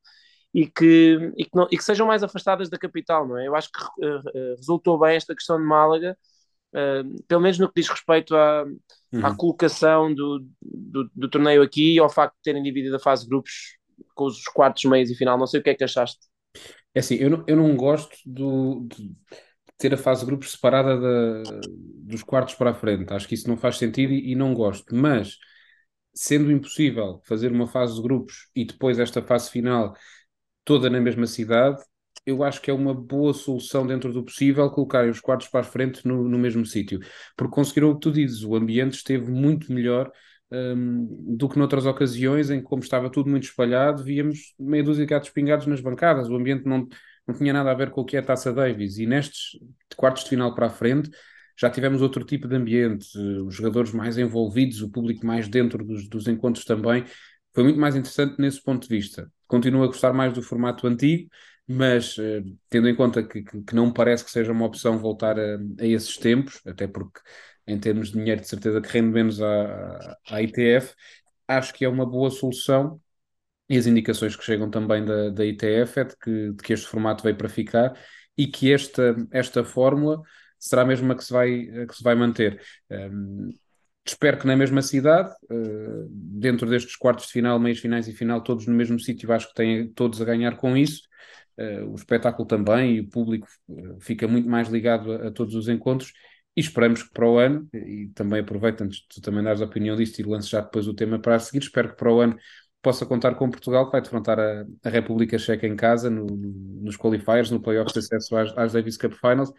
e 0.52 0.66
que, 0.66 1.32
e 1.36 1.44
que, 1.44 1.50
não, 1.54 1.66
e 1.70 1.76
que 1.76 1.84
sejam 1.84 2.06
mais 2.06 2.22
afastadas 2.22 2.70
da 2.70 2.78
capital, 2.78 3.26
não 3.26 3.36
é? 3.36 3.48
Eu 3.48 3.56
acho 3.56 3.70
que 3.72 4.06
uh, 4.06 4.56
resultou 4.56 4.98
bem 4.98 5.16
esta 5.16 5.34
questão 5.34 5.58
de 5.58 5.64
Málaga, 5.64 6.16
uh, 6.72 7.22
pelo 7.26 7.40
menos 7.40 7.58
no 7.58 7.66
que 7.66 7.80
diz 7.80 7.90
respeito 7.90 8.36
à, 8.36 8.64
uhum. 9.12 9.26
à 9.26 9.36
colocação 9.36 10.14
do, 10.14 10.46
do, 10.62 11.10
do, 11.12 11.28
torneio 11.28 11.60
aqui 11.60 11.94
e 11.94 11.98
ao 11.98 12.08
facto 12.08 12.36
de 12.36 12.42
terem 12.42 12.62
dividido 12.62 12.94
a 12.94 13.00
fase 13.00 13.24
de 13.24 13.30
grupos 13.30 13.76
com 14.14 14.26
os 14.26 14.44
quartos, 14.44 14.84
meios 14.84 15.10
e 15.10 15.16
final. 15.16 15.36
Não 15.36 15.46
sei 15.46 15.58
o 15.58 15.62
que 15.62 15.70
é 15.70 15.74
que 15.74 15.82
achaste. 15.82 16.20
É 16.94 17.00
assim, 17.00 17.16
eu 17.16 17.30
não, 17.30 17.44
eu 17.48 17.56
não 17.56 17.74
gosto 17.76 18.16
do, 18.24 18.86
de 18.86 19.10
ter 19.78 19.92
a 19.94 19.96
fase 19.96 20.20
de 20.20 20.26
grupos 20.26 20.52
separada 20.52 20.98
da, 20.98 21.42
dos 21.68 22.22
quartos 22.22 22.54
para 22.54 22.70
a 22.70 22.74
frente. 22.74 23.12
Acho 23.12 23.28
que 23.28 23.34
isso 23.34 23.48
não 23.48 23.56
faz 23.56 23.76
sentido 23.76 24.12
e, 24.12 24.32
e, 24.32 24.34
não 24.34 24.54
gosto. 24.54 24.94
Mas, 24.94 25.38
sendo 26.14 26.50
impossível 26.50 27.20
fazer 27.24 27.52
uma 27.52 27.66
fase 27.66 27.94
de 27.94 28.02
grupos 28.02 28.48
e 28.54 28.64
depois 28.64 28.98
esta 28.98 29.22
fase 29.22 29.50
final 29.50 29.94
toda 30.64 30.88
na 30.88 31.00
mesma 31.00 31.26
cidade, 31.26 31.82
eu 32.26 32.42
acho 32.42 32.60
que 32.60 32.70
é 32.70 32.74
uma 32.74 32.94
boa 32.94 33.34
solução 33.34 33.86
dentro 33.86 34.12
do 34.12 34.24
possível 34.24 34.70
colocar 34.70 35.06
os 35.08 35.20
quartos 35.20 35.48
para 35.48 35.60
a 35.60 35.64
frente 35.64 36.06
no, 36.06 36.28
no 36.28 36.38
mesmo 36.38 36.64
sítio. 36.64 37.00
Porque 37.36 37.54
conseguiram 37.54 37.90
o 37.90 37.94
que 37.94 38.00
tu 38.00 38.12
dizes, 38.12 38.42
o 38.44 38.54
ambiente 38.54 38.94
esteve 38.94 39.30
muito 39.30 39.72
melhor 39.72 40.10
um, 40.50 41.36
do 41.36 41.48
que 41.48 41.58
noutras 41.58 41.84
ocasiões 41.84 42.50
em 42.50 42.60
que, 42.60 42.64
como 42.64 42.82
estava 42.82 43.10
tudo 43.10 43.28
muito 43.28 43.44
espalhado, 43.44 44.02
víamos 44.02 44.54
meia 44.58 44.82
dúzia 44.82 45.04
de 45.04 45.10
gatos 45.10 45.30
pingados 45.30 45.66
nas 45.66 45.80
bancadas, 45.80 46.28
o 46.28 46.36
ambiente 46.36 46.64
não, 46.66 46.86
não 47.26 47.34
tinha 47.34 47.52
nada 47.52 47.70
a 47.70 47.74
ver 47.74 47.90
com 47.90 48.02
o 48.02 48.04
que 48.04 48.16
é 48.16 48.20
a 48.20 48.22
Taça 48.22 48.52
Davis. 48.52 48.98
E 48.98 49.06
nestes 49.06 49.58
quartos 49.96 50.24
de 50.24 50.30
final 50.30 50.54
para 50.54 50.66
a 50.66 50.70
frente 50.70 51.10
já 51.56 51.70
tivemos 51.70 52.02
outro 52.02 52.24
tipo 52.24 52.48
de 52.48 52.56
ambiente, 52.56 53.06
os 53.16 53.54
jogadores 53.54 53.92
mais 53.92 54.18
envolvidos, 54.18 54.82
o 54.82 54.90
público 54.90 55.24
mais 55.24 55.48
dentro 55.48 55.84
dos, 55.84 56.08
dos 56.08 56.26
encontros 56.26 56.64
também. 56.64 57.04
Foi 57.54 57.62
muito 57.62 57.78
mais 57.78 57.94
interessante 57.94 58.40
nesse 58.40 58.62
ponto 58.62 58.88
de 58.88 58.94
vista. 58.94 59.30
Continuo 59.46 59.84
a 59.84 59.86
gostar 59.86 60.12
mais 60.12 60.32
do 60.32 60.42
formato 60.42 60.86
antigo, 60.86 61.28
mas 61.66 62.18
uh, 62.18 62.42
tendo 62.68 62.88
em 62.88 62.94
conta 62.94 63.22
que, 63.22 63.42
que, 63.42 63.62
que, 63.62 63.74
não 63.74 63.86
me 63.86 63.94
parece 63.94 64.24
que 64.24 64.30
seja 64.30 64.50
uma 64.50 64.66
opção 64.66 64.98
voltar 64.98 65.38
a, 65.38 65.56
a 65.78 65.86
esses 65.86 66.16
tempos, 66.16 66.60
até 66.66 66.88
porque 66.88 67.20
em 67.66 67.78
termos 67.78 68.08
de 68.08 68.18
dinheiro, 68.18 68.40
de 68.40 68.48
certeza 68.48 68.80
que 68.80 68.88
rende 68.88 69.08
menos 69.12 69.40
à, 69.40 70.18
ITF. 70.42 70.94
Acho 71.46 71.72
que 71.74 71.84
é 71.84 71.88
uma 71.88 72.06
boa 72.06 72.30
solução 72.30 73.00
e 73.74 73.78
as 73.78 73.86
indicações 73.86 74.36
que 74.36 74.44
chegam 74.44 74.70
também 74.70 75.04
da, 75.04 75.30
da 75.30 75.44
ITF 75.44 75.98
é 75.98 76.04
de 76.04 76.16
que, 76.16 76.52
de 76.52 76.62
que 76.62 76.72
este 76.72 76.86
formato 76.86 77.24
veio 77.24 77.36
para 77.36 77.48
ficar 77.48 77.98
e 78.38 78.46
que 78.46 78.72
esta, 78.72 79.16
esta 79.32 79.64
fórmula 79.64 80.22
será 80.56 80.82
a 80.82 80.84
mesma 80.84 81.16
que 81.16 81.24
se 81.24 81.32
vai, 81.32 81.66
que 81.86 81.94
se 81.94 82.02
vai 82.02 82.14
manter. 82.14 82.62
Um, 82.88 83.50
espero 84.06 84.38
que 84.38 84.46
na 84.46 84.56
mesma 84.56 84.80
cidade, 84.80 85.34
uh, 85.50 86.08
dentro 86.08 86.68
destes 86.68 86.94
quartos 86.94 87.26
de 87.26 87.32
final, 87.32 87.58
meios 87.58 87.80
finais 87.80 88.06
e 88.06 88.12
final, 88.12 88.42
todos 88.42 88.64
no 88.68 88.74
mesmo 88.74 89.00
sítio, 89.00 89.32
acho 89.32 89.48
que 89.48 89.54
têm 89.54 89.88
todos 89.88 90.22
a 90.22 90.24
ganhar 90.24 90.56
com 90.56 90.76
isso. 90.76 91.02
Uh, 91.58 91.90
o 91.90 91.96
espetáculo 91.96 92.46
também 92.46 92.96
e 92.96 93.00
o 93.00 93.08
público 93.08 93.48
uh, 93.68 94.00
fica 94.00 94.28
muito 94.28 94.48
mais 94.48 94.68
ligado 94.68 95.12
a, 95.12 95.28
a, 95.28 95.30
todos 95.32 95.54
os 95.56 95.68
encontros 95.68 96.12
e 96.56 96.60
esperamos 96.60 97.02
que 97.02 97.12
para 97.12 97.28
o 97.28 97.38
ano, 97.38 97.68
e 97.72 98.08
também 98.14 98.40
aproveito 98.40 98.82
antes 98.82 98.98
de 98.98 99.08
tu 99.08 99.20
também 99.20 99.42
dares 99.42 99.60
a 99.60 99.64
opinião 99.64 99.96
disto 99.96 100.20
e 100.20 100.22
lanço 100.22 100.48
já 100.48 100.60
depois 100.60 100.86
o 100.86 100.94
tema 100.94 101.18
para 101.18 101.34
a 101.34 101.38
seguir, 101.40 101.64
espero 101.64 101.90
que 101.90 101.96
para 101.96 102.12
o 102.12 102.20
ano 102.20 102.36
possa 102.84 103.06
contar 103.06 103.34
com 103.34 103.50
Portugal, 103.50 103.86
que 103.86 103.92
vai 103.92 104.02
defrontar 104.02 104.38
a, 104.38 104.64
a 104.84 104.88
República 104.88 105.38
Checa 105.38 105.66
em 105.66 105.74
casa, 105.74 106.10
no, 106.10 106.26
nos 106.26 106.96
qualifiers, 106.96 107.50
no 107.50 107.60
playoffs 107.60 107.94
de 107.94 107.98
acesso 107.98 108.36
às, 108.36 108.56
às 108.56 108.72
Davis 108.72 108.96
Cup 108.96 109.14
Finals, 109.14 109.52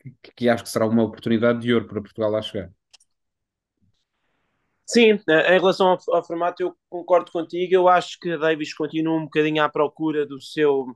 que, 0.00 0.32
que, 0.34 0.48
acho 0.48 0.64
que 0.64 0.68
será 0.68 0.86
uma 0.86 1.04
oportunidade 1.04 1.60
de 1.60 1.72
ouro 1.72 1.86
para 1.86 2.02
Portugal 2.02 2.30
lá 2.30 2.42
chegar. 2.42 2.70
Sim, 4.84 5.20
eh, 5.28 5.56
em 5.56 5.60
relação 5.60 5.88
ao, 5.88 5.98
ao, 6.08 6.24
formato, 6.24 6.62
eu 6.62 6.76
concordo 6.88 7.30
contigo. 7.30 7.74
Eu 7.74 7.88
acho 7.88 8.18
que 8.20 8.32
a 8.32 8.36
Davis 8.36 8.74
continua 8.74 9.16
um 9.16 9.24
bocadinho 9.24 9.62
à 9.62 9.68
procura 9.68 10.26
do 10.26 10.40
seu, 10.40 10.86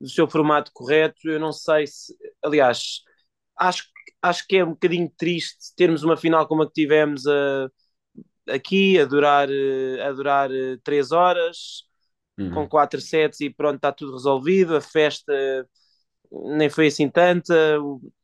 do 0.00 0.08
seu 0.08 0.28
formato 0.28 0.70
correto. 0.72 1.28
Eu 1.28 1.40
não 1.40 1.52
sei 1.52 1.86
se, 1.86 2.16
aliás, 2.42 3.02
acho 3.56 3.84
acho 4.22 4.46
que 4.46 4.56
é 4.56 4.64
um 4.64 4.70
bocadinho 4.70 5.10
triste 5.16 5.74
termos 5.76 6.04
uma 6.04 6.16
final 6.16 6.46
como 6.46 6.62
a 6.62 6.66
que 6.66 6.72
tivemos 6.72 7.26
a, 7.26 7.68
aqui, 8.48 8.98
a 8.98 9.04
durar, 9.04 9.48
a 10.06 10.12
durar 10.12 10.50
três 10.82 11.12
horas, 11.12 11.84
uhum. 12.38 12.52
com 12.52 12.68
quatro 12.68 13.00
sets 13.00 13.40
e 13.40 13.50
pronto, 13.50 13.76
está 13.76 13.92
tudo 13.92 14.12
resolvido. 14.12 14.76
A 14.76 14.80
festa 14.80 15.32
nem 16.30 16.70
foi 16.70 16.86
assim 16.88 17.08
tanta. 17.08 17.54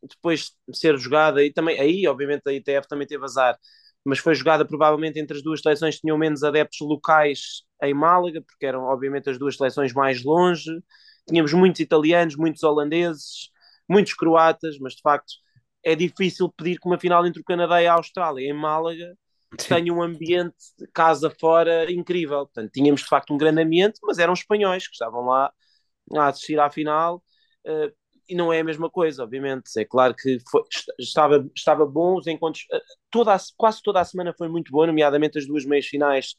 Depois 0.03 0.53
de 0.69 0.79
ser 0.79 0.97
jogada, 0.99 1.43
e 1.45 1.53
também 1.53 1.79
aí, 1.81 2.07
obviamente, 2.07 2.43
a 2.47 2.53
ITF 2.53 2.89
também 2.89 3.07
teve 3.07 3.25
azar, 3.25 3.59
mas 4.05 4.19
foi 4.19 4.35
jogada 4.35 4.65
provavelmente 4.65 5.19
entre 5.19 5.37
as 5.37 5.43
duas 5.43 5.61
seleções 5.61 5.97
que 5.97 6.03
tinham 6.03 6.19
menos 6.19 6.43
adeptos 6.43 6.81
locais 6.81 7.63
em 7.83 7.95
Málaga, 7.95 8.43
porque 8.43 8.67
eram, 8.67 8.85
obviamente, 8.85 9.31
as 9.31 9.39
duas 9.39 9.57
seleções 9.57 9.93
mais 9.93 10.25
longe. 10.25 10.71
Tínhamos 11.29 11.53
muitos 11.53 11.81
italianos, 11.81 12.37
muitos 12.37 12.63
holandeses, 12.63 13.51
muitos 13.89 14.15
croatas, 14.15 14.79
mas 14.79 14.95
de 14.95 15.03
facto 15.03 15.35
é 15.85 15.95
difícil 15.95 16.53
pedir 16.57 16.79
que 16.79 16.87
uma 16.89 16.99
final 16.99 17.27
entre 17.27 17.41
o 17.41 17.45
Canadá 17.45 17.83
e 17.83 17.87
a 17.87 17.95
Austrália 17.95 18.49
em 18.49 18.53
Málaga 18.53 19.15
tenha 19.57 19.93
um 19.93 20.03
ambiente 20.03 20.57
casa 20.93 21.31
fora 21.31 21.91
incrível. 21.91 22.47
Portanto, 22.47 22.71
tínhamos 22.73 23.01
de 23.03 23.09
facto 23.09 23.33
um 23.33 23.39
grande 23.39 23.63
ambiente, 23.63 23.99
mas 24.03 24.19
eram 24.19 24.33
espanhóis 24.33 24.87
que 24.87 24.93
estavam 24.93 25.25
lá 25.25 25.53
a 26.15 26.29
assistir 26.29 26.59
à 26.59 26.71
final 26.71 27.23
uh, 27.67 27.93
e 28.29 28.35
não 28.35 28.53
é 28.53 28.61
a 28.61 28.65
mesma 28.65 28.91
coisa, 28.91 29.23
obviamente. 29.23 29.71
É 29.79 29.85
claro 29.85 30.15
que 30.15 30.39
foi, 30.51 30.63
estava, 30.99 31.49
estava 31.57 31.87
bom 31.87 32.17
os 32.19 32.27
encontros, 32.27 32.65
uh, 32.73 32.81
toda 33.11 33.35
a, 33.35 33.39
quase 33.57 33.83
toda 33.83 34.01
a 34.01 34.05
semana 34.05 34.35
foi 34.37 34.49
muito 34.49 34.71
boa, 34.71 34.87
nomeadamente 34.87 35.39
as 35.39 35.47
duas 35.47 35.65
meias 35.65 35.87
finais. 35.87 36.35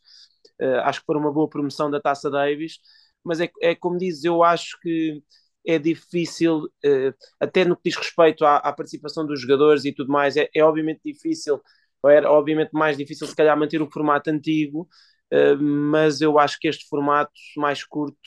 Uh, 0.62 0.82
acho 0.84 1.00
que 1.00 1.06
foram 1.06 1.22
uma 1.22 1.32
boa 1.32 1.50
promoção 1.50 1.90
da 1.90 2.00
Taça 2.00 2.30
Davis, 2.30 2.80
mas 3.24 3.40
é, 3.42 3.50
é 3.62 3.76
como 3.76 3.98
dizes, 3.98 4.24
eu 4.24 4.44
acho 4.44 4.80
que 4.82 5.22
é 5.66 5.78
difícil, 5.78 6.66
uh, 6.66 7.14
até 7.40 7.66
no 7.66 7.76
que 7.76 7.90
diz 7.90 7.96
respeito 7.98 8.46
à, 8.46 8.58
à, 8.58 8.74
participação 8.74 9.26
dos 9.26 9.42
jogadores 9.42 9.86
e 9.86 9.94
tudo 9.94 10.12
mais, 10.12 10.38
é, 10.38 10.50
é 10.54 10.64
obviamente 10.64 11.02
difícil, 11.04 11.62
era 12.06 12.32
obviamente 12.32 12.72
mais 12.74 12.98
difícil 12.98 13.28
se 13.28 13.36
calhar 13.36 13.58
manter 13.58 13.82
o 13.82 13.92
formato 13.92 14.30
antigo, 14.30 14.88
uh, 15.34 15.62
mas 15.62 16.22
eu 16.22 16.38
acho 16.40 16.60
que 16.60 16.68
este 16.68 16.88
formato 16.88 17.32
mais 17.58 17.84
curto 17.84 18.18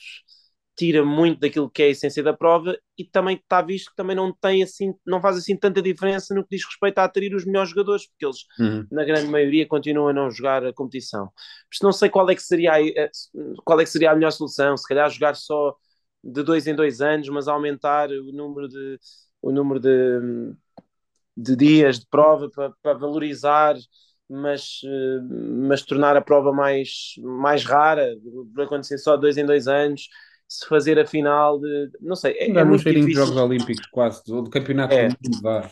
tira 0.75 1.05
muito 1.05 1.39
daquilo 1.39 1.69
que 1.69 1.83
é 1.83 1.85
a 1.85 1.89
essência 1.89 2.23
da 2.23 2.33
prova 2.33 2.75
e 2.97 3.03
também 3.05 3.35
está 3.37 3.61
visto 3.61 3.91
que 3.91 3.95
também 3.95 4.15
não 4.15 4.33
tem 4.33 4.63
assim, 4.63 4.93
não 5.05 5.21
faz 5.21 5.37
assim 5.37 5.55
tanta 5.55 5.81
diferença 5.81 6.33
no 6.33 6.43
que 6.43 6.55
diz 6.55 6.65
respeito 6.65 6.97
a 6.97 7.03
atrair 7.03 7.35
os 7.35 7.45
melhores 7.45 7.69
jogadores, 7.69 8.07
porque 8.07 8.25
eles 8.25 8.37
uhum. 8.59 8.87
na 8.91 9.03
grande 9.03 9.27
maioria 9.27 9.67
continuam 9.67 10.07
a 10.07 10.13
não 10.13 10.31
jogar 10.31 10.65
a 10.65 10.73
competição. 10.73 11.27
Por 11.27 11.85
não 11.85 11.91
sei 11.91 12.09
qual 12.09 12.29
é 12.29 12.35
que 12.35 12.41
seria 12.41 12.73
a, 12.73 13.09
qual 13.63 13.79
é 13.79 13.83
que 13.83 13.89
seria 13.89 14.11
a 14.11 14.15
melhor 14.15 14.31
solução, 14.31 14.75
se 14.75 14.87
calhar 14.87 15.09
jogar 15.09 15.35
só 15.35 15.75
de 16.23 16.41
dois 16.41 16.65
em 16.65 16.75
dois 16.75 17.01
anos, 17.01 17.29
mas 17.29 17.47
aumentar 17.47 18.09
o 18.09 18.31
número 18.31 18.67
de, 18.67 18.99
o 19.41 19.51
número 19.51 19.79
de, 19.79 20.55
de 21.35 21.55
dias 21.55 21.99
de 21.99 22.07
prova 22.07 22.49
para, 22.49 22.71
para 22.81 22.97
valorizar, 22.97 23.75
mas, 24.29 24.81
mas 25.67 25.81
tornar 25.83 26.15
a 26.15 26.21
prova 26.21 26.51
mais, 26.51 27.13
mais 27.19 27.63
rara, 27.63 28.15
para 28.53 28.65
acontecer 28.65 28.97
só 28.97 29.17
dois 29.17 29.37
em 29.37 29.45
dois 29.45 29.67
anos, 29.67 30.07
se 30.47 30.67
fazer 30.67 30.99
a 30.99 31.05
final 31.05 31.59
de. 31.59 31.91
Não 31.99 32.15
sei. 32.15 32.33
É, 32.33 32.49
é 32.49 32.63
muito 32.63 32.83
difícil. 32.83 33.07
de 33.07 33.13
Jogos 33.13 33.37
Olímpicos, 33.37 33.85
quase, 33.87 34.21
ou 34.31 34.43
do 34.43 34.49
Campeonato 34.49 34.93
é. 34.93 35.09
do 35.09 35.17
Mundo. 35.21 35.69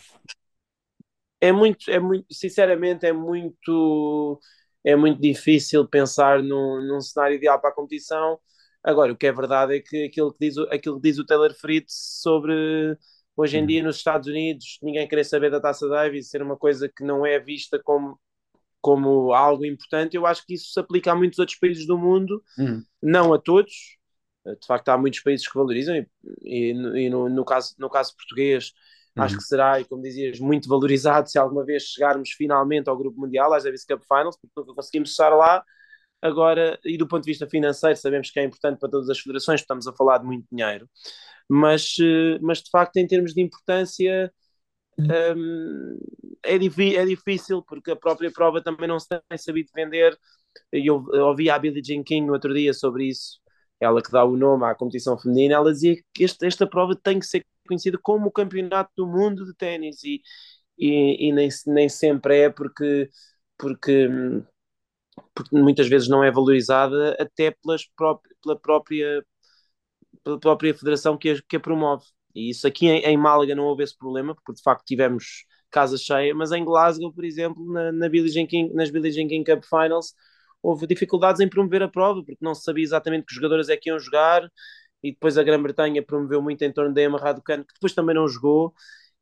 É 1.39 1.51
muito, 1.51 1.89
é 1.89 1.99
muito, 1.99 2.25
sinceramente, 2.31 3.05
é 3.05 3.13
muito, 3.13 4.39
é 4.83 4.95
muito 4.95 5.19
difícil 5.19 5.87
pensar 5.87 6.41
num, 6.43 6.81
num 6.87 7.01
cenário 7.01 7.35
ideal 7.35 7.59
para 7.59 7.71
a 7.71 7.73
competição 7.73 8.39
Agora, 8.83 9.13
o 9.13 9.15
que 9.15 9.27
é 9.27 9.31
verdade 9.31 9.75
é 9.77 9.79
que 9.79 10.05
aquilo 10.05 10.33
que 10.33 10.47
diz, 10.47 10.57
aquilo 10.71 10.95
que 10.99 11.09
diz 11.09 11.19
o 11.19 11.25
Taylor 11.25 11.53
Fritz 11.53 12.19
sobre 12.21 12.97
hoje 13.35 13.57
em 13.57 13.61
uhum. 13.61 13.67
dia 13.67 13.83
nos 13.83 13.97
Estados 13.97 14.27
Unidos 14.27 14.77
ninguém 14.81 15.07
querer 15.07 15.23
saber 15.23 15.49
da 15.49 15.59
Taça 15.59 15.87
Davis, 15.87 16.29
ser 16.29 16.41
uma 16.41 16.57
coisa 16.57 16.89
que 16.89 17.03
não 17.03 17.25
é 17.25 17.39
vista 17.39 17.79
como, 17.83 18.19
como 18.81 19.33
algo 19.33 19.65
importante, 19.65 20.15
eu 20.15 20.25
acho 20.25 20.45
que 20.45 20.53
isso 20.53 20.71
se 20.71 20.79
aplica 20.79 21.11
a 21.11 21.15
muitos 21.15 21.39
outros 21.39 21.57
países 21.57 21.85
do 21.85 21.97
mundo, 21.97 22.43
uhum. 22.57 22.83
não 23.01 23.33
a 23.33 23.39
todos. 23.39 23.99
De 24.43 24.65
facto, 24.65 24.89
há 24.89 24.97
muitos 24.97 25.19
países 25.19 25.47
que 25.47 25.53
valorizam, 25.53 25.95
e, 25.95 26.07
e, 26.41 26.71
e 26.71 27.09
no, 27.11 27.29
no, 27.29 27.45
caso, 27.45 27.75
no 27.77 27.87
caso 27.87 28.15
português, 28.15 28.73
Uhum. 29.15 29.23
Acho 29.23 29.37
que 29.37 29.43
será, 29.43 29.79
e 29.79 29.85
como 29.85 30.01
dizias, 30.01 30.39
muito 30.39 30.69
valorizado 30.69 31.29
se 31.29 31.37
alguma 31.37 31.65
vez 31.65 31.83
chegarmos 31.83 32.31
finalmente 32.31 32.89
ao 32.89 32.97
Grupo 32.97 33.19
Mundial, 33.19 33.53
às 33.53 33.63
Davis 33.63 33.85
Cup 33.85 34.01
Finals, 34.03 34.37
porque 34.37 34.53
nunca 34.55 34.73
conseguimos 34.73 35.11
estar 35.11 35.29
lá. 35.29 35.63
Agora, 36.21 36.79
e 36.85 36.97
do 36.97 37.07
ponto 37.07 37.23
de 37.23 37.31
vista 37.31 37.47
financeiro, 37.47 37.97
sabemos 37.97 38.29
que 38.29 38.39
é 38.39 38.43
importante 38.43 38.79
para 38.79 38.89
todas 38.89 39.09
as 39.09 39.19
federações, 39.19 39.61
estamos 39.61 39.87
a 39.87 39.93
falar 39.93 40.19
de 40.19 40.25
muito 40.25 40.45
dinheiro, 40.51 40.87
mas, 41.51 41.95
eh, 41.99 42.39
mas 42.41 42.59
de 42.59 42.69
facto, 42.71 42.97
em 42.97 43.05
termos 43.05 43.33
de 43.33 43.41
importância, 43.41 44.33
um, 44.99 45.97
é, 46.43 46.55
é, 46.55 47.05
difícil, 47.05 47.61
porque 47.63 47.91
a 47.91 47.95
própria 47.95 48.31
prova 48.31 48.63
também 48.63 48.87
não 48.87 48.99
se 48.99 49.07
tem 49.09 49.37
sabido 49.37 49.69
vender. 49.75 50.17
Eu, 50.71 51.05
eu 51.13 51.27
ouvi 51.27 51.49
a 51.49 51.59
Billie 51.59 51.83
Jean 51.83 52.03
King 52.03 52.27
no 52.27 52.33
outro 52.33 52.53
dia 52.53 52.73
sobre 52.73 53.07
isso, 53.09 53.39
ela 53.79 54.01
que 54.01 54.11
dá 54.11 54.23
o 54.25 54.37
nome 54.37 54.65
à 54.65 54.75
competição 54.75 55.17
feminina, 55.17 55.55
ela 55.55 55.71
dizia 55.73 55.95
que 56.13 56.23
este, 56.23 56.45
esta 56.45 56.67
prova 56.67 56.95
tem 56.95 57.19
que 57.19 57.25
ser 57.25 57.45
conhecida 57.67 57.97
como 58.01 58.27
o 58.27 58.31
campeonato 58.31 58.91
do 58.95 59.07
mundo 59.07 59.45
de 59.45 59.53
ténis. 59.55 60.03
E, 60.03 60.21
e, 60.77 61.29
e, 61.29 61.33
nem, 61.33 61.49
nem 61.67 61.89
sempre 61.89 62.43
é 62.43 62.49
porque, 62.49 63.09
porque, 63.57 64.09
porque 65.33 65.55
muitas 65.55 65.87
vezes 65.87 66.07
não 66.07 66.23
é 66.23 66.31
valorizada 66.31 67.15
até 67.19 67.51
pelas 67.51 67.85
pró 67.95 68.21
pela 68.43 68.59
própria 68.59 69.23
pela 70.23 70.39
própria 70.39 70.73
federação 70.73 71.17
que 71.17 71.31
a, 71.31 71.41
que 71.47 71.55
a 71.55 71.59
promove. 71.59 72.05
E 72.35 72.49
isso 72.49 72.67
aqui 72.67 72.87
em, 72.87 72.99
em, 73.01 73.17
Málaga 73.17 73.55
não 73.55 73.63
houve 73.65 73.83
esse 73.83 73.97
problema, 73.97 74.35
porque 74.35 74.53
de 74.53 74.61
facto 74.61 74.85
tivemos 74.85 75.45
casa 75.69 75.97
cheia, 75.97 76.33
mas 76.35 76.51
em 76.51 76.63
Glasgow, 76.65 77.13
por 77.13 77.23
exemplo, 77.25 77.65
na, 77.71 77.91
na 77.91 78.09
Billie 78.09 78.47
King, 78.47 78.73
nas 78.73 78.89
Billie 78.89 79.11
Jean 79.11 79.27
King 79.27 79.43
Cup 79.43 79.63
Finals, 79.63 80.13
houve 80.61 80.85
dificuldades 80.87 81.41
em 81.41 81.49
promover 81.49 81.83
a 81.83 81.87
prova, 81.87 82.23
porque 82.23 82.43
não 82.43 82.53
se 82.53 82.63
sabia 82.63 82.83
exatamente 82.83 83.25
que 83.25 83.33
jogadores 83.35 83.69
é 83.69 83.77
que 83.77 83.89
iam 83.89 83.99
jogar, 83.99 84.49
e 85.03 85.11
depois 85.11 85.37
a 85.37 85.43
Grã-Bretanha 85.43 86.03
promoveu 86.03 86.41
muito 86.41 86.61
em 86.63 86.71
torno 86.71 86.93
da 86.93 87.01
Emma 87.01 87.17
Raducanu, 87.19 87.65
que 87.65 87.73
depois 87.73 87.93
também 87.93 88.15
não 88.15 88.27
jogou, 88.27 88.73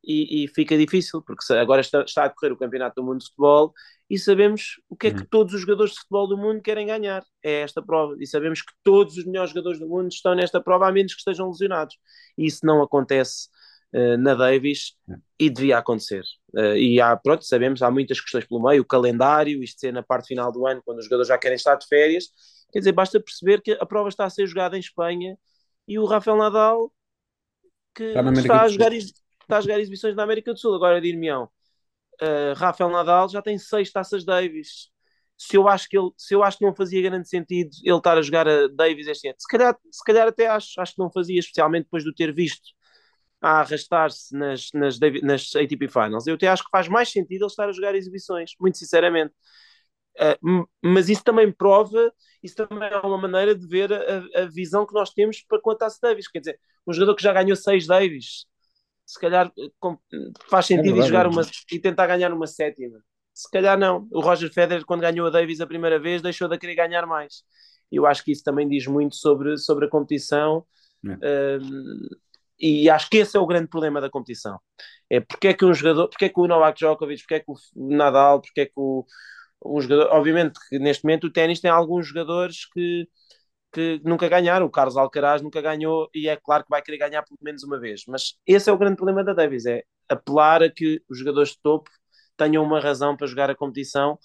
e, 0.04 0.44
e 0.44 0.48
fica 0.48 0.78
difícil, 0.78 1.22
porque 1.22 1.54
agora 1.54 1.82
está, 1.82 2.02
está, 2.02 2.24
a 2.24 2.28
decorrer 2.28 2.54
o 2.54 2.58
Campeonato 2.58 3.02
do 3.02 3.06
Mundo 3.06 3.20
de 3.20 3.26
Futebol 3.28 3.74
e 4.10 4.18
sabemos 4.18 4.82
o 4.90 4.96
que 4.96 5.08
é 5.08 5.12
que 5.12 5.20
uhum. 5.20 5.28
todos 5.30 5.54
os 5.54 5.62
jogadores 5.62 5.94
de 5.94 6.00
futebol 6.00 6.28
do 6.28 6.38
mundo 6.38 6.62
querem 6.62 6.88
ganhar, 6.88 7.24
é 7.44 7.62
esta 7.62 7.82
prova, 7.82 8.16
e 8.20 8.26
sabemos 8.26 8.62
que 8.62 8.74
todos 8.84 9.18
os 9.18 9.26
melhores 9.26 9.52
jogadores 9.52 9.80
do 9.80 9.88
mundo 9.88 10.10
estão 10.10 10.34
nesta 10.34 10.60
prova, 10.60 10.88
a 10.88 10.92
menos 10.92 11.14
que 11.14 11.20
estejam 11.20 11.48
lesionados, 11.48 11.96
e 12.36 12.46
isso 12.46 12.66
não 12.66 12.82
acontece 12.82 13.50
uh, 13.94 14.18
na 14.18 14.34
Davis, 14.34 14.96
e 15.40 15.50
devia 15.50 15.78
acontecer. 15.78 16.24
Uh, 16.56 16.76
e 16.76 17.00
há, 17.00 17.16
pronto, 17.16 17.46
sabemos, 17.46 17.84
há 17.84 17.92
muitas 17.92 18.20
questões 18.20 18.46
pelo 18.46 18.64
meio, 18.64 18.82
o 18.82 18.86
calendário, 18.86 19.64
isto 19.64 19.80
ser 19.80 19.94
na 19.94 20.02
parte 20.02 20.30
final 20.30 20.52
do 20.52 20.66
ano, 20.66 20.82
quando 20.84 20.98
os 20.98 21.06
jogadores 21.06 21.28
já 21.28 21.38
querem 21.38 21.56
estar 21.56 21.76
de 21.76 21.86
férias, 21.86 22.30
quer 22.72 22.80
dizer, 22.80 22.94
basta 22.94 23.20
perceber 23.20 23.62
que 23.62 23.74
a 23.74 23.86
prova 23.86 24.10
está 24.10 24.26
a 24.26 24.30
ser 24.30 24.48
jogada 24.48 24.76
em 24.76 24.80
Espanha, 24.80 25.38
e 25.88 26.00
o 26.00 26.06
Rafael 26.06 26.38
Nadal 26.38 26.92
que 27.94 28.06
está, 28.06 28.32
está 28.32 28.62
a 28.62 28.68
jogar 28.68 28.92
está 29.50 29.58
a 29.58 29.62
jogar 29.62 29.80
exibições 29.80 30.16
na 30.16 30.24
América 30.24 30.54
do 30.54 30.60
Sul. 30.60 30.76
Agora, 30.76 31.02
dir-me-ão, 31.02 31.46
uh, 32.22 32.54
Rafael 32.56 32.90
Nadal 32.90 33.28
já 33.30 33.42
tem 33.42 33.58
seis 33.58 33.92
taças 33.92 34.24
Davis. 34.24 34.90
Se 35.38 35.56
eu, 35.56 35.68
acho 35.70 35.88
que 35.88 35.98
ele, 35.98 36.10
se 36.18 36.36
eu 36.36 36.44
acho 36.44 36.58
que 36.58 36.66
não 36.66 36.76
fazia 36.76 37.02
grande 37.02 37.28
sentido 37.30 37.70
ele 37.84 37.98
estar 37.98 38.18
a 38.18 38.22
jogar 38.22 38.48
a 38.48 38.68
Davis 38.68 39.08
este 39.08 39.30
ano, 39.30 39.38
se 39.40 39.48
calhar, 39.48 39.78
se 39.90 40.04
calhar 40.04 40.28
até 40.28 40.48
acho, 40.48 40.80
acho 40.82 40.94
que 40.94 41.00
não 41.00 41.10
fazia, 41.10 41.40
especialmente 41.40 41.86
depois 41.86 42.04
de 42.04 42.10
o 42.10 42.14
ter 42.14 42.34
visto 42.34 42.70
a 43.42 43.62
arrastar-se 43.62 44.36
nas, 44.36 44.70
nas, 44.74 45.00
nas 45.00 45.56
ATP 45.56 45.88
Finals. 45.88 46.28
Eu 46.28 46.36
até 46.36 46.48
acho 46.48 46.64
que 46.64 46.70
faz 46.70 46.90
mais 46.90 47.10
sentido 47.10 47.44
ele 47.44 47.48
estar 47.48 47.70
a 47.70 47.72
jogar 47.72 47.96
exibições, 47.96 48.52
muito 48.60 48.78
sinceramente. 48.78 49.34
Uh, 50.20 50.68
mas 50.84 51.08
isso 51.08 51.24
também 51.24 51.50
prova, 51.50 52.12
isso 52.44 52.56
também 52.56 52.90
é 52.90 52.98
uma 52.98 53.18
maneira 53.18 53.56
de 53.56 53.66
ver 53.66 53.94
a, 53.94 54.42
a 54.42 54.46
visão 54.48 54.86
que 54.86 54.94
nós 54.94 55.12
temos 55.12 55.42
para 55.48 55.62
quanto 55.62 55.84
a 55.84 55.88
Davis. 56.02 56.28
Quer 56.28 56.40
dizer, 56.40 56.60
um 56.86 56.92
jogador 56.92 57.16
que 57.16 57.24
já 57.24 57.32
ganhou 57.32 57.56
seis 57.56 57.88
Davis, 57.88 58.46
se 59.10 59.19
calhar 59.19 59.52
faz 60.52 60.67
sentido 60.67 61.02
é 61.02 61.08
jogar 61.08 61.26
uma, 61.26 61.41
e 61.72 61.80
tentar 61.80 62.06
ganhar 62.06 62.32
uma 62.32 62.45
sétima. 62.45 63.00
Se 63.34 63.50
calhar 63.50 63.76
não. 63.76 64.08
O 64.12 64.19
Roger 64.19 64.54
Federer, 64.54 64.86
quando 64.86 65.02
ganhou 65.02 65.26
a 65.26 65.32
Davis 65.32 65.60
a 65.60 65.65
primeira 65.65 65.98
vez, 65.98 66.22
deixou 66.22 66.48
de 66.48 66.60
querer 66.60 66.76
ganhar 66.76 67.08
mais. 67.08 67.41
Eu 67.91 68.06
acho 68.06 68.24
que 68.24 68.32
isso 68.32 68.43
também 68.43 68.69
diz 68.69 68.86
muito 68.86 69.15
sobre, 69.15 69.58
sobre 69.58 69.88
a 69.88 69.89
competição. 69.89 70.63
É. 71.24 71.58
Um, 71.60 72.08
e 72.60 72.88
acho 72.88 73.10
que 73.10 73.17
esse 73.17 73.36
é 73.36 73.39
o 73.39 73.48
grande 73.48 73.67
problema 73.67 74.00
da 74.00 74.12
competição. 74.12 74.60
É 75.10 75.19
porque 75.19 75.48
é 75.48 75.54
que 75.56 75.65
um 75.65 75.74
jogador, 75.74 76.08
porque 76.08 76.26
é 76.26 76.30
que 76.30 76.39
o 76.39 76.45
Novak 76.45 76.78
Djokovic, 76.78 77.24
porque 77.24 77.36
é 77.36 77.39
que 77.39 77.52
o 77.52 77.56
Nadal, 77.76 78.41
porque 78.41 78.62
é 78.62 78.65
que 78.67 78.74
o, 78.76 79.04
um 79.65 79.82
jogador, 79.82 80.10
obviamente 80.12 80.60
que 80.69 80.78
neste 80.78 81.04
momento 81.04 81.26
o 81.26 81.34
ténis 81.34 81.60
tem 81.60 81.72
alguns 81.72 82.06
jogadores 82.06 82.69
que 82.72 83.08
que 83.72 84.02
nunca 84.04 84.28
ganharam. 84.28 84.66
O 84.66 84.72
Carlos 84.72 84.98
Alcaraz 84.98 85.42
nunca 85.42 85.62
ganhou 85.62 86.10
e 86.14 86.28
é 86.28 86.36
claro 86.36 86.64
que 86.64 86.70
vai 86.70 86.82
querer 86.82 86.98
ganhar 86.98 87.24
pelo 87.24 87.40
menos 87.42 87.64
uma 87.64 87.80
vez. 87.80 88.04
Mas 88.08 88.36
esse 88.46 88.70
é 88.70 88.74
o 88.74 88.78
grande 88.78 88.96
problema 88.96 89.24
da 89.24 89.34
Davis, 89.34 89.66
é 89.66 89.84
apelar 90.08 90.64
a 90.64 90.70
que 90.70 91.02
os 91.10 91.20
jogadores 91.20 91.50
de 91.52 91.60
topo 91.62 91.90
tenham 92.36 92.64
uma 92.64 92.80
razão 92.80 93.16
para 93.16 93.28
jogar 93.28 93.50
a 93.50 93.56
competição 93.56 94.18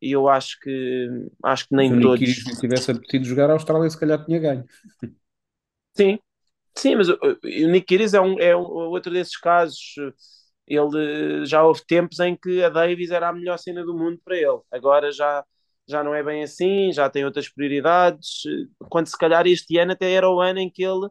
e 0.00 0.12
eu 0.12 0.28
acho 0.28 0.58
que 0.60 1.08
acho 1.44 1.68
que 1.68 1.76
nem 1.76 1.94
se 1.94 2.00
todos. 2.00 2.34
Se 2.34 2.52
o 2.52 2.60
tivesse 2.60 2.90
apetecido 2.90 3.24
jogar 3.24 3.50
a 3.50 3.52
Austrália, 3.54 3.88
se 3.88 3.98
calhar 3.98 4.24
tinha 4.24 4.38
ganho. 4.38 4.64
Sim, 5.96 6.18
sim, 6.76 6.96
mas 6.96 7.08
o, 7.08 7.18
o 7.20 7.68
Nick 7.68 7.86
Kyrgios 7.86 8.14
é, 8.14 8.20
um, 8.20 8.38
é 8.40 8.56
um, 8.56 8.62
outro 8.62 9.12
desses 9.12 9.36
casos. 9.36 9.94
Ele 10.66 11.44
já 11.44 11.62
houve 11.62 11.84
tempos 11.86 12.18
em 12.18 12.36
que 12.36 12.62
a 12.62 12.68
Davis 12.68 13.10
era 13.10 13.28
a 13.28 13.32
melhor 13.32 13.58
cena 13.58 13.84
do 13.84 13.96
mundo 13.96 14.20
para 14.24 14.36
ele. 14.36 14.60
Agora 14.70 15.12
já 15.12 15.44
já 15.88 16.02
não 16.04 16.14
é 16.14 16.22
bem 16.22 16.42
assim, 16.42 16.92
já 16.92 17.08
tem 17.10 17.24
outras 17.24 17.48
prioridades, 17.48 18.42
quando 18.90 19.06
se 19.08 19.18
calhar 19.18 19.46
este 19.46 19.78
ano 19.78 19.92
até 19.92 20.12
era 20.12 20.28
o 20.30 20.40
ano 20.40 20.58
em 20.60 20.70
que 20.70 20.82
ele 20.84 21.08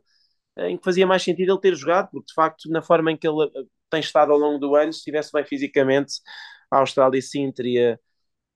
em 0.58 0.78
que 0.78 0.84
fazia 0.86 1.08
mais 1.08 1.24
sentido 1.24 1.54
ele 1.54 1.62
ter 1.62 1.76
jogado, 1.76 2.10
porque 2.12 2.28
de 2.28 2.34
facto 2.34 2.70
na 2.70 2.82
forma 2.82 3.12
em 3.12 3.18
que 3.18 3.28
ele 3.28 3.46
eh, 3.56 3.64
tem 3.90 4.00
estado 4.02 4.32
ao 4.34 4.38
longo 4.40 4.60
do 4.60 4.76
ano, 4.76 4.92
se 4.94 5.00
estivesse 5.00 5.32
bem 5.34 5.46
fisicamente, 5.46 6.16
a 6.72 6.78
Austrália 6.80 7.22
sim 7.22 7.52
teria, 7.52 8.00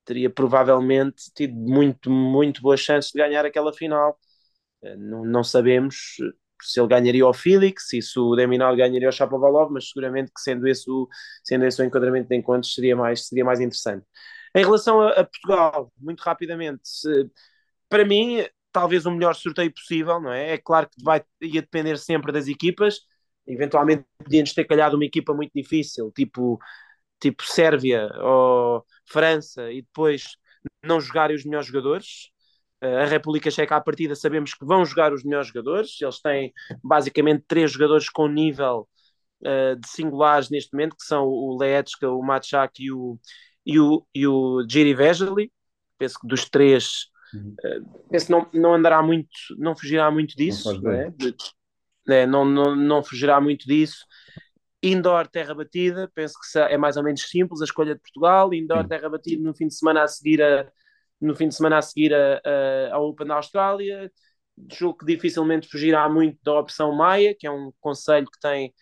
teria 0.06 0.30
provavelmente 0.30 1.32
tido 1.36 1.56
muito, 1.56 2.10
muito 2.12 2.62
boas 2.62 2.80
chances 2.82 3.12
de 3.12 3.20
ganhar 3.20 3.46
aquela 3.46 3.74
final. 3.74 4.18
Eh, 4.84 4.96
não, 4.98 5.26
não 5.26 5.44
sabemos 5.44 5.96
se 6.62 6.80
ele 6.80 6.88
ganharia 6.88 7.28
o 7.28 7.34
Felix, 7.34 7.88
se 7.90 8.02
o 8.20 8.36
Deminal 8.36 8.76
ganharia 8.76 9.10
o 9.10 9.12
Shapovalov, 9.12 9.72
mas 9.72 9.90
seguramente 9.90 10.32
que 10.34 10.42
sendo 10.42 10.68
esse 10.68 10.90
o, 10.90 11.08
sendo 11.44 11.66
esse 11.66 11.82
o 11.82 11.86
enquadramento 11.86 12.30
de 12.30 12.36
encontros 12.38 12.74
seria 12.74 12.96
mais, 12.96 13.28
seria 13.28 13.46
mais 13.46 13.60
interessante. 13.60 14.06
Em 14.56 14.64
relação 14.64 15.02
a, 15.02 15.10
a 15.10 15.24
Portugal, 15.26 15.92
muito 15.98 16.22
rapidamente, 16.22 16.82
se, 16.88 17.30
para 17.90 18.06
mim, 18.06 18.46
talvez 18.72 19.06
o 19.06 19.12
melhor 19.12 19.36
sorteio 19.36 19.74
possível, 19.74 20.20
não 20.22 20.32
é? 20.32 20.54
É 20.54 20.58
claro 20.58 20.88
que 20.90 21.04
vai, 21.04 21.24
ia 21.42 21.62
depender 21.62 21.98
sempre 21.98 22.32
das 22.32 22.48
equipas, 22.48 23.02
eventualmente 23.46 24.06
podíamos 24.18 24.54
ter 24.54 24.66
calhado 24.66 24.96
uma 24.96 25.06
equipa 25.06 25.34
muito 25.34 25.52
difícil, 25.54 26.12
tipo, 26.16 26.60
tipo 27.20 27.44
Sérvia 27.44 28.10
ou 28.22 28.86
França, 29.06 29.72
e 29.72 29.82
depois 29.82 30.38
não 30.84 31.00
jogarem 31.02 31.36
os 31.36 31.46
melhores 31.46 31.68
jogadores. 31.68 32.30
A 32.82 33.06
República 33.06 33.50
Checa, 33.50 33.76
à 33.76 33.82
partida, 33.82 34.16
sabemos 34.16 34.54
que 34.54 34.66
vão 34.66 34.86
jogar 34.86 35.14
os 35.14 35.24
melhores 35.24 35.48
jogadores. 35.48 35.98
Eles 36.02 36.22
têm 36.22 36.54
basicamente 36.84 37.44
três 37.48 37.72
jogadores 37.72 38.10
com 38.10 38.28
nível 38.28 38.88
uh, 39.42 39.76
de 39.80 39.88
singulares 39.88 40.50
neste 40.50 40.74
momento, 40.74 40.96
que 40.96 41.06
são 41.06 41.26
o 41.26 41.58
Leetska, 41.58 42.10
o 42.10 42.22
Matchak 42.22 42.84
e 42.84 42.92
o, 42.92 43.18
e 43.66 43.80
o, 43.80 44.06
e 44.14 44.28
o 44.28 44.66
Giri 44.70 44.94
Vesely, 44.94 45.52
penso 45.98 46.20
que 46.20 46.28
dos 46.28 46.48
três, 46.50 47.08
uhum. 47.34 47.56
uh, 47.66 48.10
penso 48.10 48.26
que 48.28 48.32
não, 48.32 48.48
não 48.54 48.74
andará 48.74 49.02
muito, 49.02 49.30
não 49.58 49.76
fugirá 49.76 50.12
muito 50.12 50.36
disso, 50.36 50.80
não, 50.82 50.92
é? 50.92 51.14
é? 52.10 52.26
não, 52.28 52.46
não, 52.46 52.76
não 52.76 53.04
fugirá 53.04 53.42
muito 53.42 53.66
disso. 53.66 54.06
Indoor 54.84 55.28
terra 55.28 55.56
batida, 55.56 56.12
penso 56.14 56.36
que 56.40 56.60
é 56.60 56.78
mais 56.78 56.96
ou 56.96 57.04
menos 57.04 57.22
simples 57.28 57.60
a 57.62 57.66
escolha 57.66 57.96
de 57.96 58.02
Portugal. 58.02 58.54
Indoor 58.54 58.84
Sim. 58.84 58.88
terra 58.88 59.10
batida 59.10 59.42
no 59.42 59.56
fim 59.56 59.68
de 59.68 59.74
semana 59.74 60.04
a 60.04 60.08
seguir 60.08 60.44
a, 60.44 60.72
no 61.20 61.36
fim 61.36 61.48
de 61.48 61.56
semana 61.56 61.80
a 61.80 61.82
seguir 61.82 62.14
a, 62.14 62.40
a, 62.46 62.96
a 62.96 63.00
Open 63.00 63.26
da 63.26 63.36
Austrália. 63.36 64.12
Julgo 64.72 65.00
que 65.00 65.06
dificilmente 65.06 65.68
fugirá 65.68 66.08
muito 66.08 66.38
da 66.44 66.60
opção 66.60 66.94
Maia, 66.96 67.36
que 67.38 67.48
é 67.48 67.52
um 67.52 67.74
conselho 67.80 68.28
que 68.28 68.40
tem, 68.40 68.74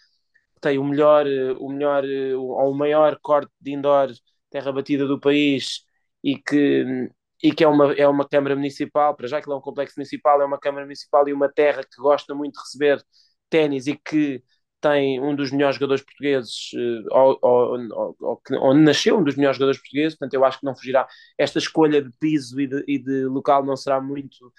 tem 0.59 0.77
o 0.77 0.83
melhor, 0.83 1.25
o 1.57 1.69
melhor 1.69 2.03
ou 2.35 2.71
o 2.71 2.75
maior 2.75 3.17
corte 3.21 3.51
de 3.61 3.71
indoor 3.71 4.11
terra 4.53 4.71
batida 4.71 5.07
do 5.07 5.19
país 5.19 5.81
e 6.23 6.37
que, 6.37 7.09
e 7.41 7.51
que 7.51 7.63
é, 7.63 7.67
uma, 7.67 7.91
é 7.93 8.07
uma 8.07 8.27
Câmara 8.27 8.55
Municipal, 8.55 9.15
para 9.15 9.27
já 9.27 9.41
que 9.41 9.51
é 9.51 9.55
um 9.55 9.59
complexo 9.59 9.95
municipal, 9.97 10.39
é 10.41 10.45
uma 10.45 10.59
Câmara 10.59 10.85
Municipal 10.85 11.27
e 11.27 11.33
uma 11.33 11.49
terra 11.49 11.83
que 11.83 11.99
gosta 11.99 12.35
muito 12.35 12.53
de 12.53 12.59
receber 12.59 13.03
ténis 13.49 13.87
e 13.87 13.97
que 13.97 14.43
tem 14.79 15.19
um 15.19 15.35
dos 15.35 15.49
melhores 15.51 15.77
jogadores 15.77 16.03
portugueses, 16.03 16.71
ou, 17.09 17.39
ou, 17.41 18.15
ou, 18.19 18.41
onde 18.61 18.81
nasceu 18.81 19.17
um 19.17 19.23
dos 19.23 19.35
melhores 19.35 19.57
jogadores 19.57 19.81
portugueses, 19.81 20.17
portanto 20.17 20.33
eu 20.35 20.45
acho 20.45 20.59
que 20.59 20.65
não 20.65 20.75
fugirá. 20.75 21.07
Esta 21.37 21.57
escolha 21.57 22.01
de 22.01 22.11
piso 22.19 22.59
e 22.61 22.67
de, 22.67 22.83
e 22.87 22.99
de 22.99 23.25
local 23.25 23.65
não 23.65 23.75
será 23.75 23.99
muito, 24.01 24.53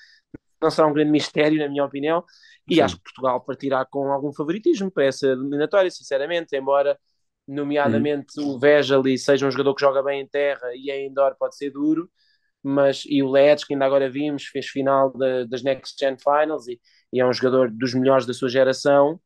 não 0.60 0.70
será 0.70 0.88
um 0.88 0.92
grande 0.92 1.10
mistério, 1.10 1.58
na 1.58 1.68
minha 1.68 1.84
opinião, 1.84 2.24
e 2.68 2.76
Sim. 2.76 2.80
acho 2.80 2.96
que 2.96 3.02
Portugal 3.04 3.40
partirá 3.42 3.84
com 3.84 4.10
algum 4.10 4.32
favoritismo 4.32 4.90
para 4.90 5.04
essa 5.04 5.26
eliminatória, 5.26 5.90
sinceramente, 5.90 6.56
embora 6.56 6.98
nomeadamente 7.46 8.40
hum. 8.40 8.50
o 8.50 8.58
Vejali 8.58 9.18
seja 9.18 9.46
um 9.46 9.50
jogador 9.50 9.74
que 9.74 9.80
joga 9.80 10.02
bem 10.02 10.22
em 10.22 10.26
terra 10.26 10.68
e 10.74 10.90
em 10.90 11.08
indoor 11.08 11.36
pode 11.38 11.56
ser 11.56 11.70
duro, 11.70 12.10
mas 12.62 13.02
e 13.06 13.22
o 13.22 13.30
Leeds, 13.30 13.64
que 13.64 13.74
ainda 13.74 13.84
agora 13.84 14.08
vimos, 14.08 14.44
fez 14.46 14.66
final 14.66 15.12
de, 15.12 15.46
das 15.46 15.62
Next 15.62 15.96
Gen 15.98 16.16
Finals 16.16 16.66
e, 16.66 16.80
e, 17.12 17.20
é 17.20 17.26
um 17.26 17.32
jogador 17.32 17.70
dos 17.70 17.92
melhores 17.92 18.24
da 18.24 18.32
sua 18.32 18.48
geração. 18.48 19.20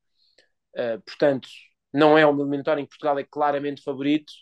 Uh, 0.75 1.01
portanto, 1.07 1.49
não 1.93 2.19
é 2.19 2.27
uma 2.27 2.43
eliminatória 2.43 2.81
em 2.81 2.85
que 2.85 2.91
Portugal 2.91 3.19
é 3.19 3.25
claramente 3.25 3.83
favorito, 3.83 4.33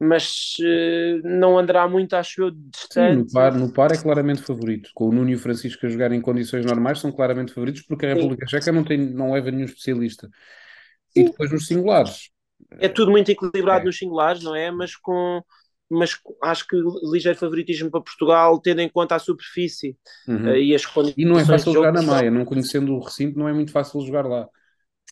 mas 0.00 0.54
uh, 0.58 1.22
não 1.22 1.56
andará 1.56 1.88
muito, 1.88 2.14
acho 2.14 2.42
eu, 2.42 2.50
distante. 2.50 3.12
Sim, 3.12 3.18
no 3.18 3.32
par, 3.32 3.54
no 3.54 3.72
par 3.72 3.92
é 3.92 3.96
claramente 3.96 4.42
favorito. 4.42 4.90
Com 4.92 5.08
o 5.08 5.12
Nuno 5.12 5.30
e 5.30 5.36
o 5.36 5.38
Francisco 5.38 5.86
a 5.86 5.88
jogar 5.88 6.10
em 6.10 6.20
condições 6.20 6.66
normais 6.66 6.98
são 6.98 7.12
claramente 7.12 7.52
favoritos 7.52 7.82
porque 7.82 8.06
a 8.06 8.14
República 8.14 8.44
Sim. 8.46 8.50
Checa 8.50 8.72
não, 8.72 8.82
tem, 8.82 8.98
não 8.98 9.32
leva 9.32 9.52
nenhum 9.52 9.66
especialista. 9.66 10.28
Sim. 11.10 11.20
E 11.20 11.24
depois 11.26 11.52
nos 11.52 11.68
singulares. 11.68 12.31
É 12.78 12.88
tudo 12.88 13.10
muito 13.10 13.30
equilibrado 13.30 13.82
é. 13.82 13.84
nos 13.86 13.98
singulares, 13.98 14.42
não 14.42 14.54
é? 14.54 14.70
Mas 14.70 14.96
com 14.96 15.42
mas 15.94 16.18
acho 16.42 16.66
que 16.66 16.76
ligeiro 17.12 17.38
favoritismo 17.38 17.90
para 17.90 18.00
Portugal, 18.00 18.58
tendo 18.58 18.80
em 18.80 18.88
conta 18.88 19.14
a 19.14 19.18
superfície 19.18 19.94
uhum. 20.26 20.46
uh, 20.46 20.56
e 20.56 20.74
as 20.74 20.86
condições. 20.86 21.18
E 21.18 21.24
não 21.26 21.38
é 21.38 21.44
fácil 21.44 21.70
jogar 21.70 21.92
na 21.92 22.00
Maia, 22.00 22.30
não 22.30 22.46
conhecendo 22.46 22.94
o 22.94 22.98
recinto, 22.98 23.38
não 23.38 23.46
é 23.46 23.52
muito 23.52 23.70
fácil 23.70 24.00
jogar 24.00 24.26
lá. 24.26 24.48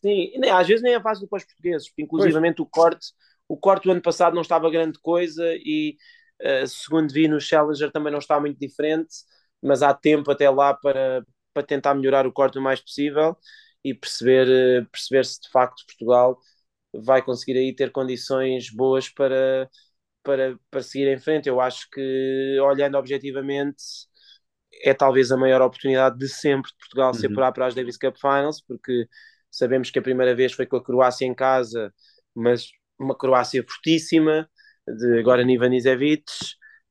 Sim, 0.01 0.33
nem, 0.39 0.51
às 0.51 0.67
vezes 0.67 0.83
nem 0.83 0.95
é 0.95 1.01
fácil 1.01 1.29
para 1.29 1.37
os 1.37 1.45
portugueses, 1.45 1.93
inclusivamente 1.99 2.57
pois. 2.57 2.67
o 2.67 2.71
corte 2.71 3.07
o 3.51 3.57
corte 3.57 3.85
do 3.85 3.91
ano 3.91 4.01
passado 4.01 4.33
não 4.33 4.43
estava 4.43 4.71
grande 4.71 5.01
coisa 5.01 5.45
e, 5.57 5.97
uh, 6.41 6.67
segundo 6.69 7.13
vi 7.13 7.27
no 7.27 7.41
Challenger, 7.41 7.91
também 7.91 8.13
não 8.13 8.21
está 8.21 8.39
muito 8.39 8.57
diferente, 8.57 9.09
mas 9.61 9.83
há 9.83 9.93
tempo 9.93 10.31
até 10.31 10.49
lá 10.49 10.73
para, 10.73 11.27
para 11.53 11.65
tentar 11.65 11.95
melhorar 11.95 12.29
o 12.29 12.33
corte 12.33 12.61
o 12.61 12.63
mais 12.63 12.81
possível 12.81 13.37
e 13.85 13.93
perceber, 13.93 14.47
uh, 14.47 14.89
perceber 14.89 15.25
se 15.25 15.41
de 15.41 15.51
facto 15.51 15.85
Portugal 15.85 16.39
vai 16.93 17.23
conseguir 17.23 17.59
aí 17.59 17.75
ter 17.75 17.91
condições 17.93 18.71
boas 18.71 19.09
para, 19.09 19.69
para, 20.23 20.59
para 20.71 20.83
seguir 20.83 21.09
em 21.09 21.19
frente. 21.19 21.49
Eu 21.49 21.61
acho 21.61 21.89
que, 21.91 22.59
olhando 22.61 22.97
objetivamente, 22.97 23.83
é 24.83 24.95
talvez 24.95 25.31
a 25.33 25.37
maior 25.37 25.63
oportunidade 25.63 26.19
de 26.19 26.29
sempre 26.29 26.71
de 26.71 26.77
Portugal 26.79 27.09
uhum. 27.09 27.15
se 27.15 27.27
apurar 27.27 27.53
para 27.53 27.67
as 27.67 27.75
Davis 27.75 27.97
Cup 27.97 28.17
Finals, 28.17 28.63
porque 28.67 29.07
sabemos 29.51 29.91
que 29.91 29.99
a 29.99 30.03
primeira 30.03 30.35
vez 30.35 30.53
foi 30.53 30.67
com 30.67 30.77
a 30.77 30.85
Croácia 30.85 31.27
em 31.27 31.35
casa, 31.35 31.93
mas 32.35 32.69
uma 32.99 33.17
Croácia 33.17 33.65
fortíssima, 33.69 34.49
de 34.87 35.19
agora 35.19 35.43
Ivanisevic, 35.43 36.25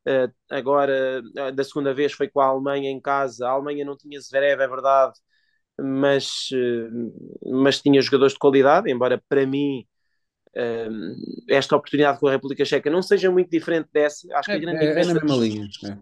uh, 0.07 0.33
agora 0.49 1.21
da 1.53 1.63
segunda 1.63 1.93
vez 1.93 2.13
foi 2.13 2.27
com 2.27 2.39
a 2.39 2.45
Alemanha 2.45 2.89
em 2.89 2.99
casa, 2.99 3.47
a 3.47 3.51
Alemanha 3.51 3.85
não 3.85 3.97
tinha 3.97 4.19
Zverev, 4.19 4.61
é 4.61 4.67
verdade, 4.67 5.13
mas, 5.83 6.49
uh, 6.51 7.51
mas 7.51 7.81
tinha 7.81 8.01
jogadores 8.01 8.33
de 8.33 8.39
qualidade, 8.39 8.91
embora 8.91 9.21
para 9.27 9.45
mim 9.45 9.85
uh, 10.55 11.45
esta 11.49 11.75
oportunidade 11.75 12.19
com 12.19 12.27
a 12.27 12.31
República 12.31 12.65
Checa 12.65 12.89
não 12.89 13.01
seja 13.01 13.31
muito 13.31 13.49
diferente 13.49 13.89
dessa, 13.93 14.27
acho 14.35 14.49
que 14.49 14.55
a 14.55 14.59
grande 14.59 14.83
é, 14.83 14.87
diferença... 14.87 15.11
É 15.11 15.13
na 15.13 15.21
mesma 15.21 15.37
linha, 15.37 15.69
é. 15.85 15.97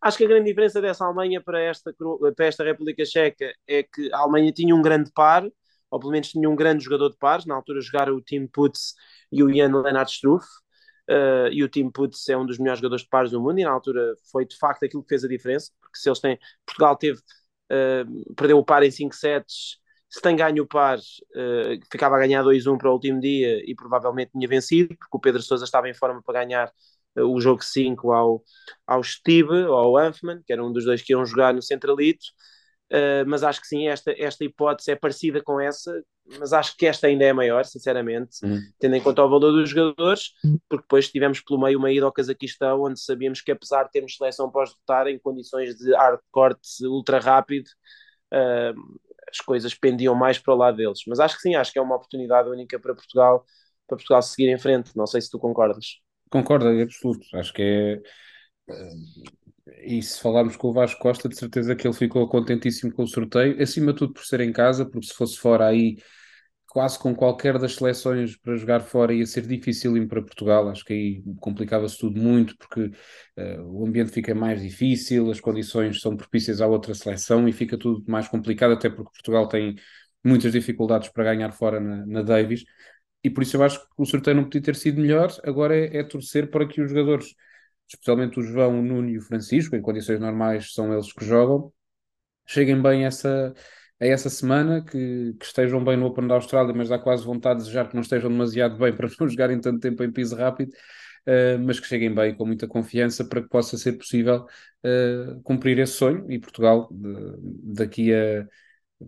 Acho 0.00 0.18
que 0.18 0.24
a 0.24 0.28
grande 0.28 0.46
diferença 0.46 0.80
dessa 0.82 1.04
Alemanha 1.04 1.42
para 1.42 1.60
esta, 1.60 1.94
para 2.36 2.46
esta 2.46 2.62
República 2.62 3.04
Checa 3.04 3.52
é 3.66 3.82
que 3.82 4.12
a 4.12 4.18
Alemanha 4.18 4.52
tinha 4.52 4.74
um 4.74 4.82
grande 4.82 5.10
par, 5.12 5.46
ou 5.90 5.98
pelo 5.98 6.12
menos 6.12 6.28
tinha 6.28 6.48
um 6.48 6.54
grande 6.54 6.84
jogador 6.84 7.08
de 7.08 7.16
pares, 7.16 7.46
na 7.46 7.54
altura 7.54 7.80
jogaram 7.80 8.14
o 8.14 8.20
Team 8.20 8.46
Putz 8.46 8.94
e 9.32 9.42
o 9.42 9.50
Ian 9.50 9.80
Lennart 9.80 10.10
Struff. 10.10 10.46
Uh, 11.08 11.52
e 11.52 11.62
o 11.62 11.68
Tim 11.68 11.90
Putz 11.90 12.26
é 12.30 12.36
um 12.36 12.46
dos 12.46 12.58
melhores 12.58 12.80
jogadores 12.80 13.02
de 13.02 13.10
pares 13.10 13.30
do 13.30 13.38
mundo 13.38 13.58
e 13.58 13.64
na 13.64 13.70
altura 13.70 14.14
foi 14.32 14.46
de 14.46 14.56
facto 14.56 14.84
aquilo 14.84 15.02
que 15.02 15.10
fez 15.10 15.22
a 15.22 15.28
diferença, 15.28 15.70
porque 15.78 15.98
se 15.98 16.08
eles 16.08 16.18
têm, 16.18 16.38
Portugal 16.64 16.96
teve, 16.96 17.20
uh, 17.70 18.34
perdeu 18.34 18.58
o 18.58 18.64
par 18.64 18.82
em 18.82 18.90
5 18.90 19.14
sets, 19.14 19.78
se 20.08 20.20
tem 20.20 20.36
ganho 20.36 20.62
o 20.62 20.66
par, 20.66 20.98
uh, 20.98 21.86
ficava 21.90 22.16
a 22.16 22.18
ganhar 22.18 22.42
2-1 22.42 22.78
para 22.78 22.90
o 22.90 22.92
último 22.92 23.20
dia 23.20 23.62
e 23.68 23.74
provavelmente 23.74 24.32
tinha 24.32 24.48
vencido, 24.48 24.96
porque 24.96 25.16
o 25.16 25.20
Pedro 25.20 25.42
Sousa 25.42 25.64
estava 25.64 25.88
em 25.88 25.94
forma 25.94 26.22
para 26.22 26.44
ganhar 26.44 26.72
o 27.16 27.40
jogo 27.40 27.62
5 27.62 28.12
ao, 28.12 28.42
ao 28.86 29.02
Steve, 29.02 29.64
ou 29.66 29.74
ao 29.74 29.96
Anfman, 29.96 30.42
que 30.44 30.52
era 30.52 30.64
um 30.64 30.72
dos 30.72 30.84
dois 30.84 31.00
que 31.00 31.12
iam 31.12 31.24
jogar 31.24 31.54
no 31.54 31.62
Centralito, 31.62 32.26
Uh, 32.92 33.24
mas 33.26 33.42
acho 33.42 33.60
que 33.60 33.66
sim, 33.66 33.88
esta, 33.88 34.14
esta 34.16 34.44
hipótese 34.44 34.90
é 34.92 34.96
parecida 34.96 35.42
com 35.42 35.58
essa, 35.58 36.02
mas 36.38 36.52
acho 36.52 36.76
que 36.76 36.86
esta 36.86 37.06
ainda 37.06 37.24
é 37.24 37.32
maior, 37.32 37.64
sinceramente, 37.64 38.44
uhum. 38.44 38.60
tendo 38.78 38.94
em 38.94 39.00
conta 39.00 39.24
o 39.24 39.28
valor 39.28 39.52
dos 39.52 39.70
jogadores, 39.70 40.32
porque 40.68 40.82
depois 40.82 41.10
tivemos 41.10 41.40
pelo 41.40 41.60
meio 41.60 41.78
uma 41.78 41.90
ida 41.90 42.04
ao 42.04 42.12
Cazaquistão, 42.12 42.82
onde 42.82 43.00
sabíamos 43.00 43.40
que 43.40 43.50
apesar 43.50 43.84
de 43.84 43.90
termos 43.90 44.16
seleção 44.16 44.50
pós-votar 44.50 45.06
em 45.08 45.18
condições 45.18 45.74
de 45.76 45.92
hardcore 45.94 46.56
ultra 46.82 47.18
rápido, 47.18 47.68
uh, 48.32 48.98
as 49.30 49.38
coisas 49.38 49.74
pendiam 49.74 50.14
mais 50.14 50.38
para 50.38 50.54
o 50.54 50.56
lado 50.56 50.76
deles. 50.76 51.00
Mas 51.06 51.18
acho 51.18 51.36
que 51.36 51.42
sim, 51.42 51.54
acho 51.56 51.72
que 51.72 51.78
é 51.78 51.82
uma 51.82 51.96
oportunidade 51.96 52.48
única 52.48 52.78
para 52.78 52.94
Portugal, 52.94 53.44
para 53.86 53.96
Portugal 53.96 54.22
seguir 54.22 54.48
em 54.48 54.58
frente. 54.58 54.92
Não 54.94 55.06
sei 55.06 55.20
se 55.20 55.30
tu 55.30 55.38
concordas. 55.38 56.00
Concordo, 56.30 56.68
é 56.68 56.82
absoluto. 56.82 57.26
Acho 57.34 57.52
que 57.52 57.62
é 57.62 58.02
e 59.82 60.02
se 60.02 60.20
falarmos 60.20 60.56
com 60.56 60.68
o 60.68 60.72
Vasco 60.72 61.00
Costa, 61.00 61.28
de 61.28 61.36
certeza 61.36 61.74
que 61.74 61.86
ele 61.86 61.94
ficou 61.94 62.28
contentíssimo 62.28 62.92
com 62.92 63.04
o 63.04 63.06
sorteio, 63.06 63.60
acima 63.62 63.92
de 63.92 63.98
tudo 63.98 64.12
por 64.12 64.24
ser 64.24 64.40
em 64.40 64.52
casa, 64.52 64.84
porque 64.84 65.06
se 65.06 65.14
fosse 65.14 65.38
fora 65.38 65.66
aí, 65.66 65.96
quase 66.74 66.98
com 66.98 67.14
qualquer 67.14 67.58
das 67.58 67.76
seleções 67.76 68.36
para 68.36 68.56
jogar 68.56 68.80
fora 68.80 69.14
ia 69.14 69.24
ser 69.26 69.46
difícil 69.46 69.92
para 70.08 70.20
Portugal, 70.20 70.68
acho 70.68 70.84
que 70.84 70.92
aí 70.92 71.22
complicava-se 71.40 71.96
tudo 71.96 72.20
muito, 72.20 72.56
porque 72.58 72.90
uh, 73.38 73.62
o 73.62 73.86
ambiente 73.86 74.10
fica 74.10 74.34
mais 74.34 74.60
difícil, 74.60 75.30
as 75.30 75.40
condições 75.40 76.00
são 76.00 76.16
propícias 76.16 76.60
à 76.60 76.66
outra 76.66 76.92
seleção 76.94 77.48
e 77.48 77.52
fica 77.52 77.78
tudo 77.78 78.04
mais 78.10 78.28
complicado, 78.28 78.72
até 78.72 78.90
porque 78.90 79.12
Portugal 79.12 79.48
tem 79.48 79.76
muitas 80.24 80.52
dificuldades 80.52 81.08
para 81.10 81.24
ganhar 81.24 81.52
fora 81.52 81.80
na, 81.80 82.04
na 82.06 82.22
Davis, 82.22 82.64
e 83.22 83.30
por 83.30 83.42
isso 83.42 83.56
eu 83.56 83.62
acho 83.62 83.80
que 83.80 83.86
o 83.96 84.04
sorteio 84.04 84.36
não 84.36 84.44
podia 84.44 84.62
ter 84.62 84.76
sido 84.76 85.00
melhor, 85.00 85.32
agora 85.44 85.76
é, 85.76 85.98
é 85.98 86.02
torcer 86.04 86.50
para 86.50 86.66
que 86.66 86.82
os 86.82 86.90
jogadores 86.90 87.34
especialmente 87.88 88.38
o 88.38 88.42
João, 88.42 88.80
o 88.80 88.82
Nuno 88.82 89.08
e 89.08 89.18
o 89.18 89.22
Francisco, 89.22 89.76
em 89.76 89.82
condições 89.82 90.20
normais 90.20 90.72
são 90.72 90.92
eles 90.92 91.12
que 91.12 91.24
jogam, 91.24 91.72
cheguem 92.46 92.80
bem 92.80 93.04
essa, 93.04 93.54
a 94.00 94.06
essa 94.06 94.28
semana, 94.30 94.84
que, 94.84 95.34
que, 95.38 95.44
estejam 95.44 95.82
bem 95.84 95.96
no 95.96 96.06
Open 96.06 96.26
da 96.26 96.34
Austrália, 96.34 96.74
mas 96.74 96.88
dá 96.88 96.98
quase 96.98 97.24
vontade 97.24 97.58
de 97.58 97.64
desejar 97.64 97.88
que 97.88 97.94
não 97.94 98.02
estejam 98.02 98.30
demasiado 98.30 98.78
bem 98.78 98.92
para 98.96 99.08
não 99.20 99.28
jogarem 99.28 99.60
tanto 99.60 99.80
tempo 99.80 100.02
em 100.02 100.12
piso 100.12 100.36
rápido, 100.36 100.70
uh, 101.26 101.58
mas 101.64 101.80
que 101.80 101.86
cheguem 101.86 102.14
bem 102.14 102.34
com 102.34 102.46
muita 102.46 102.66
confiança 102.66 103.24
para 103.24 103.42
que 103.42 103.48
possa 103.48 103.76
ser 103.76 103.94
possível 103.94 104.46
uh, 104.84 105.40
cumprir 105.42 105.78
esse 105.78 105.94
sonho 105.94 106.30
e 106.30 106.38
Portugal, 106.38 106.88
de, 106.90 107.74
daqui 107.74 108.12
a 108.14 108.46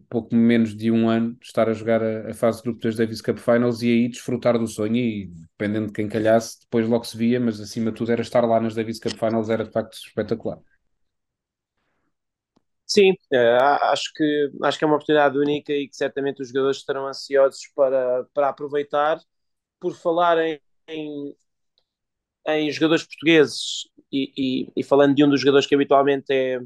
pouco 0.09 0.35
menos 0.35 0.77
de 0.77 0.91
um 0.91 1.09
ano 1.09 1.37
estar 1.41 1.69
a 1.69 1.73
jogar 1.73 2.03
a, 2.03 2.31
a, 2.31 2.35
fase 2.35 2.59
de 2.59 2.65
grupo 2.65 2.81
das 2.81 2.97
Davis 2.97 3.21
Cup 3.21 3.39
Finals 3.39 3.83
e 3.83 3.89
aí 3.89 4.09
desfrutar 4.09 4.59
do 4.59 4.67
sonho 4.67 4.97
e 4.97 5.27
dependendo 5.27 5.87
de 5.89 5.93
quem 5.93 6.09
calhasse, 6.09 6.61
depois 6.61 6.89
logo 6.89 7.05
se 7.05 7.17
via, 7.17 7.41
mas 7.41 7.61
acima 7.61 7.91
de 7.91 7.97
tudo 7.97 8.13
era 8.13 8.23
estar 8.23 8.45
lá 8.45 8.61
nas 8.61 8.75
Davis 8.75 8.99
Cup 8.99 9.13
Finals, 9.13 9.49
era 9.49 9.65
de 9.65 9.71
facto 9.71 9.95
espetacular. 9.95 10.59
Sim, 12.87 13.15
é, 13.33 13.57
acho, 13.57 14.13
que, 14.15 14.51
acho 14.63 14.79
que 14.79 14.85
é 14.85 14.87
uma 14.87 14.95
oportunidade 14.95 15.37
única 15.37 15.73
e 15.73 15.89
que 15.89 15.97
certamente 15.97 16.41
os 16.41 16.49
jogadores 16.49 16.77
estarão 16.79 17.07
ansiosos 17.07 17.67
para, 17.75 18.25
para 18.33 18.49
aproveitar. 18.49 19.19
Por 19.81 19.95
falar 19.95 20.39
em, 20.39 20.61
em, 20.89 21.37
em 22.47 22.71
jogadores 22.71 23.05
portugueses 23.05 23.89
e, 24.11 24.33
e, 24.37 24.73
e 24.77 24.85
falando 24.85 25.15
de 25.15 25.25
um 25.25 25.29
dos 25.29 25.41
jogadores 25.41 25.67
que 25.67 25.75
habitualmente 25.75 26.33
é, 26.33 26.61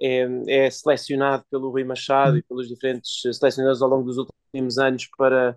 é, 0.00 0.28
é, 0.48 0.70
selecionado 0.70 1.44
pelo 1.50 1.70
Rui 1.70 1.84
Machado 1.84 2.38
e 2.38 2.42
pelos 2.42 2.68
diferentes 2.68 3.20
selecionadores 3.22 3.82
ao 3.82 3.88
longo 3.88 4.04
dos 4.04 4.18
últimos 4.18 4.78
anos 4.78 5.08
para, 5.16 5.56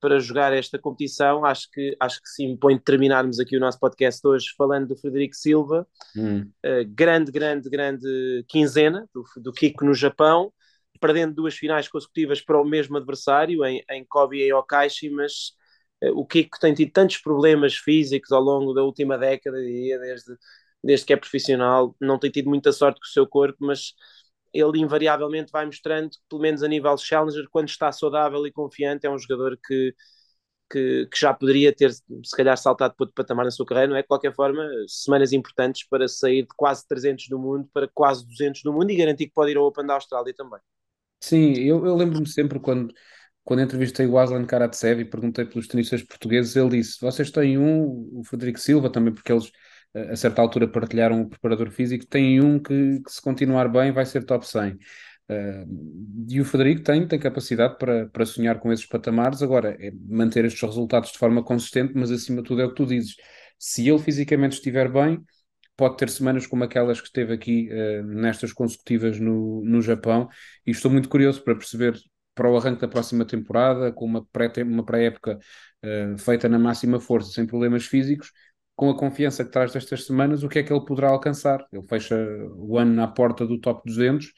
para 0.00 0.18
jogar 0.18 0.52
esta 0.52 0.78
competição. 0.78 1.44
Acho 1.44 1.70
que, 1.70 1.96
acho 1.98 2.20
que 2.20 2.28
se 2.28 2.44
impõe 2.44 2.78
terminarmos 2.78 3.40
aqui 3.40 3.56
o 3.56 3.60
nosso 3.60 3.78
podcast 3.78 4.26
hoje 4.26 4.46
falando 4.56 4.88
do 4.88 4.96
Frederico 4.96 5.34
Silva. 5.34 5.86
Hum. 6.16 6.50
Uh, 6.64 6.84
grande, 6.88 7.32
grande, 7.32 7.70
grande 7.70 8.44
quinzena 8.48 9.08
do, 9.14 9.24
do 9.36 9.52
Kiko 9.52 9.84
no 9.84 9.94
Japão, 9.94 10.52
perdendo 11.00 11.34
duas 11.34 11.54
finais 11.54 11.88
consecutivas 11.88 12.40
para 12.40 12.60
o 12.60 12.64
mesmo 12.64 12.96
adversário, 12.96 13.64
em, 13.64 13.82
em 13.90 14.04
Kobe 14.04 14.38
e 14.38 14.48
em 14.48 14.52
Okaishi, 14.52 15.08
mas 15.08 15.52
uh, 16.04 16.18
o 16.18 16.26
Kiko 16.26 16.58
tem 16.60 16.74
tido 16.74 16.92
tantos 16.92 17.18
problemas 17.18 17.74
físicos 17.74 18.32
ao 18.32 18.42
longo 18.42 18.74
da 18.74 18.82
última 18.82 19.16
década, 19.16 19.56
desde 19.56 20.36
desde 20.82 21.06
que 21.06 21.12
é 21.12 21.16
profissional, 21.16 21.94
não 22.00 22.18
tem 22.18 22.30
tido 22.30 22.48
muita 22.48 22.72
sorte 22.72 23.00
com 23.00 23.06
o 23.06 23.10
seu 23.10 23.26
corpo, 23.26 23.58
mas 23.60 23.94
ele 24.52 24.80
invariavelmente 24.80 25.50
vai 25.50 25.64
mostrando 25.64 26.10
pelo 26.28 26.42
menos 26.42 26.62
a 26.62 26.68
nível 26.68 26.96
challenger, 26.98 27.46
quando 27.50 27.68
está 27.68 27.90
saudável 27.90 28.46
e 28.46 28.52
confiante, 28.52 29.06
é 29.06 29.10
um 29.10 29.18
jogador 29.18 29.58
que, 29.64 29.94
que, 30.70 31.06
que, 31.10 31.18
já 31.18 31.32
poderia 31.32 31.74
ter, 31.74 31.92
se 31.92 32.36
calhar, 32.36 32.56
saltado 32.56 32.94
para 32.94 33.04
outro 33.04 33.14
patamar 33.14 33.44
na 33.44 33.50
sua 33.50 33.64
carreira, 33.64 33.88
não 33.88 33.96
é? 33.96 34.02
De 34.02 34.08
qualquer 34.08 34.34
forma, 34.34 34.62
semanas 34.86 35.32
importantes 35.32 35.86
para 35.88 36.06
sair 36.06 36.42
de 36.42 36.54
quase 36.56 36.86
300 36.86 37.28
do 37.28 37.38
mundo 37.38 37.68
para 37.72 37.88
quase 37.88 38.26
200 38.26 38.62
do 38.62 38.72
mundo 38.72 38.90
e 38.90 38.96
garantir 38.96 39.26
que 39.26 39.32
pode 39.32 39.52
ir 39.52 39.56
ao 39.56 39.64
Open 39.64 39.86
da 39.86 39.94
Austrália 39.94 40.34
também. 40.34 40.60
Sim, 41.20 41.52
eu, 41.54 41.86
eu 41.86 41.94
lembro-me 41.94 42.26
sempre 42.26 42.58
quando, 42.58 42.92
quando 43.44 43.62
entrevistei 43.62 44.06
o 44.06 44.18
Aslan 44.18 44.44
Karatsev 44.44 45.00
e 45.00 45.04
perguntei 45.04 45.44
pelos 45.44 45.68
tenistas 45.68 46.02
portugueses, 46.02 46.56
ele 46.56 46.70
disse: 46.70 47.00
Vocês 47.00 47.30
têm 47.30 47.56
um, 47.56 48.10
o 48.18 48.24
Frederico 48.24 48.58
Silva 48.58 48.90
também, 48.90 49.14
porque 49.14 49.32
eles 49.32 49.50
a 49.94 50.16
certa 50.16 50.40
altura 50.40 50.66
partilharam 50.66 51.22
o 51.22 51.28
preparador 51.28 51.70
físico, 51.70 52.06
tem 52.06 52.40
um 52.40 52.58
que, 52.58 53.00
que 53.00 53.12
se 53.12 53.20
continuar 53.20 53.68
bem 53.68 53.92
vai 53.92 54.06
ser 54.06 54.24
top 54.24 54.46
100. 54.46 54.72
Uh, 54.72 54.78
eh, 55.28 55.64
e 56.30 56.40
o 56.40 56.44
Frederico 56.44 56.82
tem, 56.82 57.06
tem 57.06 57.18
capacidade 57.18 57.76
para, 57.78 58.08
para 58.08 58.24
sonhar 58.26 58.58
com 58.58 58.72
esses 58.72 58.86
patamares, 58.86 59.42
agora 59.42 59.76
é 59.78 59.92
manter 60.08 60.44
estes 60.44 60.62
resultados 60.62 61.12
de 61.12 61.18
forma 61.18 61.42
consistente, 61.44 61.92
mas 61.94 62.10
acima 62.10 62.42
de 62.42 62.48
tudo 62.48 62.62
é 62.62 62.64
o 62.64 62.70
que 62.70 62.76
tu 62.76 62.86
dizes. 62.86 63.16
Se 63.58 63.88
ele 63.88 63.98
fisicamente 63.98 64.54
estiver 64.54 64.90
bem, 64.90 65.22
pode 65.76 65.96
ter 65.96 66.08
semanas 66.08 66.46
como 66.46 66.64
aquelas 66.64 67.00
que 67.00 67.06
esteve 67.08 67.34
aqui 67.34 67.68
uh, 67.70 68.02
nestas 68.04 68.52
consecutivas 68.52 69.18
no, 69.20 69.62
no 69.64 69.82
Japão, 69.82 70.28
e 70.66 70.70
estou 70.70 70.90
muito 70.90 71.08
curioso 71.08 71.42
para 71.42 71.54
perceber 71.54 71.98
para 72.34 72.50
o 72.50 72.56
arranque 72.56 72.80
da 72.80 72.88
próxima 72.88 73.26
temporada, 73.26 73.92
com 73.92 74.06
uma 74.06 74.24
pré-época 74.84 75.38
uh, 75.84 76.18
feita 76.18 76.48
na 76.48 76.58
máxima 76.58 76.98
força, 76.98 77.30
sem 77.30 77.46
problemas 77.46 77.84
físicos, 77.84 78.32
com 78.82 78.90
a 78.90 78.96
confiança 78.96 79.44
que 79.44 79.50
traz 79.52 79.72
destas 79.72 80.04
semanas, 80.04 80.42
o 80.42 80.48
que 80.48 80.58
é 80.58 80.62
que 80.64 80.72
ele 80.72 80.84
poderá 80.84 81.08
alcançar? 81.10 81.64
Ele 81.72 81.86
fecha 81.86 82.16
o 82.56 82.76
ano 82.76 82.92
na 82.92 83.06
porta 83.06 83.46
do 83.46 83.56
top 83.56 83.80
200 83.86 84.32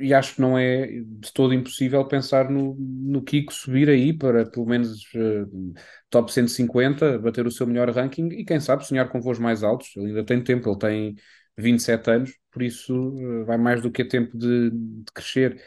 e 0.00 0.14
acho 0.14 0.36
que 0.36 0.40
não 0.40 0.56
é 0.56 0.86
de 0.86 1.32
todo 1.32 1.52
impossível 1.52 2.06
pensar 2.06 2.48
no, 2.48 2.76
no 2.78 3.20
Kiko 3.20 3.52
subir 3.52 3.88
aí 3.88 4.16
para 4.16 4.46
pelo 4.46 4.64
menos 4.64 5.02
uh, 5.16 5.74
top 6.08 6.32
150, 6.32 7.18
bater 7.18 7.48
o 7.48 7.50
seu 7.50 7.66
melhor 7.66 7.90
ranking 7.90 8.28
e 8.28 8.44
quem 8.44 8.60
sabe 8.60 8.86
sonhar 8.86 9.08
com 9.08 9.20
voos 9.20 9.40
mais 9.40 9.64
altos. 9.64 9.88
Ele 9.96 10.06
ainda 10.06 10.24
tem 10.24 10.40
tempo, 10.40 10.70
ele 10.70 10.78
tem 10.78 11.16
27 11.58 12.10
anos, 12.12 12.38
por 12.52 12.62
isso 12.62 12.94
uh, 12.94 13.44
vai 13.44 13.58
mais 13.58 13.82
do 13.82 13.90
que 13.90 14.02
a 14.02 14.08
tempo 14.08 14.38
de, 14.38 14.70
de, 14.70 15.12
crescer 15.12 15.60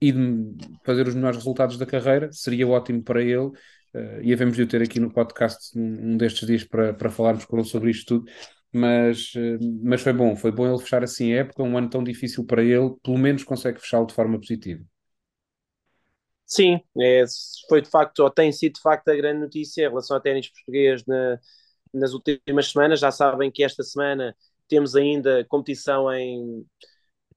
e 0.00 0.10
de 0.10 0.56
fazer 0.84 1.06
os 1.06 1.14
melhores 1.14 1.36
resultados 1.36 1.78
da 1.78 1.86
carreira. 1.86 2.28
Seria 2.32 2.66
ótimo 2.66 3.04
para 3.04 3.22
ele. 3.22 3.52
Uh, 3.94 4.22
e 4.22 4.32
havemos 4.32 4.56
de 4.56 4.62
o 4.62 4.66
ter 4.66 4.80
aqui 4.80 4.98
no 4.98 5.12
podcast 5.12 5.78
um, 5.78 6.12
um 6.12 6.16
destes 6.16 6.46
dias 6.46 6.64
para, 6.64 6.94
para 6.94 7.10
falarmos 7.10 7.44
com 7.44 7.58
ele 7.58 7.68
sobre 7.68 7.90
isto 7.90 8.20
tudo 8.20 8.32
mas, 8.72 9.32
eh, 9.36 9.58
mas 9.82 10.00
foi 10.00 10.12
bom, 10.12 10.34
foi 10.34 10.50
bom 10.50 10.66
ele 10.66 10.82
fechar 10.82 11.04
assim 11.04 11.32
a 11.34 11.40
época, 11.40 11.62
um 11.62 11.76
ano 11.76 11.90
tão 11.90 12.02
difícil 12.02 12.44
para 12.46 12.62
ele, 12.62 12.94
pelo 13.02 13.18
menos 13.18 13.44
consegue 13.44 13.78
fechá-lo 13.78 14.06
de 14.06 14.14
forma 14.14 14.40
positiva. 14.40 14.82
Sim, 16.46 16.80
é, 16.98 17.24
foi 17.68 17.82
de 17.82 17.88
facto, 17.88 18.20
ou 18.20 18.30
tem 18.30 18.50
sido 18.52 18.74
de 18.74 18.80
facto 18.80 19.08
a 19.08 19.16
grande 19.16 19.40
notícia 19.40 19.82
em 19.82 19.88
relação 19.88 20.16
ao 20.16 20.22
ténis 20.22 20.48
português 20.48 21.04
na, 21.06 21.38
nas 21.92 22.12
últimas 22.12 22.70
semanas. 22.70 23.00
Já 23.00 23.10
sabem 23.10 23.50
que 23.50 23.62
esta 23.62 23.82
semana 23.82 24.34
temos 24.68 24.96
ainda 24.96 25.44
competição 25.48 26.12
em, 26.12 26.66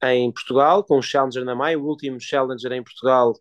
em 0.04 0.32
Portugal, 0.32 0.84
com 0.84 0.98
o 0.98 1.02
Challenger 1.02 1.46
na 1.46 1.56
Maia, 1.56 1.80
o 1.80 1.86
último 1.86 2.20
Challenger 2.20 2.72
em 2.74 2.84
Portugal 2.84 3.34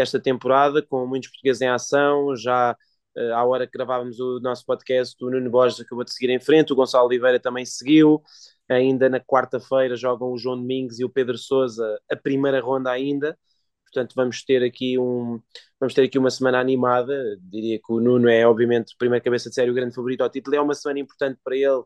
esta 0.00 0.20
temporada, 0.20 0.82
com 0.82 1.06
muitos 1.06 1.30
portugueses 1.30 1.62
em 1.62 1.68
ação, 1.68 2.34
já 2.36 2.76
uh, 3.16 3.34
à 3.34 3.44
hora 3.44 3.66
que 3.66 3.72
gravávamos 3.72 4.18
o 4.20 4.40
nosso 4.40 4.64
podcast, 4.64 5.16
o 5.24 5.30
Nuno 5.30 5.50
Borges 5.50 5.80
acabou 5.80 6.04
de 6.04 6.12
seguir 6.12 6.30
em 6.30 6.40
frente, 6.40 6.72
o 6.72 6.76
Gonçalo 6.76 7.06
Oliveira 7.06 7.38
também 7.40 7.64
seguiu. 7.64 8.22
Ainda 8.68 9.08
na 9.08 9.20
quarta-feira 9.20 9.96
jogam 9.96 10.30
o 10.32 10.38
João 10.38 10.56
Domingos 10.56 11.00
e 11.00 11.04
o 11.04 11.10
Pedro 11.10 11.36
Souza 11.36 12.00
a 12.10 12.16
primeira 12.16 12.60
ronda 12.60 12.90
ainda. 12.90 13.36
Portanto, 13.84 14.14
vamos 14.14 14.44
ter 14.44 14.62
aqui 14.62 14.96
um, 14.98 15.40
vamos 15.80 15.94
ter 15.94 16.04
aqui 16.04 16.18
uma 16.18 16.30
semana 16.30 16.60
animada. 16.60 17.36
Diria 17.42 17.78
que 17.78 17.92
o 17.92 18.00
Nuno 18.00 18.28
é, 18.28 18.46
obviamente, 18.46 18.94
o 18.94 18.98
primeiro 18.98 19.24
cabeça 19.24 19.48
de 19.48 19.54
série, 19.56 19.70
o 19.70 19.74
grande 19.74 19.94
favorito 19.94 20.22
ao 20.22 20.30
título. 20.30 20.56
É 20.56 20.60
uma 20.60 20.74
semana 20.74 21.00
importante 21.00 21.40
para 21.42 21.56
ele, 21.56 21.82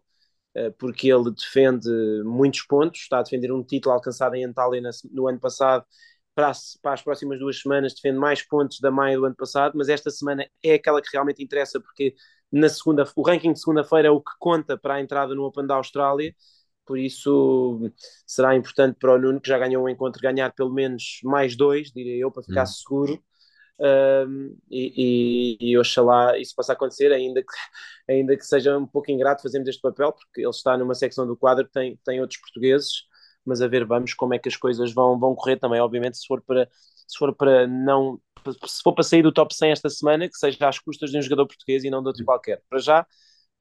eh, 0.54 0.70
porque 0.78 1.10
ele 1.10 1.30
defende 1.32 1.88
muitos 2.24 2.62
pontos. 2.62 3.00
Está 3.00 3.20
a 3.20 3.22
defender 3.22 3.50
um 3.52 3.62
título 3.64 3.94
alcançado 3.94 4.34
em 4.34 4.44
Antália 4.44 4.82
no 5.10 5.26
ano 5.28 5.40
passado 5.40 5.86
para 6.34 6.48
as, 6.48 6.78
para 6.82 6.94
as 6.94 7.02
próximas 7.02 7.38
duas 7.38 7.60
semanas 7.60 7.94
defende 7.94 8.18
mais 8.18 8.42
pontos 8.42 8.80
da 8.80 8.90
Maia 8.90 9.16
do 9.16 9.24
ano 9.24 9.36
passado, 9.36 9.74
mas 9.76 9.88
esta 9.88 10.10
semana 10.10 10.46
é 10.62 10.74
aquela 10.74 11.00
que 11.00 11.08
realmente 11.12 11.42
interessa 11.42 11.80
porque 11.80 12.14
na 12.50 12.68
segunda, 12.68 13.04
o 13.16 13.22
ranking 13.22 13.52
de 13.52 13.60
segunda-feira 13.60 14.08
é 14.08 14.10
o 14.10 14.20
que 14.20 14.30
conta 14.38 14.78
para 14.78 14.94
a 14.94 15.00
entrada 15.00 15.34
no 15.34 15.44
Open 15.44 15.66
da 15.66 15.74
Austrália, 15.74 16.34
por 16.86 16.98
isso 16.98 17.90
será 18.26 18.54
importante 18.54 18.96
para 18.98 19.14
o 19.14 19.18
Nuno, 19.18 19.40
que 19.40 19.48
já 19.48 19.58
ganhou 19.58 19.84
um 19.84 19.88
encontro, 19.88 20.20
ganhar 20.22 20.52
pelo 20.52 20.72
menos 20.72 21.20
mais 21.24 21.56
dois, 21.56 21.90
diria 21.90 22.16
eu, 22.16 22.30
para 22.30 22.42
ficar 22.42 22.62
hum. 22.62 22.66
seguro. 22.66 23.24
Um, 23.76 24.56
e, 24.70 25.58
e, 25.60 25.70
e 25.72 25.78
oxalá 25.78 26.38
isso 26.38 26.54
possa 26.54 26.74
acontecer, 26.74 27.12
ainda 27.12 27.42
que, 27.42 28.12
ainda 28.12 28.36
que 28.36 28.46
seja 28.46 28.78
um 28.78 28.86
pouco 28.86 29.10
ingrato 29.10 29.42
fazermos 29.42 29.68
este 29.68 29.82
papel, 29.82 30.12
porque 30.12 30.42
ele 30.42 30.50
está 30.50 30.78
numa 30.78 30.94
secção 30.94 31.26
do 31.26 31.36
quadro 31.36 31.66
que 31.66 31.72
tem, 31.72 31.98
tem 32.04 32.20
outros 32.20 32.38
portugueses 32.40 33.02
mas 33.44 33.62
a 33.62 33.68
ver, 33.68 33.84
vamos 33.84 34.14
como 34.14 34.34
é 34.34 34.38
que 34.38 34.48
as 34.48 34.56
coisas 34.56 34.92
vão, 34.92 35.18
vão 35.18 35.34
correr 35.34 35.56
também, 35.56 35.80
obviamente, 35.80 36.18
se 36.18 36.26
for 36.26 36.40
para 36.42 36.68
se 37.06 37.18
for 37.18 37.34
para 37.34 37.66
não 37.66 38.20
se 38.66 38.82
for 38.82 38.92
para 38.92 39.04
sair 39.04 39.22
do 39.22 39.32
top 39.32 39.54
100 39.54 39.72
esta 39.72 39.88
semana, 39.88 40.28
que 40.28 40.36
seja 40.36 40.68
às 40.68 40.78
custas 40.78 41.10
de 41.10 41.18
um 41.18 41.22
jogador 41.22 41.46
português 41.46 41.84
e 41.84 41.90
não 41.90 42.02
de 42.02 42.08
outro 42.08 42.24
qualquer. 42.24 42.62
Para 42.68 42.78
já, 42.78 43.06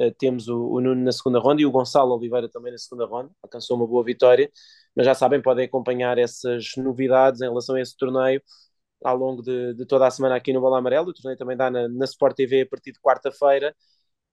uh, 0.01 0.11
temos 0.17 0.47
o, 0.47 0.57
o, 0.73 0.81
Nuno 0.81 1.03
na 1.03 1.11
segunda 1.11 1.39
ronda 1.39 1.61
e 1.61 1.65
o 1.65 1.71
Gonçalo 1.71 2.15
Oliveira 2.15 2.49
também 2.49 2.71
na 2.71 2.77
segunda 2.77 3.05
ronda, 3.05 3.31
alcançou 3.41 3.77
uma 3.77 3.87
boa 3.87 4.03
vitória, 4.03 4.51
mas 4.95 5.05
já 5.05 5.13
sabem, 5.15 5.41
podem 5.41 5.65
acompanhar 5.65 6.17
essas 6.17 6.71
novidades 6.77 7.41
em 7.41 7.47
relação 7.47 7.75
a 7.75 7.81
esse 7.81 7.95
torneio 7.97 8.41
ao 9.03 9.17
longo 9.17 9.41
de, 9.41 9.73
de 9.73 9.85
toda 9.85 10.07
a 10.07 10.11
semana 10.11 10.35
aqui 10.35 10.53
no 10.53 10.61
Bola 10.61 10.79
Amarelo. 10.79 11.09
O 11.09 11.13
torneio 11.13 11.37
também 11.37 11.57
dá 11.57 11.69
na, 11.69 11.87
na 11.87 12.05
Sport 12.05 12.35
TV 12.35 12.61
a 12.61 12.65
partir 12.67 12.91
de 12.93 12.99
quarta-feira 12.99 13.75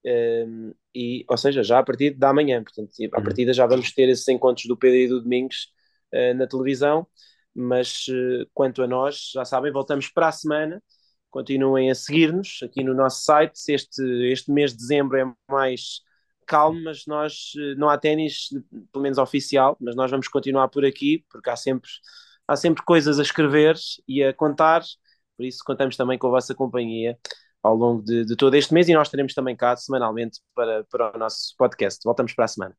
um, 0.05 0.75
e, 0.95 1.25
ou 1.29 1.37
seja, 1.37 1.63
já 1.63 1.79
a 1.79 1.83
partir 1.83 2.11
da 2.15 2.33
manhã, 2.33 2.63
portanto, 2.63 2.91
à 3.13 3.19
uhum. 3.19 3.25
partida 3.25 3.53
já 3.53 3.67
vamos 3.67 3.93
ter 3.93 4.09
esses 4.09 4.27
encontros 4.29 4.67
do 4.67 4.77
Pedro 4.77 4.97
e 4.97 5.09
do 5.09 5.23
Domingos 5.23 5.69
uh, 6.15 6.35
na 6.35 6.47
televisão, 6.47 7.07
mas 7.55 8.07
uh, 8.09 8.49
quanto 8.55 8.83
a 8.83 8.87
nós, 8.87 9.31
já 9.35 9.45
sabem, 9.45 9.73
voltamos 9.73 10.09
para 10.09 10.29
a 10.29 10.33
semana, 10.33 10.83
continuem 11.31 11.91
a 11.91 11.95
seguir-nos 11.95 12.61
aqui 12.63 12.83
no 12.83 12.95
nosso 12.95 13.25
site, 13.25 13.61
este, 13.69 14.03
este 14.31 14.51
mês 14.51 14.73
de 14.73 14.79
dezembro 14.79 15.17
é 15.19 15.33
mais 15.51 16.01
calmo, 16.47 16.83
mas 16.83 17.07
nós, 17.07 17.53
uh, 17.57 17.79
não 17.79 17.89
há 17.89 17.99
ténis, 17.99 18.49
pelo 18.93 19.03
menos 19.03 19.19
oficial, 19.19 19.77
mas 19.81 19.95
nós 19.95 20.11
vamos 20.11 20.29
continuar 20.29 20.69
por 20.69 20.85
aqui, 20.85 21.25
porque 21.31 21.51
há 21.51 21.57
sempre, 21.57 21.91
há 22.49 22.57
sempre 22.57 22.83
coisas 22.85 23.19
a 23.19 23.23
escrever 23.23 23.77
e 24.09 24.25
a 24.25 24.33
contar, 24.33 24.83
por 25.37 25.45
isso 25.45 25.63
contamos 25.65 25.97
também 25.97 26.19
com 26.19 26.27
a 26.29 26.31
vossa 26.31 26.55
companhia 26.55 27.19
ao 27.63 27.75
longo 27.75 28.03
de, 28.03 28.25
de 28.25 28.37
todo 28.37 28.55
este 28.55 28.73
mês 28.73 28.89
e 28.89 28.95
nós 28.95 29.09
estaremos 29.09 29.35
também 29.35 29.57
cá 29.57 29.77
semanalmente 29.77 30.41
para, 30.55 30.85
para 30.91 31.17
o 31.17 31.19
nosso 31.19 31.55
podcast. 31.57 32.01
Voltamos 32.05 32.33
para 32.33 32.45
a 32.45 32.49
semana. 32.49 32.77